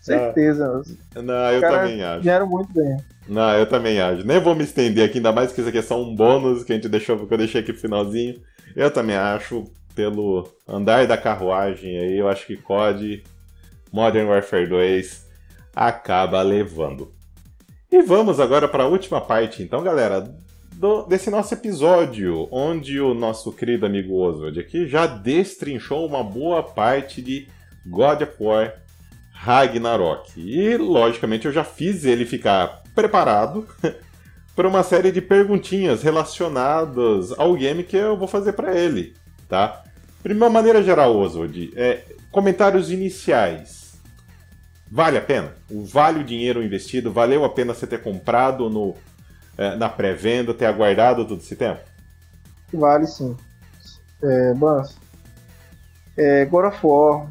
Certeza. 0.02 0.84
Não, 1.16 1.52
eu 1.52 1.62
também 1.62 2.02
acho. 2.02 2.24
Vieram 2.24 2.48
muito 2.48 2.72
bem. 2.72 2.98
Não, 3.28 3.54
eu 3.56 3.68
também 3.68 4.00
acho. 4.00 4.26
Nem 4.26 4.40
vou 4.40 4.56
me 4.56 4.64
estender 4.64 5.04
aqui, 5.04 5.18
ainda 5.18 5.34
mais 5.34 5.52
que 5.52 5.60
isso 5.60 5.70
aqui 5.70 5.80
é 5.80 5.82
só 5.82 6.02
um 6.02 6.16
bônus 6.16 6.64
que 6.64 6.72
a 6.72 6.76
gente 6.76 6.88
deixou, 6.88 7.28
que 7.28 7.34
eu 7.34 7.38
deixei 7.38 7.60
aqui 7.60 7.74
pro 7.74 7.82
finalzinho. 7.82 8.42
Eu 8.74 8.90
também 8.90 9.18
acho, 9.18 9.66
pelo 9.94 10.48
andar 10.66 11.06
da 11.08 11.18
carruagem 11.18 11.98
aí, 11.98 12.18
eu 12.18 12.30
acho 12.30 12.48
que 12.48 12.56
COD 12.56 13.24
Modern 13.92 14.28
Warfare 14.30 14.68
2 14.68 15.28
acaba 15.76 16.42
levando. 16.42 17.12
E 17.92 18.02
vamos 18.02 18.40
agora 18.40 18.68
para 18.68 18.84
a 18.84 18.88
última 18.88 19.20
parte, 19.20 19.62
então, 19.62 19.84
galera, 19.84 20.34
do, 20.78 21.04
desse 21.04 21.32
nosso 21.32 21.54
episódio, 21.56 22.48
onde 22.52 23.02
o 23.02 23.13
nosso 23.13 23.52
querido 23.52 23.86
amigo 23.86 24.13
Oswald 24.16 24.60
aqui 24.60 24.88
já 24.88 25.08
destrinchou 25.08 26.06
uma 26.06 26.24
boa 26.24 26.62
parte 26.62 27.20
de 27.20 27.48
God 27.84 28.22
of 28.22 28.34
War 28.40 28.76
Ragnarok. 29.32 30.40
E, 30.40 30.78
logicamente, 30.78 31.48
eu 31.48 31.52
já 31.52 31.63
fiz 31.63 32.06
ele 32.06 32.26
ficar 32.26 32.84
preparado 32.94 33.68
para 34.56 34.68
uma 34.68 34.84
série 34.84 35.12
de 35.12 35.20
perguntinhas 35.20 36.04
relacionadas 36.04 37.32
ao 37.38 37.56
game 37.56 37.84
que 37.84 37.98
eu 37.98 38.16
vou 38.16 38.28
fazer 38.28 38.54
para 38.54 38.78
ele, 38.78 39.16
tá? 39.50 39.84
De 40.24 40.34
uma 40.34 40.50
maneira 40.50 40.84
geral, 40.84 41.16
Oswald, 41.18 41.72
é, 41.76 42.04
comentários 42.32 42.92
iniciais. 42.92 44.00
Vale 44.92 45.18
a 45.18 45.22
pena? 45.22 45.54
Vale 45.70 46.20
o 46.20 46.24
dinheiro 46.24 46.63
investido? 46.63 47.12
Valeu 47.12 47.44
a 47.44 47.50
pena 47.50 47.74
você 47.74 47.88
ter 47.88 48.02
comprado 48.02 48.70
no 48.70 48.96
é, 49.58 49.76
na 49.76 49.89
pré-venda, 49.89 50.54
ter 50.54 50.65
aguardado 50.65 51.26
todo 51.26 51.39
esse 51.39 51.56
tempo? 51.56 51.82
Vale 52.74 53.08
sim. 53.08 53.36
É, 54.22 54.54
Bans, 54.54 54.98
é, 56.17 56.46
God 56.46 56.65
of 56.65 56.80
War 56.86 57.28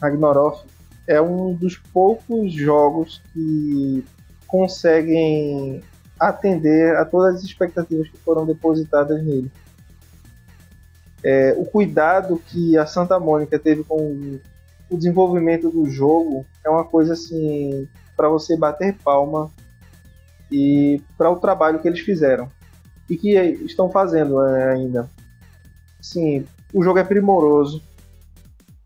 Ragnarok 0.00 0.66
é 1.06 1.20
um 1.20 1.54
dos 1.54 1.76
poucos 1.76 2.52
jogos 2.52 3.22
que 3.32 4.04
conseguem 4.46 5.82
atender 6.18 6.96
a 6.96 7.04
todas 7.04 7.36
as 7.36 7.44
expectativas 7.44 8.08
que 8.08 8.18
foram 8.18 8.44
depositadas 8.44 9.22
nele. 9.22 9.50
É, 11.22 11.54
o 11.56 11.64
cuidado 11.64 12.40
que 12.46 12.76
a 12.76 12.86
Santa 12.86 13.18
Mônica 13.18 13.58
teve 13.58 13.84
com 13.84 14.38
o 14.90 14.96
desenvolvimento 14.96 15.70
do 15.70 15.86
jogo 15.86 16.44
é 16.64 16.70
uma 16.70 16.84
coisa 16.84 17.12
assim 17.12 17.88
para 18.16 18.28
você 18.28 18.56
bater 18.56 18.96
palma 19.02 19.50
e 20.50 21.00
para 21.16 21.30
o 21.30 21.36
trabalho 21.36 21.80
que 21.80 21.88
eles 21.88 22.00
fizeram 22.00 22.50
e 23.08 23.16
que 23.16 23.30
estão 23.64 23.90
fazendo 23.90 24.42
é, 24.44 24.72
ainda. 24.72 25.08
Sim, 26.00 26.46
o 26.72 26.82
jogo 26.82 26.98
é 26.98 27.04
primoroso. 27.04 27.82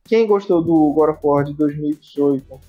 Quem 0.04 0.26
gostou 0.26 0.62
do 0.62 0.92
God 0.92 1.10
of 1.10 1.20
War 1.22 1.44
de 1.44 1.54
2018, 1.54 2.60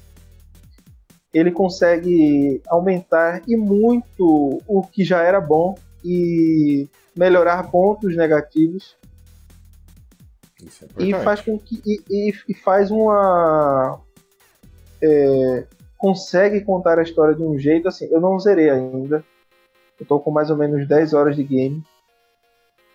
ele 1.33 1.51
consegue 1.51 2.61
aumentar 2.67 3.41
e 3.47 3.57
muito 3.57 4.61
o 4.67 4.81
que 4.83 5.03
já 5.03 5.21
era 5.21 5.41
bom 5.41 5.75
e 6.03 6.87
melhorar 7.15 7.69
pontos 7.71 8.15
negativos. 8.15 8.95
É 10.97 11.03
e 11.03 11.13
faz 11.13 11.41
com 11.41 11.59
que 11.59 11.81
e, 12.09 12.33
e 12.47 12.53
faz 12.53 12.89
uma 12.89 13.99
é, 15.01 15.67
consegue 15.97 16.61
contar 16.61 16.99
a 16.99 17.03
história 17.03 17.35
de 17.35 17.43
um 17.43 17.57
jeito 17.57 17.87
assim. 17.87 18.07
Eu 18.11 18.19
não 18.19 18.39
zerei 18.39 18.69
ainda. 18.69 19.23
Eu 19.99 20.05
tô 20.05 20.19
com 20.19 20.31
mais 20.31 20.49
ou 20.49 20.57
menos 20.57 20.87
10 20.87 21.13
horas 21.13 21.35
de 21.35 21.43
game. 21.43 21.83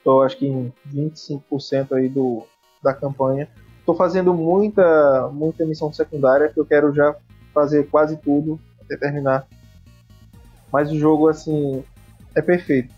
Tô 0.04 0.22
acho 0.22 0.36
que 0.36 0.46
em 0.46 0.72
25% 0.92 1.92
aí 1.92 2.08
do, 2.08 2.44
da 2.82 2.94
campanha. 2.94 3.48
Tô 3.84 3.94
fazendo 3.94 4.32
muita, 4.34 5.28
muita 5.32 5.64
missão 5.64 5.92
secundária 5.92 6.48
que 6.48 6.58
eu 6.58 6.66
quero 6.66 6.94
já 6.94 7.14
fazer 7.52 7.88
quase 7.90 8.16
tudo 8.16 8.60
até 8.80 8.96
terminar. 8.96 9.46
Mas 10.72 10.90
o 10.90 10.98
jogo 10.98 11.28
assim 11.28 11.82
é 12.34 12.42
perfeito. 12.42 12.94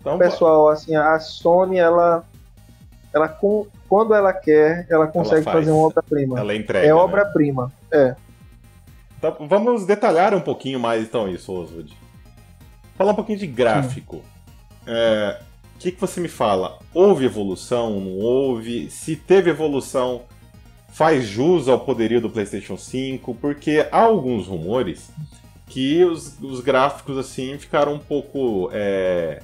Então, 0.00 0.18
Pessoal, 0.18 0.68
assim, 0.68 0.94
a 0.94 1.18
Sony 1.18 1.78
ela 1.78 2.24
ela 3.12 3.28
com, 3.28 3.66
quando 3.88 4.12
ela 4.12 4.32
quer, 4.32 4.86
ela 4.90 5.06
consegue 5.06 5.48
ela 5.48 5.52
fazer 5.52 5.70
uma 5.70 5.86
obra-prima. 5.86 6.38
Ela 6.38 6.54
entrega. 6.54 6.84
É 6.84 6.88
né? 6.88 6.94
obra-prima. 6.94 7.72
É. 7.92 8.16
Então, 9.24 9.48
vamos 9.48 9.86
detalhar 9.86 10.34
um 10.34 10.40
pouquinho 10.40 10.78
mais 10.78 11.02
então 11.02 11.28
isso, 11.28 11.50
Oswald. 11.50 11.96
Falar 12.96 13.12
um 13.12 13.16
pouquinho 13.16 13.38
de 13.38 13.46
gráfico. 13.46 14.16
O 14.16 14.22
é, 14.86 15.40
que, 15.78 15.92
que 15.92 16.00
você 16.00 16.20
me 16.20 16.28
fala? 16.28 16.78
Houve 16.92 17.24
evolução? 17.24 17.98
Não 18.00 18.18
houve? 18.18 18.90
Se 18.90 19.16
teve 19.16 19.48
evolução, 19.48 20.22
faz 20.90 21.24
jus 21.24 21.68
ao 21.68 21.80
poderio 21.80 22.20
do 22.20 22.28
PlayStation 22.28 22.76
5? 22.76 23.34
Porque 23.36 23.88
há 23.90 24.02
alguns 24.02 24.46
rumores 24.46 25.10
que 25.66 26.04
os, 26.04 26.38
os 26.42 26.60
gráficos 26.60 27.16
assim 27.16 27.56
ficaram 27.58 27.94
um 27.94 27.98
pouco 27.98 28.68
é, 28.72 29.42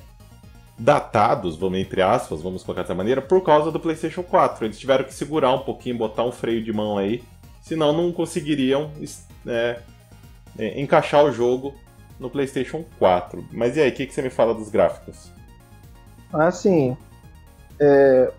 datados, 0.78 1.56
vamos 1.56 1.78
entre 1.78 2.02
aspas, 2.02 2.42
vamos 2.42 2.62
colocar 2.62 2.82
dessa 2.82 2.94
maneira, 2.94 3.22
por 3.22 3.42
causa 3.42 3.72
do 3.72 3.80
PlayStation 3.80 4.22
4. 4.22 4.66
Eles 4.66 4.78
tiveram 4.78 5.04
que 5.04 5.14
segurar 5.14 5.54
um 5.54 5.60
pouquinho, 5.60 5.96
botar 5.96 6.24
um 6.24 6.32
freio 6.32 6.62
de 6.62 6.70
mão 6.70 6.98
aí, 6.98 7.24
senão 7.62 7.94
não 7.94 8.12
conseguiriam 8.12 8.90
é, 9.46 9.80
é, 10.58 10.80
encaixar 10.80 11.24
o 11.24 11.32
jogo 11.32 11.74
no 12.18 12.28
PlayStation 12.28 12.84
4. 12.98 13.44
Mas 13.52 13.76
e 13.76 13.80
aí, 13.80 13.90
o 13.90 13.94
que, 13.94 14.06
que 14.06 14.14
você 14.14 14.22
me 14.22 14.30
fala 14.30 14.54
dos 14.54 14.68
gráficos? 14.68 15.32
Assim, 16.32 16.96
é, 17.78 18.30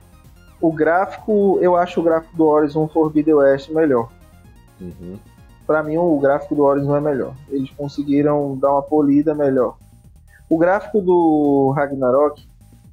o 0.62 0.72
gráfico, 0.72 1.58
eu 1.62 1.76
acho 1.76 2.00
o 2.00 2.04
gráfico 2.04 2.38
do 2.38 2.46
Horizon 2.46 2.88
Forbidden 2.88 3.34
West 3.34 3.70
melhor. 3.70 4.10
Uhum. 4.80 5.18
Para 5.66 5.84
mim, 5.84 5.98
o 5.98 6.20
gráfico 6.20 6.56
do 6.56 6.64
Horizon 6.64 6.96
é 6.96 7.02
melhor. 7.02 7.34
Eles 7.50 7.72
conseguiram 7.72 8.58
dar 8.58 8.72
uma 8.72 8.84
polida 8.84 9.34
melhor. 9.34 9.78
O 10.50 10.58
gráfico 10.58 11.02
do 11.02 11.74
Ragnarok, 11.76 12.48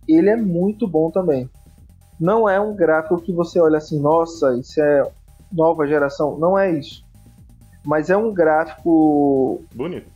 ele 0.08 0.30
é 0.30 0.36
muito 0.36 0.86
bom 0.86 1.10
também. 1.10 1.50
Não 2.18 2.48
é 2.48 2.58
um 2.58 2.74
gráfico 2.74 3.20
que 3.20 3.32
você 3.32 3.60
olha 3.60 3.78
assim, 3.78 4.00
nossa, 4.00 4.56
isso 4.56 4.80
é 4.80 5.10
nova 5.52 5.86
geração. 5.86 6.38
Não 6.38 6.58
é 6.58 6.70
isso. 6.70 7.04
Mas 7.88 8.10
é 8.10 8.16
um 8.18 8.34
gráfico. 8.34 9.64
Bonito. 9.74 10.10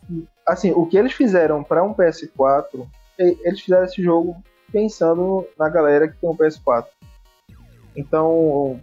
Assim, 0.47 0.73
o 0.73 0.85
que 0.85 0.95
eles 0.95 1.15
fizeram 1.15 1.65
para 1.65 1.83
um 1.83 1.95
PS4, 1.95 2.87
eles 3.19 3.63
fizeram 3.63 3.85
esse 3.85 4.03
jogo 4.03 4.37
pensando 4.71 5.47
na 5.59 5.71
galera 5.71 6.07
que 6.07 6.19
tem 6.19 6.29
um 6.29 6.37
PS4. 6.37 6.85
Então, 7.97 8.79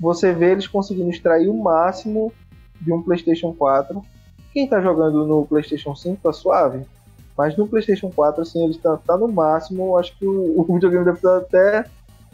você 0.00 0.32
vê 0.32 0.50
eles 0.50 0.66
conseguindo 0.66 1.08
extrair 1.08 1.46
o 1.46 1.54
máximo 1.54 2.32
de 2.80 2.92
um 2.92 3.00
PlayStation 3.00 3.52
4. 3.52 4.02
Quem 4.52 4.64
está 4.64 4.80
jogando 4.80 5.24
no 5.24 5.46
PlayStation 5.46 5.94
5 5.94 6.20
tá 6.20 6.32
suave. 6.32 6.84
Mas 7.38 7.56
no 7.56 7.68
PlayStation 7.68 8.10
4, 8.10 8.42
assim, 8.42 8.64
ele 8.64 8.72
está 8.72 8.96
tá 8.96 9.16
no 9.16 9.28
máximo. 9.28 9.96
Acho 9.96 10.18
que 10.18 10.26
o, 10.26 10.58
o 10.68 10.74
videogame 10.74 11.04
deve 11.04 11.18
estar 11.18 11.36
até 11.36 11.84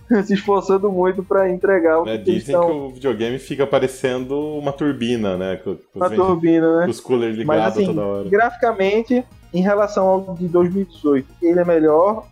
se 0.24 0.34
esforçando 0.34 0.90
muito 0.90 1.22
para 1.22 1.50
entregar 1.50 2.00
o 2.00 2.04
né, 2.04 2.18
que 2.18 2.24
Dizem 2.24 2.54
estão... 2.54 2.66
que 2.66 2.72
o 2.72 2.90
videogame 2.90 3.38
fica 3.38 3.66
parecendo 3.66 4.38
uma 4.58 4.72
turbina, 4.72 5.36
né? 5.36 5.56
Com, 5.56 5.76
uma 5.94 6.10
turbina, 6.10 6.78
né? 6.78 6.84
Com 6.84 6.90
os 6.90 7.00
coolers 7.00 7.36
ligados 7.36 7.64
Mas, 7.64 7.72
assim, 7.74 7.86
toda 7.86 8.06
hora. 8.06 8.28
Graficamente, 8.28 9.24
em 9.52 9.60
relação 9.60 10.06
ao 10.06 10.34
de 10.34 10.48
2018, 10.48 11.26
ele 11.42 11.60
é 11.60 11.64
melhor, 11.64 12.26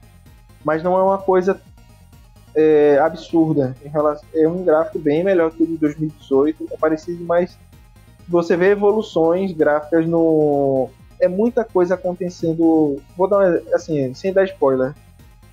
mas 0.64 0.82
não 0.82 0.98
é 0.98 1.02
uma 1.02 1.18
coisa 1.18 1.60
é, 2.54 2.98
absurda. 2.98 3.76
Em 3.84 3.88
relação, 3.88 4.26
é 4.34 4.48
um 4.48 4.64
gráfico 4.64 4.98
bem 4.98 5.22
melhor 5.22 5.50
que 5.50 5.62
o 5.62 5.66
de 5.66 5.76
2018, 5.76 6.68
é 6.72 6.76
parecido, 6.76 7.24
mas 7.24 7.58
você 8.28 8.56
vê 8.56 8.70
evoluções 8.70 9.52
gráficas 9.52 10.06
no. 10.06 10.88
É 11.20 11.28
muita 11.28 11.64
coisa 11.64 11.94
acontecendo. 11.94 13.00
Vou 13.16 13.28
dar 13.28 13.38
uma, 13.38 13.62
assim, 13.74 14.12
sem 14.14 14.32
dar 14.32 14.44
spoiler. 14.44 14.94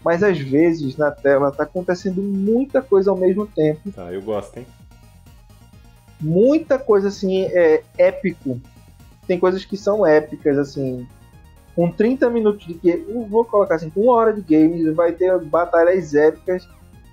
Mas 0.03 0.21
às 0.21 0.37
vezes 0.37 0.97
na 0.97 1.11
tela 1.11 1.51
tá 1.51 1.63
acontecendo 1.63 2.21
muita 2.21 2.81
coisa 2.81 3.09
ao 3.09 3.17
mesmo 3.17 3.47
tempo. 3.47 3.91
Tá, 3.91 4.11
eu 4.11 4.21
gosto, 4.21 4.57
hein? 4.57 4.67
Muita 6.19 6.77
coisa 6.77 7.07
assim, 7.07 7.43
é 7.43 7.83
épico. 7.97 8.59
Tem 9.27 9.39
coisas 9.39 9.63
que 9.63 9.77
são 9.77 10.05
épicas, 10.05 10.57
assim. 10.57 11.07
Com 11.75 11.91
30 11.91 12.29
minutos 12.29 12.67
de 12.67 12.73
game, 12.75 13.03
vou 13.27 13.43
colocar 13.45 13.75
assim, 13.75 13.89
com 13.89 14.01
uma 14.01 14.13
hora 14.13 14.33
de 14.33 14.41
games, 14.41 14.93
vai 14.95 15.11
ter 15.11 15.37
batalhas 15.39 16.13
épicas. 16.13 16.67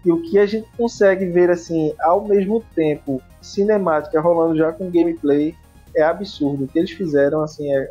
E 0.05 0.11
o 0.11 0.23
que 0.23 0.39
a 0.39 0.47
gente 0.47 0.69
consegue 0.77 1.27
ver 1.27 1.51
assim, 1.51 1.95
ao 2.01 2.27
mesmo 2.27 2.63
tempo, 2.75 3.23
cinemática 3.41 4.21
rolando 4.21 4.57
já 4.57 4.73
com 4.73 4.91
gameplay, 4.91 5.55
é 5.95 6.03
absurdo. 6.03 6.65
O 6.65 6.69
que 6.69 6.79
eles 6.79 6.91
fizeram, 6.91 7.43
assim, 7.43 7.73
é, 7.73 7.91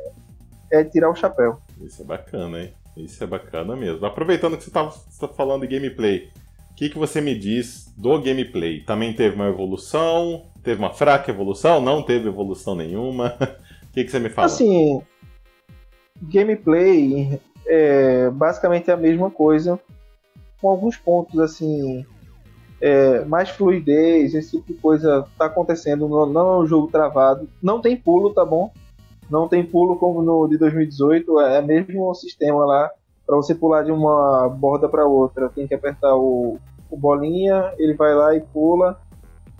é 0.71 0.83
tirar 0.83 1.09
o 1.09 1.15
chapéu. 1.15 1.59
Isso 1.81 2.01
é 2.01 2.05
bacana, 2.05 2.61
hein? 2.61 2.73
Isso 3.03 3.23
é 3.23 3.27
bacana 3.27 3.75
mesmo. 3.75 4.05
Aproveitando 4.05 4.57
que 4.57 4.63
você 4.63 4.69
está 4.69 4.89
tá 5.19 5.27
falando 5.27 5.67
de 5.67 5.75
gameplay, 5.75 6.29
o 6.71 6.75
que, 6.75 6.89
que 6.89 6.97
você 6.97 7.21
me 7.21 7.37
diz 7.37 7.93
do 7.97 8.21
gameplay? 8.21 8.81
Também 8.81 9.13
teve 9.13 9.35
uma 9.35 9.47
evolução? 9.49 10.45
Teve 10.63 10.79
uma 10.79 10.93
fraca 10.93 11.31
evolução? 11.31 11.81
Não 11.81 12.03
teve 12.03 12.27
evolução 12.27 12.75
nenhuma? 12.75 13.35
O 13.89 13.91
que, 13.91 14.03
que 14.03 14.11
você 14.11 14.19
me 14.19 14.29
fala? 14.29 14.45
Assim, 14.45 15.01
gameplay 16.21 17.41
é 17.65 18.29
basicamente 18.29 18.91
a 18.91 18.95
mesma 18.95 19.31
coisa, 19.31 19.79
com 20.61 20.69
alguns 20.69 20.95
pontos 20.95 21.39
assim, 21.39 22.05
é, 22.81 23.25
mais 23.25 23.49
fluidez, 23.49 24.33
esse 24.33 24.57
tipo 24.57 24.73
de 24.73 24.79
coisa 24.79 25.27
tá 25.37 25.45
acontecendo, 25.45 26.07
não, 26.07 26.25
não 26.25 26.53
é 26.53 26.57
um 26.59 26.67
jogo 26.67 26.87
travado, 26.87 27.49
não 27.61 27.81
tem 27.81 27.97
pulo, 27.97 28.33
tá 28.33 28.45
bom? 28.45 28.71
Não 29.29 29.47
tem 29.47 29.65
pulo 29.65 29.97
como 29.97 30.21
no 30.21 30.47
de 30.47 30.57
2018, 30.57 31.39
é 31.41 31.61
mesmo 31.61 32.09
o 32.09 32.15
sistema 32.15 32.65
lá 32.65 32.89
para 33.25 33.35
você 33.35 33.53
pular 33.53 33.83
de 33.83 33.91
uma 33.91 34.49
borda 34.49 34.89
para 34.89 35.05
outra, 35.05 35.49
tem 35.49 35.67
que 35.67 35.75
apertar 35.75 36.15
o, 36.15 36.57
o 36.89 36.97
bolinha, 36.97 37.73
ele 37.77 37.93
vai 37.93 38.15
lá 38.15 38.35
e 38.35 38.41
pula, 38.41 38.99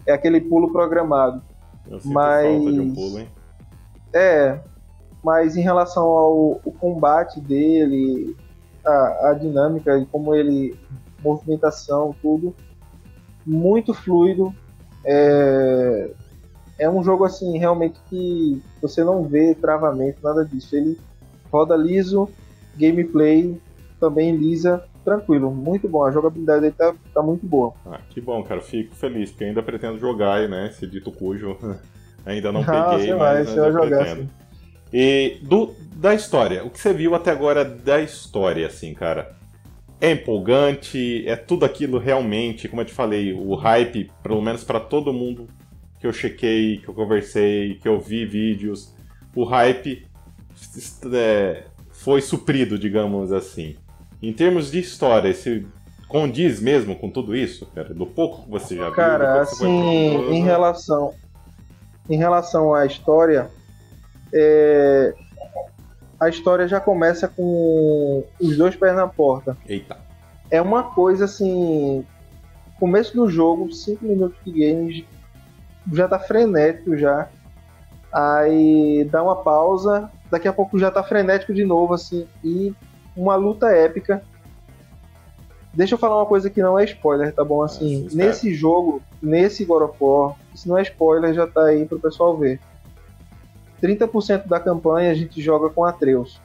é 0.08 0.12
aquele 0.12 0.41
pulo 0.41 0.71
programado. 0.71 1.41
Eu 1.88 1.99
mas 2.05 2.47
falta 2.47 2.71
de 2.71 2.79
um 2.79 2.93
pulo, 2.93 3.19
hein? 3.19 3.27
é, 4.13 4.60
mas 5.23 5.55
em 5.55 5.62
relação 5.62 6.03
ao 6.03 6.62
combate 6.79 7.39
dele, 7.39 8.36
a, 8.86 9.29
a 9.29 9.34
dinâmica 9.34 9.97
e 9.97 10.05
como 10.05 10.34
ele. 10.34 10.75
movimentação, 11.23 12.15
tudo, 12.21 12.55
muito 13.45 13.93
fluido. 13.93 14.53
É, 15.05 16.12
é 16.80 16.89
um 16.89 17.04
jogo 17.04 17.26
assim, 17.26 17.58
realmente 17.58 18.00
que 18.10 18.62
você 18.82 19.04
não 19.04 19.24
vê 19.24 19.54
travamento, 19.54 20.20
nada 20.24 20.46
disso. 20.46 20.76
Ele 20.76 20.98
roda 21.52 21.76
liso, 21.76 22.30
gameplay 22.76 23.60
também 24.00 24.36
lisa, 24.36 24.84
tranquilo, 25.04 25.52
muito 25.52 25.88
bom. 25.89 26.04
A 26.06 26.12
jogabilidade 26.12 26.62
dele 26.62 26.76
tá, 26.78 26.96
tá 27.13 27.22
muito 27.22 27.46
boa. 27.46 27.74
Ah, 27.86 28.00
que 28.10 28.22
bom, 28.22 28.42
cara. 28.44 28.62
Fico 28.62 28.96
feliz, 28.96 29.30
porque 29.30 29.44
ainda 29.44 29.62
pretendo 29.62 30.00
jogar, 30.00 30.48
né? 30.48 30.68
Esse 30.68 30.88
dito 30.88 31.12
cujo. 31.12 31.58
ainda 32.26 32.52
não 32.52 32.62
Ah, 32.62 32.96
peguei, 32.96 33.13
mas 33.13 33.20
vai, 33.20 33.44
você 33.44 33.50
ainda 33.50 33.62
vai 33.62 33.72
jogar, 33.72 33.98
pretendo. 33.98 34.30
E 34.92 35.38
do, 35.44 35.76
da 35.96 36.15
história, 36.15 36.65
o 36.65 36.70
que 36.70 36.80
você 36.80 36.94
viu 36.94 37.13
até 37.13 37.30
agora 37.32 37.63
da 37.63 38.00
história, 38.02 38.65
assim, 38.65 38.94
cara? 38.94 39.38
É 40.02 40.12
empolgante, 40.12 41.28
é 41.28 41.36
tudo 41.36 41.65
aquilo 41.65 42.00
realmente, 42.00 42.70
como 42.70 42.82
eu 42.82 42.86
te 42.86 42.94
falei, 42.94 43.34
o 43.34 43.54
hype, 43.56 44.10
pelo 44.24 44.42
menos 44.42 44.63
para 44.63 44.80
todo 44.80 45.12
mundo 45.12 45.46
que 46.00 46.08
eu 46.08 46.14
chequei, 46.14 46.78
que 46.78 46.88
eu 46.88 46.94
conversei, 46.94 47.76
que 47.76 47.88
eu 47.88 48.00
vi 48.00 48.26
vídeos, 48.26 48.94
o 49.36 49.44
hype 49.44 50.08
é, 51.14 51.64
foi 51.92 52.22
suprido, 52.22 52.80
digamos 52.80 53.32
assim. 53.32 53.76
Em 54.22 54.34
termos 54.34 54.72
de 54.72 54.80
história, 54.80 55.30
esse 55.30 55.66
condiz 56.08 56.60
mesmo 56.60 56.96
com 56.96 57.10
tudo 57.10 57.36
isso, 57.36 57.66
cara? 57.68 57.94
Do 57.94 58.06
pouco 58.06 58.44
que 58.44 58.50
você 58.50 58.76
já 58.76 58.86
viu, 58.86 58.94
Cara, 58.94 59.42
assim, 59.42 60.32
em 60.32 60.44
relação, 60.44 61.14
em 62.10 62.18
relação 62.18 62.74
à 62.74 62.86
história, 62.86 63.50
é, 64.34 65.14
a 66.20 66.28
história 66.28 66.68
já 66.68 66.80
começa 66.80 67.28
com 67.28 68.26
os 68.42 68.58
dois 68.58 68.76
pés 68.76 68.96
na 68.96 69.08
porta. 69.08 69.56
Eita. 69.68 69.98
É 70.50 70.62
uma 70.62 70.84
coisa 70.84 71.26
assim, 71.26 72.06
começo 72.80 73.16
do 73.16 73.30
jogo, 73.30 73.72
5 73.72 74.04
minutos 74.04 74.38
de 74.44 74.52
game, 74.52 75.08
já 75.91 76.08
tá 76.08 76.19
frenético 76.19 76.97
já. 76.97 77.28
Aí 78.12 79.08
dá 79.12 79.21
uma 79.23 79.36
pausa, 79.36 80.10
daqui 80.32 80.47
a 80.47 80.54
pouco 80.54 80.80
já 80.80 80.89
tá 80.89 81.04
frenético 81.04 81.54
de 81.54 81.63
novo, 81.63 81.93
assim, 81.93 82.28
e 82.43 82.73
uma 83.15 83.36
luta 83.36 83.67
épica. 83.71 84.23
Deixa 85.73 85.93
eu 85.93 85.99
falar 85.99 86.17
uma 86.17 86.25
coisa 86.25 86.49
que 86.49 86.62
não 86.62 86.80
é 86.80 86.84
spoiler, 86.86 87.34
tá 87.34 87.43
bom? 87.43 87.62
Assim, 87.62 87.88
sim, 87.88 88.06
espero. 88.08 88.28
nesse 88.28 88.54
jogo, 88.54 89.02
nesse 89.21 89.63
God 89.63 89.84
of 89.84 89.97
War, 90.02 90.36
se 90.56 90.67
não 90.67 90.78
é 90.78 90.82
spoiler, 90.82 91.34
já 91.34 91.45
tá 91.45 91.65
aí 91.65 91.86
pro 91.86 91.99
pessoal 91.99 92.36
ver. 92.36 92.60
30% 93.82 94.47
da 94.47 94.60
campanha 94.60 95.12
a 95.12 95.13
gente 95.13 95.41
joga 95.41 95.69
com 95.69 95.86
Atreus. 95.86 96.41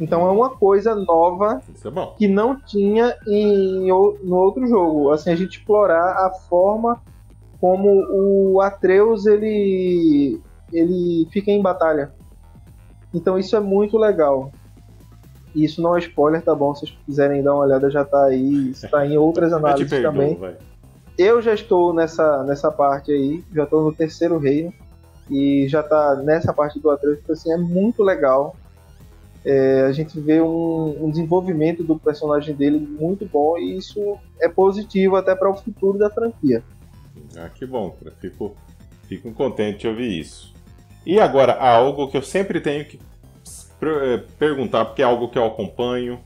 Então 0.00 0.26
é 0.26 0.30
uma 0.30 0.50
coisa 0.50 0.94
nova 0.94 1.62
é 1.84 2.16
que 2.16 2.26
não 2.26 2.58
tinha 2.58 3.16
em, 3.26 3.86
no 3.86 4.36
outro 4.36 4.66
jogo. 4.66 5.12
Assim, 5.12 5.30
a 5.30 5.36
gente 5.36 5.58
explorar 5.58 6.26
a 6.26 6.30
forma 6.30 7.00
como 7.64 7.88
o 8.10 8.60
Atreus 8.60 9.24
ele, 9.24 10.38
ele 10.70 11.26
fica 11.30 11.50
em 11.50 11.62
batalha. 11.62 12.12
Então 13.14 13.38
isso 13.38 13.56
é 13.56 13.60
muito 13.60 13.96
legal. 13.96 14.52
E 15.54 15.64
Isso 15.64 15.80
não 15.80 15.96
é 15.96 16.00
spoiler, 16.00 16.42
tá 16.42 16.54
bom? 16.54 16.74
Se 16.74 16.82
vocês 16.82 16.98
quiserem 17.06 17.42
dar 17.42 17.54
uma 17.54 17.64
olhada, 17.64 17.88
já 17.88 18.04
tá 18.04 18.24
aí. 18.24 18.68
Está 18.68 19.06
em 19.06 19.16
outras 19.16 19.50
Eu 19.52 19.56
análises 19.56 19.88
perdoo, 19.88 20.12
também. 20.12 20.34
vai. 20.34 20.58
Eu 21.16 21.40
já 21.40 21.54
estou 21.54 21.94
nessa, 21.94 22.42
nessa 22.42 22.70
parte 22.70 23.10
aí, 23.10 23.42
já 23.50 23.64
estou 23.64 23.82
no 23.82 23.94
terceiro 23.94 24.36
reino. 24.36 24.70
E 25.30 25.66
já 25.66 25.82
tá 25.82 26.16
nessa 26.16 26.52
parte 26.52 26.78
do 26.78 26.90
Atreus, 26.90 27.18
então, 27.22 27.32
assim, 27.32 27.50
é 27.50 27.56
muito 27.56 28.02
legal. 28.02 28.54
É, 29.42 29.86
a 29.88 29.92
gente 29.92 30.20
vê 30.20 30.42
um, 30.42 31.02
um 31.02 31.08
desenvolvimento 31.08 31.82
do 31.82 31.98
personagem 31.98 32.54
dele 32.54 32.78
muito 32.78 33.24
bom 33.24 33.56
e 33.56 33.78
isso 33.78 34.18
é 34.38 34.50
positivo 34.50 35.16
até 35.16 35.34
para 35.34 35.48
o 35.48 35.56
futuro 35.56 35.96
da 35.96 36.10
franquia. 36.10 36.62
Ah, 37.36 37.48
que 37.48 37.66
bom. 37.66 37.96
Fico, 38.20 38.56
fico 39.08 39.32
contente 39.32 39.80
de 39.80 39.88
ouvir 39.88 40.20
isso. 40.20 40.54
E 41.06 41.20
agora, 41.20 41.52
algo 41.52 42.08
que 42.08 42.16
eu 42.16 42.22
sempre 42.22 42.60
tenho 42.60 42.84
que 42.84 42.98
eh, 43.82 44.22
perguntar, 44.38 44.86
porque 44.86 45.02
é 45.02 45.04
algo 45.04 45.28
que 45.28 45.38
eu 45.38 45.44
acompanho. 45.44 46.20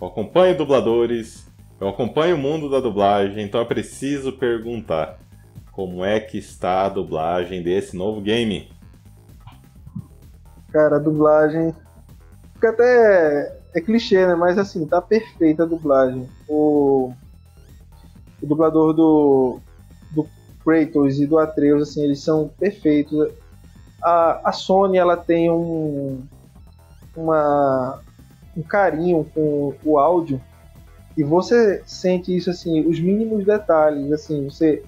Eu 0.00 0.08
acompanho 0.08 0.56
dubladores, 0.56 1.46
eu 1.80 1.88
acompanho 1.88 2.36
o 2.36 2.38
mundo 2.38 2.68
da 2.68 2.80
dublagem, 2.80 3.44
então 3.44 3.60
eu 3.60 3.66
preciso 3.66 4.32
perguntar. 4.32 5.18
Como 5.72 6.02
é 6.02 6.18
que 6.18 6.38
está 6.38 6.86
a 6.86 6.88
dublagem 6.88 7.62
desse 7.62 7.94
novo 7.94 8.22
game? 8.22 8.70
Cara, 10.72 10.96
a 10.96 10.98
dublagem. 10.98 11.74
Fica 12.54 12.70
até. 12.70 13.60
É 13.74 13.80
clichê, 13.80 14.26
né? 14.26 14.34
Mas 14.34 14.56
assim, 14.56 14.86
tá 14.86 15.02
perfeita 15.02 15.64
a 15.64 15.66
dublagem. 15.66 16.26
O, 16.48 17.12
o 18.40 18.46
dublador 18.46 18.94
do, 18.94 19.60
do 19.60 19.62
Kratos 20.66 21.20
e 21.20 21.26
do 21.26 21.38
Atreus, 21.38 21.88
assim, 21.88 22.02
eles 22.02 22.20
são 22.20 22.50
perfeitos. 22.58 23.30
A, 24.02 24.48
a 24.48 24.52
Sony, 24.52 24.98
ela 24.98 25.16
tem 25.16 25.48
um, 25.48 26.22
uma, 27.16 28.00
um 28.56 28.62
carinho 28.62 29.24
com 29.32 29.72
o 29.84 29.98
áudio 29.98 30.40
e 31.16 31.22
você 31.22 31.82
sente 31.86 32.36
isso, 32.36 32.50
assim, 32.50 32.80
os 32.86 32.98
mínimos 32.98 33.46
detalhes, 33.46 34.10
assim, 34.12 34.50
você 34.50 34.82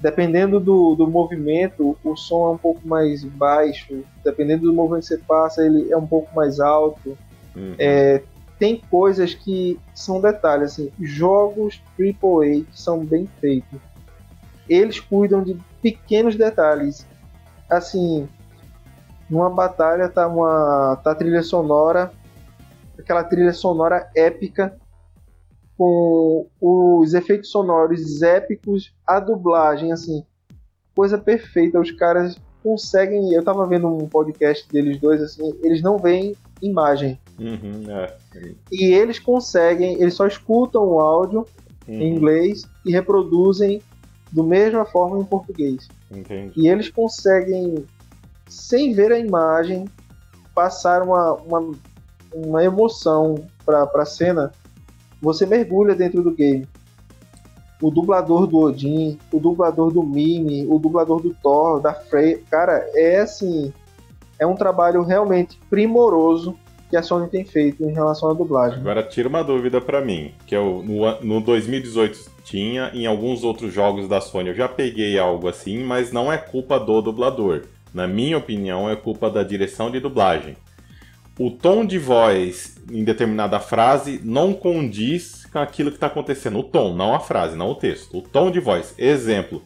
dependendo 0.00 0.58
do, 0.58 0.94
do 0.94 1.06
movimento, 1.06 1.96
o 2.02 2.16
som 2.16 2.48
é 2.48 2.50
um 2.52 2.58
pouco 2.58 2.88
mais 2.88 3.22
baixo, 3.22 4.02
dependendo 4.24 4.66
do 4.66 4.72
movimento 4.72 5.02
que 5.02 5.08
você 5.08 5.18
passa, 5.18 5.62
ele 5.62 5.92
é 5.92 5.96
um 5.96 6.06
pouco 6.06 6.34
mais 6.34 6.58
alto. 6.58 7.18
Uhum. 7.54 7.74
É, 7.78 8.22
tem 8.58 8.80
coisas 8.90 9.34
que 9.34 9.78
são 9.94 10.18
detalhes, 10.18 10.72
assim, 10.72 10.90
jogos 10.98 11.82
AAA 11.98 12.62
que 12.62 12.80
são 12.80 13.04
bem 13.04 13.28
feitos. 13.40 13.78
Eles 14.70 15.00
cuidam 15.00 15.42
de 15.42 15.58
pequenos 15.82 16.36
detalhes. 16.36 17.06
Assim, 17.68 18.28
numa 19.28 19.50
batalha 19.50 20.08
tá 20.08 20.26
uma 20.28 20.96
tá 21.02 21.14
trilha 21.14 21.42
sonora, 21.42 22.12
aquela 22.98 23.24
trilha 23.24 23.52
sonora 23.52 24.08
épica 24.14 24.78
com 25.76 26.46
os 26.60 27.14
efeitos 27.14 27.50
sonoros 27.50 28.20
épicos, 28.20 28.94
a 29.06 29.18
dublagem, 29.18 29.92
assim, 29.92 30.22
coisa 30.94 31.16
perfeita. 31.16 31.80
Os 31.80 31.90
caras 31.90 32.36
conseguem. 32.62 33.32
Eu 33.32 33.42
tava 33.42 33.66
vendo 33.66 33.88
um 33.88 34.06
podcast 34.06 34.70
deles 34.70 35.00
dois, 35.00 35.22
assim, 35.22 35.54
eles 35.64 35.80
não 35.80 35.96
veem 35.96 36.36
imagem. 36.60 37.18
Uhum, 37.38 37.84
é. 37.88 38.14
E 38.70 38.92
eles 38.92 39.18
conseguem, 39.18 39.94
eles 40.00 40.12
só 40.12 40.26
escutam 40.26 40.84
o 40.84 41.00
áudio 41.00 41.46
uhum. 41.88 41.94
em 41.94 42.14
inglês 42.14 42.68
e 42.84 42.92
reproduzem 42.92 43.80
do 44.32 44.44
mesma 44.44 44.84
forma 44.84 45.18
em 45.18 45.24
português. 45.24 45.88
Entendi. 46.10 46.52
E 46.56 46.68
eles 46.68 46.88
conseguem, 46.88 47.84
sem 48.48 48.92
ver 48.92 49.12
a 49.12 49.18
imagem, 49.18 49.86
passar 50.54 51.02
uma, 51.02 51.34
uma, 51.34 51.72
uma 52.34 52.64
emoção 52.64 53.46
para 53.64 53.88
a 53.94 54.04
cena 54.04 54.52
você 55.20 55.44
mergulha 55.44 55.94
dentro 55.94 56.22
do 56.22 56.30
game. 56.30 56.66
O 57.80 57.90
dublador 57.90 58.46
do 58.46 58.58
Odin, 58.58 59.18
o 59.32 59.38
dublador 59.38 59.92
do 59.92 60.02
Mimi, 60.02 60.66
o 60.66 60.78
dublador 60.78 61.20
do 61.20 61.34
Thor, 61.42 61.80
da 61.80 61.94
Frey, 61.94 62.36
cara, 62.50 62.86
é 62.94 63.20
assim, 63.20 63.72
é 64.38 64.46
um 64.46 64.54
trabalho 64.54 65.02
realmente 65.02 65.58
primoroso 65.70 66.58
que 66.90 66.96
a 66.96 67.02
Sony 67.02 67.28
tem 67.28 67.44
feito 67.44 67.84
em 67.84 67.92
relação 67.92 68.30
à 68.30 68.34
dublagem. 68.34 68.80
Agora 68.80 69.02
tira 69.02 69.28
uma 69.28 69.42
dúvida 69.42 69.80
para 69.80 70.00
mim, 70.00 70.34
que 70.46 70.54
eu 70.54 70.82
no, 70.84 71.20
no 71.20 71.40
2018 71.40 72.30
tinha, 72.44 72.90
em 72.92 73.06
alguns 73.06 73.44
outros 73.44 73.72
jogos 73.72 74.08
da 74.08 74.20
Sony 74.20 74.48
eu 74.48 74.54
já 74.54 74.68
peguei 74.68 75.18
algo 75.18 75.48
assim, 75.48 75.78
mas 75.84 76.12
não 76.12 76.32
é 76.32 76.36
culpa 76.36 76.78
do 76.78 77.00
dublador. 77.00 77.62
Na 77.94 78.06
minha 78.06 78.36
opinião, 78.38 78.88
é 78.88 78.94
culpa 78.94 79.30
da 79.30 79.42
direção 79.42 79.90
de 79.90 79.98
dublagem 79.98 80.56
o 81.40 81.50
tom 81.50 81.86
de 81.86 81.98
voz 81.98 82.76
em 82.92 83.02
determinada 83.02 83.58
frase 83.58 84.20
não 84.22 84.52
condiz 84.52 85.46
com 85.46 85.58
aquilo 85.58 85.90
que 85.90 85.96
está 85.96 86.06
acontecendo. 86.06 86.58
O 86.58 86.62
tom, 86.62 86.94
não 86.94 87.14
a 87.14 87.18
frase, 87.18 87.56
não 87.56 87.70
o 87.70 87.74
texto. 87.74 88.18
O 88.18 88.20
tom 88.20 88.50
de 88.50 88.60
voz. 88.60 88.94
Exemplo. 88.98 89.62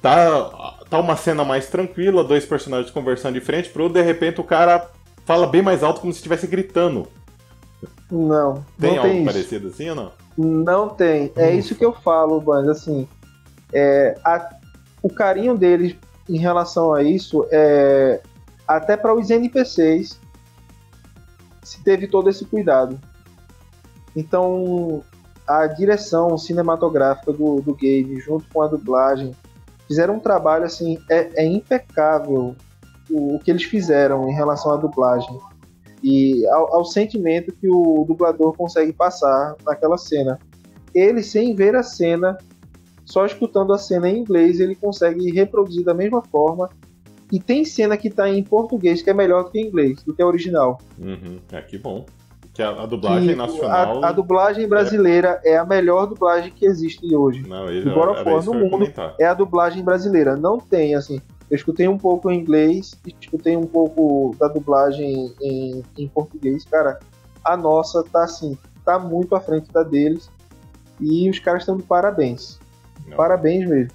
Tá, 0.00 0.78
tá 0.88 1.00
uma 1.00 1.16
cena 1.16 1.44
mais 1.44 1.66
tranquila, 1.68 2.22
dois 2.22 2.46
personagens 2.46 2.92
conversando 2.92 3.34
de 3.34 3.40
frente 3.40 3.68
pro 3.68 3.88
de 3.88 4.00
repente 4.00 4.40
o 4.40 4.44
cara 4.44 4.88
fala 5.26 5.46
bem 5.46 5.60
mais 5.60 5.82
alto 5.82 6.00
como 6.00 6.12
se 6.12 6.18
estivesse 6.18 6.46
gritando. 6.46 7.06
Não. 8.10 8.64
Tem 8.78 8.92
não 8.92 9.02
algo 9.02 9.14
tem 9.14 9.24
parecido 9.24 9.68
assim 9.68 9.90
ou 9.90 9.96
não? 9.96 10.12
Não 10.38 10.88
tem. 10.88 11.32
É 11.36 11.48
hum. 11.48 11.58
isso 11.58 11.74
que 11.74 11.84
eu 11.84 11.92
falo, 11.92 12.42
mas 12.46 12.68
assim. 12.68 13.06
É, 13.72 14.16
a, 14.24 14.48
o 15.02 15.10
carinho 15.10 15.58
deles 15.58 15.96
em 16.28 16.38
relação 16.38 16.94
a 16.94 17.02
isso 17.02 17.46
é 17.50 18.22
até 18.66 18.96
para 18.96 19.14
os 19.14 19.28
NPCs 19.28 20.18
se 21.62 21.82
teve 21.82 22.06
todo 22.06 22.30
esse 22.30 22.44
cuidado. 22.44 22.98
Então, 24.14 25.02
a 25.46 25.66
direção 25.66 26.38
cinematográfica 26.38 27.32
do, 27.32 27.60
do 27.60 27.74
game, 27.74 28.18
junto 28.20 28.46
com 28.52 28.62
a 28.62 28.68
dublagem, 28.68 29.34
fizeram 29.86 30.14
um 30.14 30.20
trabalho 30.20 30.64
assim, 30.64 30.98
é, 31.10 31.42
é 31.42 31.46
impecável 31.46 32.54
o, 33.10 33.36
o, 33.36 33.38
que 33.38 33.50
eles 33.50 33.64
fizeram 33.64 34.28
em 34.28 34.32
relação 34.32 34.72
à 34.72 34.76
dublagem 34.76 35.38
e 36.02 36.46
ao, 36.48 36.74
ao, 36.74 36.84
sentimento 36.84 37.52
que 37.52 37.68
o 37.68 38.04
dublador 38.06 38.54
consegue 38.56 38.92
passar 38.92 39.56
naquela 39.64 39.96
cena. 39.96 40.38
Ele, 40.94 41.22
sem 41.22 41.54
ver 41.54 41.74
a 41.74 41.82
cena, 41.82 42.36
só 43.04 43.24
escutando 43.24 43.72
a 43.72 43.78
cena 43.78 44.08
em 44.08 44.18
inglês, 44.18 44.60
ele 44.60 44.74
consegue 44.74 45.30
reproduzir 45.30 45.84
da 45.84 45.94
mesma 45.94 46.22
forma 46.22 46.68
e 47.32 47.40
tem 47.40 47.64
cena 47.64 47.96
que 47.96 48.10
tá 48.10 48.28
em 48.28 48.42
português 48.42 49.02
que 49.02 49.10
é 49.10 49.14
melhor 49.14 49.44
do 49.44 49.50
que 49.50 49.58
em 49.58 49.66
inglês, 49.66 50.02
do 50.02 50.14
que 50.14 50.22
a 50.22 50.26
original. 50.26 50.78
Uhum. 50.98 51.38
É, 51.52 51.60
que 51.60 51.78
bom. 51.78 52.04
Que 52.54 52.62
a, 52.62 52.70
a 52.70 52.86
dublagem 52.86 53.32
e 53.32 53.34
nacional. 53.34 54.02
A, 54.02 54.08
a, 54.08 54.12
dublagem 54.12 54.66
brasileira 54.66 55.40
é... 55.44 55.52
é... 55.52 55.58
a 55.58 55.64
melhor 55.64 56.06
dublagem 56.06 56.50
que 56.52 56.64
existe 56.64 57.14
hoje. 57.14 57.46
Não, 57.46 57.68
ele, 57.68 57.90
God 57.90 58.08
of 58.08 58.28
War 58.28 58.44
no 58.44 58.54
mundo 58.54 58.92
é 59.20 59.26
a 59.26 59.34
dublagem 59.34 59.84
brasileira. 59.84 60.36
Não 60.36 60.58
tem, 60.58 60.94
assim. 60.94 61.20
Eu 61.50 61.56
escutei 61.56 61.86
um 61.86 61.98
pouco 61.98 62.30
em 62.30 62.40
inglês, 62.40 62.98
escutei 63.20 63.56
um 63.56 63.66
pouco 63.66 64.34
da 64.38 64.48
dublagem 64.48 65.32
em, 65.40 65.82
em 65.96 66.08
português. 66.08 66.64
Cara, 66.64 66.98
a 67.44 67.56
nossa 67.56 68.02
tá 68.02 68.24
assim, 68.24 68.58
tá 68.84 68.98
muito 68.98 69.34
à 69.34 69.40
frente 69.40 69.70
da 69.72 69.82
deles. 69.82 70.30
E 71.00 71.28
os 71.30 71.38
caras 71.38 71.62
estão 71.62 71.76
de 71.76 71.82
parabéns. 71.82 72.58
Não. 73.06 73.16
Parabéns 73.16 73.68
mesmo. 73.68 73.92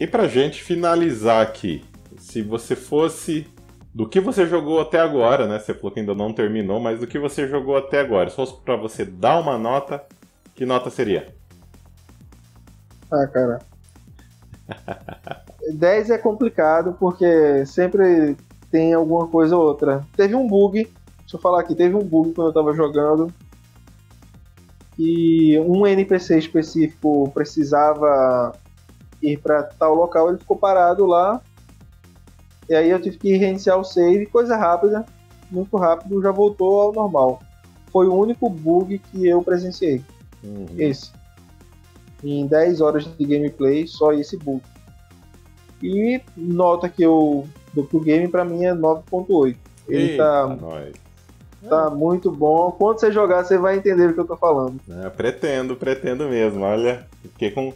E 0.00 0.06
pra 0.06 0.26
gente 0.26 0.62
finalizar 0.62 1.42
aqui, 1.42 1.84
se 2.16 2.42
você 2.42 2.74
fosse 2.74 3.46
do 3.92 4.08
que 4.08 4.18
você 4.18 4.46
jogou 4.46 4.80
até 4.80 4.98
agora, 4.98 5.46
né? 5.46 5.58
Você 5.58 5.72
falou 5.74 5.92
que 5.92 6.00
ainda 6.00 6.14
não 6.14 6.32
terminou, 6.32 6.80
mas 6.80 6.98
do 6.98 7.06
que 7.06 7.18
você 7.18 7.46
jogou 7.46 7.76
até 7.76 8.00
agora, 8.00 8.28
se 8.28 8.36
fosse 8.36 8.56
para 8.62 8.76
você 8.76 9.04
dar 9.04 9.38
uma 9.38 9.56
nota, 9.56 10.04
que 10.54 10.66
nota 10.66 10.90
seria? 10.90 11.34
Ah, 13.10 13.26
cara. 13.28 13.58
10 15.72 16.10
é 16.10 16.18
complicado 16.18 16.96
porque 16.98 17.64
sempre 17.66 18.36
tem 18.70 18.92
alguma 18.92 19.26
coisa 19.28 19.56
ou 19.56 19.64
outra. 19.64 20.04
Teve 20.16 20.34
um 20.34 20.46
bug, 20.46 20.84
deixa 21.20 21.36
eu 21.36 21.40
falar 21.40 21.60
aqui, 21.60 21.74
teve 21.74 21.94
um 21.94 22.04
bug 22.04 22.32
quando 22.34 22.48
eu 22.48 22.54
tava 22.54 22.72
jogando. 22.72 23.32
E 24.98 25.58
um 25.60 25.86
NPC 25.86 26.38
específico 26.38 27.30
precisava 27.32 28.52
ir 29.22 29.38
para 29.38 29.62
tal 29.62 29.94
local, 29.94 30.28
ele 30.28 30.38
ficou 30.38 30.56
parado 30.56 31.06
lá 31.06 31.40
e 32.68 32.74
aí 32.74 32.90
eu 32.90 33.00
tive 33.00 33.18
que 33.18 33.36
reiniciar 33.36 33.78
o 33.78 33.84
save, 33.84 34.26
coisa 34.26 34.56
rápida, 34.56 35.04
muito 35.50 35.76
rápido, 35.76 36.22
já 36.22 36.30
voltou 36.30 36.80
ao 36.80 36.92
normal. 36.92 37.42
Foi 37.92 38.08
o 38.08 38.14
único 38.14 38.48
bug 38.48 38.98
que 38.98 39.26
eu 39.26 39.42
presenciei. 39.42 40.02
Uhum. 40.42 40.66
Esse. 40.78 41.12
Em 42.22 42.46
10 42.46 42.80
horas 42.80 43.04
de 43.04 43.24
gameplay, 43.24 43.86
só 43.86 44.12
esse 44.12 44.36
bug. 44.36 44.62
E 45.82 46.20
nota 46.36 46.88
que 46.88 47.02
eu 47.02 47.46
dou 47.72 47.84
pro 47.84 48.00
game 48.00 48.28
pra 48.28 48.44
mim 48.44 48.64
é 48.64 48.74
9.8. 48.74 49.56
Ele 49.88 50.12
Eita, 50.12 50.22
tá. 50.22 50.46
Nós. 50.60 50.94
Tá 51.68 51.88
é. 51.90 51.94
muito 51.94 52.30
bom. 52.30 52.70
Quando 52.72 53.00
você 53.00 53.10
jogar, 53.10 53.44
você 53.44 53.58
vai 53.58 53.76
entender 53.76 54.10
o 54.10 54.14
que 54.14 54.20
eu 54.20 54.26
tô 54.26 54.36
falando. 54.36 54.80
É, 55.02 55.08
pretendo, 55.10 55.76
pretendo 55.76 56.28
mesmo. 56.28 56.62
Olha, 56.62 57.06
fiquei 57.22 57.50
com 57.50 57.72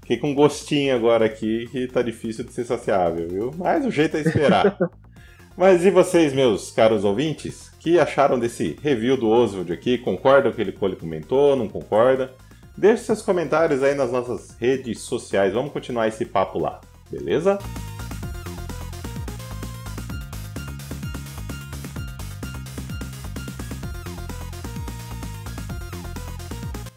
Fiquei 0.00 0.18
com 0.18 0.32
gostinho 0.36 0.94
agora 0.94 1.26
aqui 1.26 1.66
que 1.66 1.88
tá 1.88 2.00
difícil 2.00 2.44
de 2.44 2.52
ser 2.52 2.64
saciável, 2.64 3.28
viu? 3.28 3.50
Mas 3.58 3.84
o 3.84 3.90
jeito 3.90 4.16
é 4.16 4.20
esperar. 4.20 4.78
Mas 5.58 5.84
e 5.84 5.90
vocês, 5.90 6.32
meus 6.32 6.70
caros 6.70 7.02
ouvintes? 7.02 7.66
que 7.86 8.00
acharam 8.00 8.36
desse 8.36 8.76
review 8.82 9.16
do 9.16 9.28
Oswald 9.28 9.72
aqui? 9.72 9.96
Concordam 9.96 10.50
com 10.50 10.60
o 10.60 10.72
que 10.74 10.80
ele 10.80 10.96
comentou? 10.96 11.54
Não 11.54 11.68
concorda? 11.68 12.32
Deixe 12.76 13.04
seus 13.04 13.22
comentários 13.22 13.80
aí 13.80 13.94
nas 13.94 14.10
nossas 14.10 14.56
redes 14.58 15.02
sociais. 15.02 15.54
Vamos 15.54 15.72
continuar 15.72 16.08
esse 16.08 16.24
papo 16.24 16.58
lá, 16.58 16.80
beleza? 17.10 17.58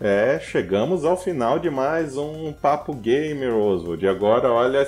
É, 0.01 0.39
chegamos 0.39 1.03
ao 1.03 1.17
final 1.17 1.59
de 1.59 1.69
mais 1.69 2.15
um 2.15 2.53
Papo 2.53 2.93
Gamer, 2.93 3.53
Oswald. 3.53 4.03
E 4.03 4.07
agora, 4.07 4.49
olha, 4.49 4.87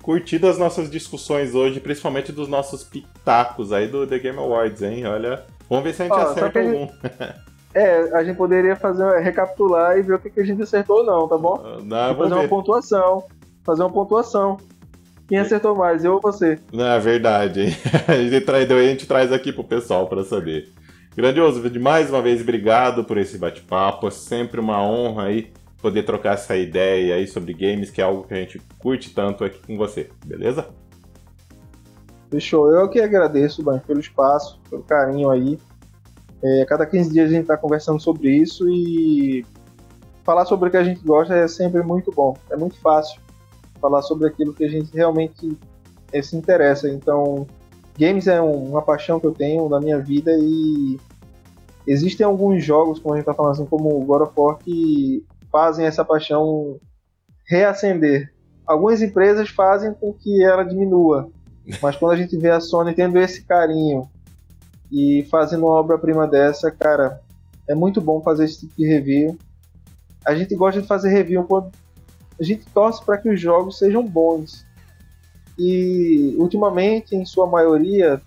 curtido 0.00 0.46
as 0.46 0.56
nossas 0.56 0.88
discussões 0.88 1.52
hoje, 1.52 1.80
principalmente 1.80 2.30
dos 2.30 2.46
nossos 2.46 2.84
pitacos 2.84 3.72
aí 3.72 3.88
do 3.88 4.06
The 4.06 4.20
Game 4.20 4.38
Awards, 4.38 4.80
hein? 4.80 5.04
Olha, 5.04 5.42
vamos 5.68 5.82
ver 5.82 5.94
se 5.94 6.02
a 6.02 6.04
gente 6.06 6.16
acerta 6.16 6.60
algum. 6.60 6.86
é, 7.74 8.16
a 8.16 8.22
gente 8.22 8.36
poderia 8.36 8.76
fazer 8.76 9.18
recapitular 9.18 9.98
e 9.98 10.02
ver 10.02 10.14
o 10.14 10.18
que, 10.20 10.40
a 10.40 10.44
gente 10.44 10.62
acertou 10.62 10.98
ou 10.98 11.04
não, 11.04 11.26
tá 11.26 11.36
bom? 11.36 11.60
Ah, 11.64 11.78
não, 11.82 12.16
fazer 12.16 12.34
ver. 12.34 12.40
uma 12.40 12.48
pontuação. 12.48 13.24
Fazer 13.64 13.82
uma 13.82 13.92
pontuação. 13.92 14.58
Quem 15.28 15.38
acertou 15.38 15.74
mais, 15.74 16.04
eu 16.04 16.14
ou 16.14 16.20
você? 16.20 16.58
Não, 16.72 16.84
é 16.84 16.98
verdade, 16.98 17.76
a 18.06 18.14
gente, 18.16 18.44
traz, 18.44 18.70
a 18.70 18.82
gente 18.82 19.06
traz 19.06 19.32
aqui 19.32 19.52
pro 19.52 19.64
pessoal 19.64 20.06
para 20.06 20.24
saber. 20.24 20.72
Grandioso, 21.16 21.62
mais 21.80 22.10
uma 22.10 22.20
vez, 22.20 22.40
obrigado 22.40 23.04
por 23.04 23.16
esse 23.18 23.38
bate-papo. 23.38 24.08
É 24.08 24.10
sempre 24.10 24.60
uma 24.60 24.82
honra 24.82 25.24
aí 25.24 25.52
poder 25.80 26.02
trocar 26.04 26.34
essa 26.34 26.56
ideia 26.56 27.14
aí 27.14 27.26
sobre 27.26 27.52
games, 27.54 27.90
que 27.90 28.00
é 28.00 28.04
algo 28.04 28.24
que 28.24 28.34
a 28.34 28.36
gente 28.36 28.60
curte 28.78 29.14
tanto 29.14 29.44
aqui 29.44 29.58
com 29.66 29.76
você, 29.76 30.10
beleza? 30.24 30.68
Fechou. 32.30 32.70
Eu 32.70 32.88
que 32.88 33.00
agradeço, 33.00 33.62
Ban, 33.62 33.78
pelo 33.78 34.00
espaço, 34.00 34.60
pelo 34.68 34.82
carinho 34.82 35.30
aí. 35.30 35.58
É, 36.42 36.64
cada 36.66 36.84
15 36.84 37.10
dias 37.10 37.28
a 37.28 37.32
gente 37.32 37.42
está 37.42 37.56
conversando 37.56 38.00
sobre 38.00 38.30
isso 38.30 38.68
e 38.68 39.46
falar 40.24 40.44
sobre 40.44 40.68
o 40.68 40.70
que 40.70 40.76
a 40.76 40.84
gente 40.84 41.02
gosta 41.02 41.34
é 41.34 41.46
sempre 41.48 41.82
muito 41.82 42.10
bom. 42.10 42.36
É 42.50 42.56
muito 42.56 42.76
fácil 42.80 43.21
falar 43.82 44.00
sobre 44.02 44.28
aquilo 44.28 44.54
que 44.54 44.64
a 44.64 44.68
gente 44.68 44.94
realmente 44.94 45.58
é, 46.12 46.22
se 46.22 46.36
interessa. 46.36 46.88
Então, 46.88 47.46
games 47.98 48.28
é 48.28 48.40
um, 48.40 48.70
uma 48.70 48.80
paixão 48.80 49.18
que 49.18 49.26
eu 49.26 49.32
tenho 49.32 49.68
na 49.68 49.80
minha 49.80 49.98
vida 49.98 50.30
e 50.38 50.98
existem 51.86 52.24
alguns 52.24 52.64
jogos, 52.64 53.00
como 53.00 53.14
a 53.14 53.16
gente 53.16 53.24
está 53.28 53.34
falando 53.34 53.52
assim, 53.52 53.66
como 53.66 54.04
God 54.04 54.22
of 54.22 54.32
War, 54.36 54.58
que 54.58 55.26
fazem 55.50 55.84
essa 55.84 56.04
paixão 56.04 56.78
reacender. 57.46 58.32
Algumas 58.64 59.02
empresas 59.02 59.48
fazem 59.50 59.92
com 59.92 60.12
que 60.12 60.42
ela 60.42 60.62
diminua, 60.62 61.28
mas 61.82 61.96
quando 61.96 62.12
a 62.12 62.16
gente 62.16 62.36
vê 62.38 62.50
a 62.50 62.60
Sony 62.60 62.94
tendo 62.94 63.18
esse 63.18 63.42
carinho 63.44 64.08
e 64.90 65.26
fazendo 65.30 65.66
uma 65.66 65.74
obra-prima 65.74 66.26
dessa, 66.26 66.70
cara, 66.70 67.20
é 67.68 67.74
muito 67.74 68.00
bom 68.00 68.22
fazer 68.22 68.44
esse 68.44 68.60
tipo 68.60 68.74
de 68.76 68.86
review. 68.86 69.36
A 70.24 70.34
gente 70.34 70.54
gosta 70.54 70.80
de 70.80 70.86
fazer 70.86 71.10
review 71.10 71.44
quando 71.44 71.72
a 72.42 72.44
gente 72.44 72.66
torce 72.74 73.04
para 73.04 73.16
que 73.18 73.30
os 73.30 73.40
jogos 73.40 73.78
sejam 73.78 74.04
bons. 74.04 74.66
E 75.56 76.34
ultimamente, 76.36 77.14
em 77.14 77.24
sua 77.24 77.46
maioria, 77.46 78.20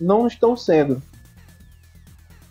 não 0.00 0.28
estão 0.28 0.56
sendo. 0.56 1.02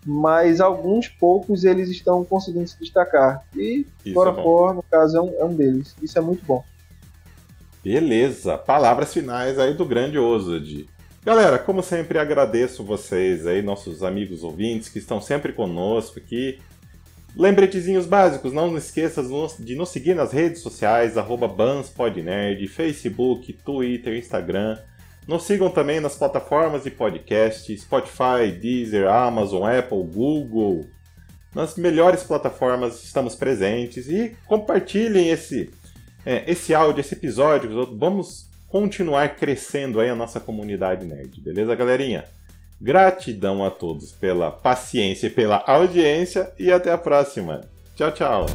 Mas 0.06 0.60
alguns 0.60 1.08
poucos 1.08 1.64
eles 1.64 1.90
estão 1.90 2.26
conseguindo 2.26 2.68
se 2.68 2.78
destacar. 2.78 3.42
E 3.56 3.88
God 4.08 4.28
of 4.28 4.42
War, 4.42 4.74
no 4.74 4.84
caso, 4.84 5.16
é 5.16 5.22
um, 5.22 5.34
é 5.40 5.46
um 5.46 5.56
deles. 5.56 5.96
Isso 6.02 6.20
é 6.20 6.22
muito 6.22 6.44
bom. 6.46 6.62
Beleza, 7.82 8.58
palavras 8.58 9.14
finais 9.14 9.58
aí 9.58 9.74
do 9.74 9.86
grande 9.86 10.20
Osad. 10.20 10.90
Galera, 11.24 11.58
como 11.58 11.82
sempre, 11.82 12.20
agradeço 12.20 12.84
vocês 12.84 13.48
aí, 13.48 13.62
nossos 13.62 14.04
amigos 14.04 14.44
ouvintes 14.44 14.90
que 14.90 15.00
estão 15.00 15.22
sempre 15.22 15.54
conosco 15.54 16.20
aqui. 16.20 16.60
Lembretezinhos 17.36 18.06
básicos, 18.06 18.52
não 18.52 18.78
esqueça 18.78 19.24
de 19.60 19.76
nos 19.76 19.90
seguir 19.90 20.14
nas 20.14 20.34
redes 20.34 20.62
sociais, 20.62 21.18
arroba 21.18 21.48
BansPodNerd, 21.48 22.68
Facebook, 22.68 23.54
Twitter, 23.54 24.18
Instagram. 24.18 24.78
Nos 25.28 25.44
sigam 25.44 25.70
também 25.70 26.00
nas 26.00 26.16
plataformas 26.16 26.84
de 26.84 26.92
podcast, 26.92 27.76
Spotify, 27.78 28.52
Deezer, 28.60 29.08
Amazon, 29.08 29.64
Apple, 29.64 30.04
Google. 30.04 30.86
Nas 31.56 31.76
melhores 31.76 32.24
plataformas 32.24 33.04
estamos 33.04 33.36
presentes 33.36 34.10
e 34.10 34.36
compartilhem 34.48 35.30
esse 35.30 35.70
é, 36.26 36.44
esse 36.50 36.74
áudio, 36.74 37.02
esse 37.02 37.16
episódio, 37.16 37.98
vamos 37.98 38.48
continuar 38.70 39.36
crescendo 39.36 40.00
aí 40.00 40.10
a 40.10 40.16
nossa 40.16 40.40
comunidade 40.40 41.06
nerd, 41.06 41.42
beleza, 41.42 41.76
galerinha? 41.76 42.26
Gratidão 42.82 43.64
a 43.64 43.70
todos 43.70 44.12
pela 44.12 44.50
paciência 44.50 45.28
e 45.28 45.30
pela 45.30 45.64
audiência 45.68 46.52
e 46.58 46.72
até 46.72 46.92
a 46.92 46.98
próxima. 46.98 47.62
Tchau, 47.96 48.12
tchau. 48.12 48.46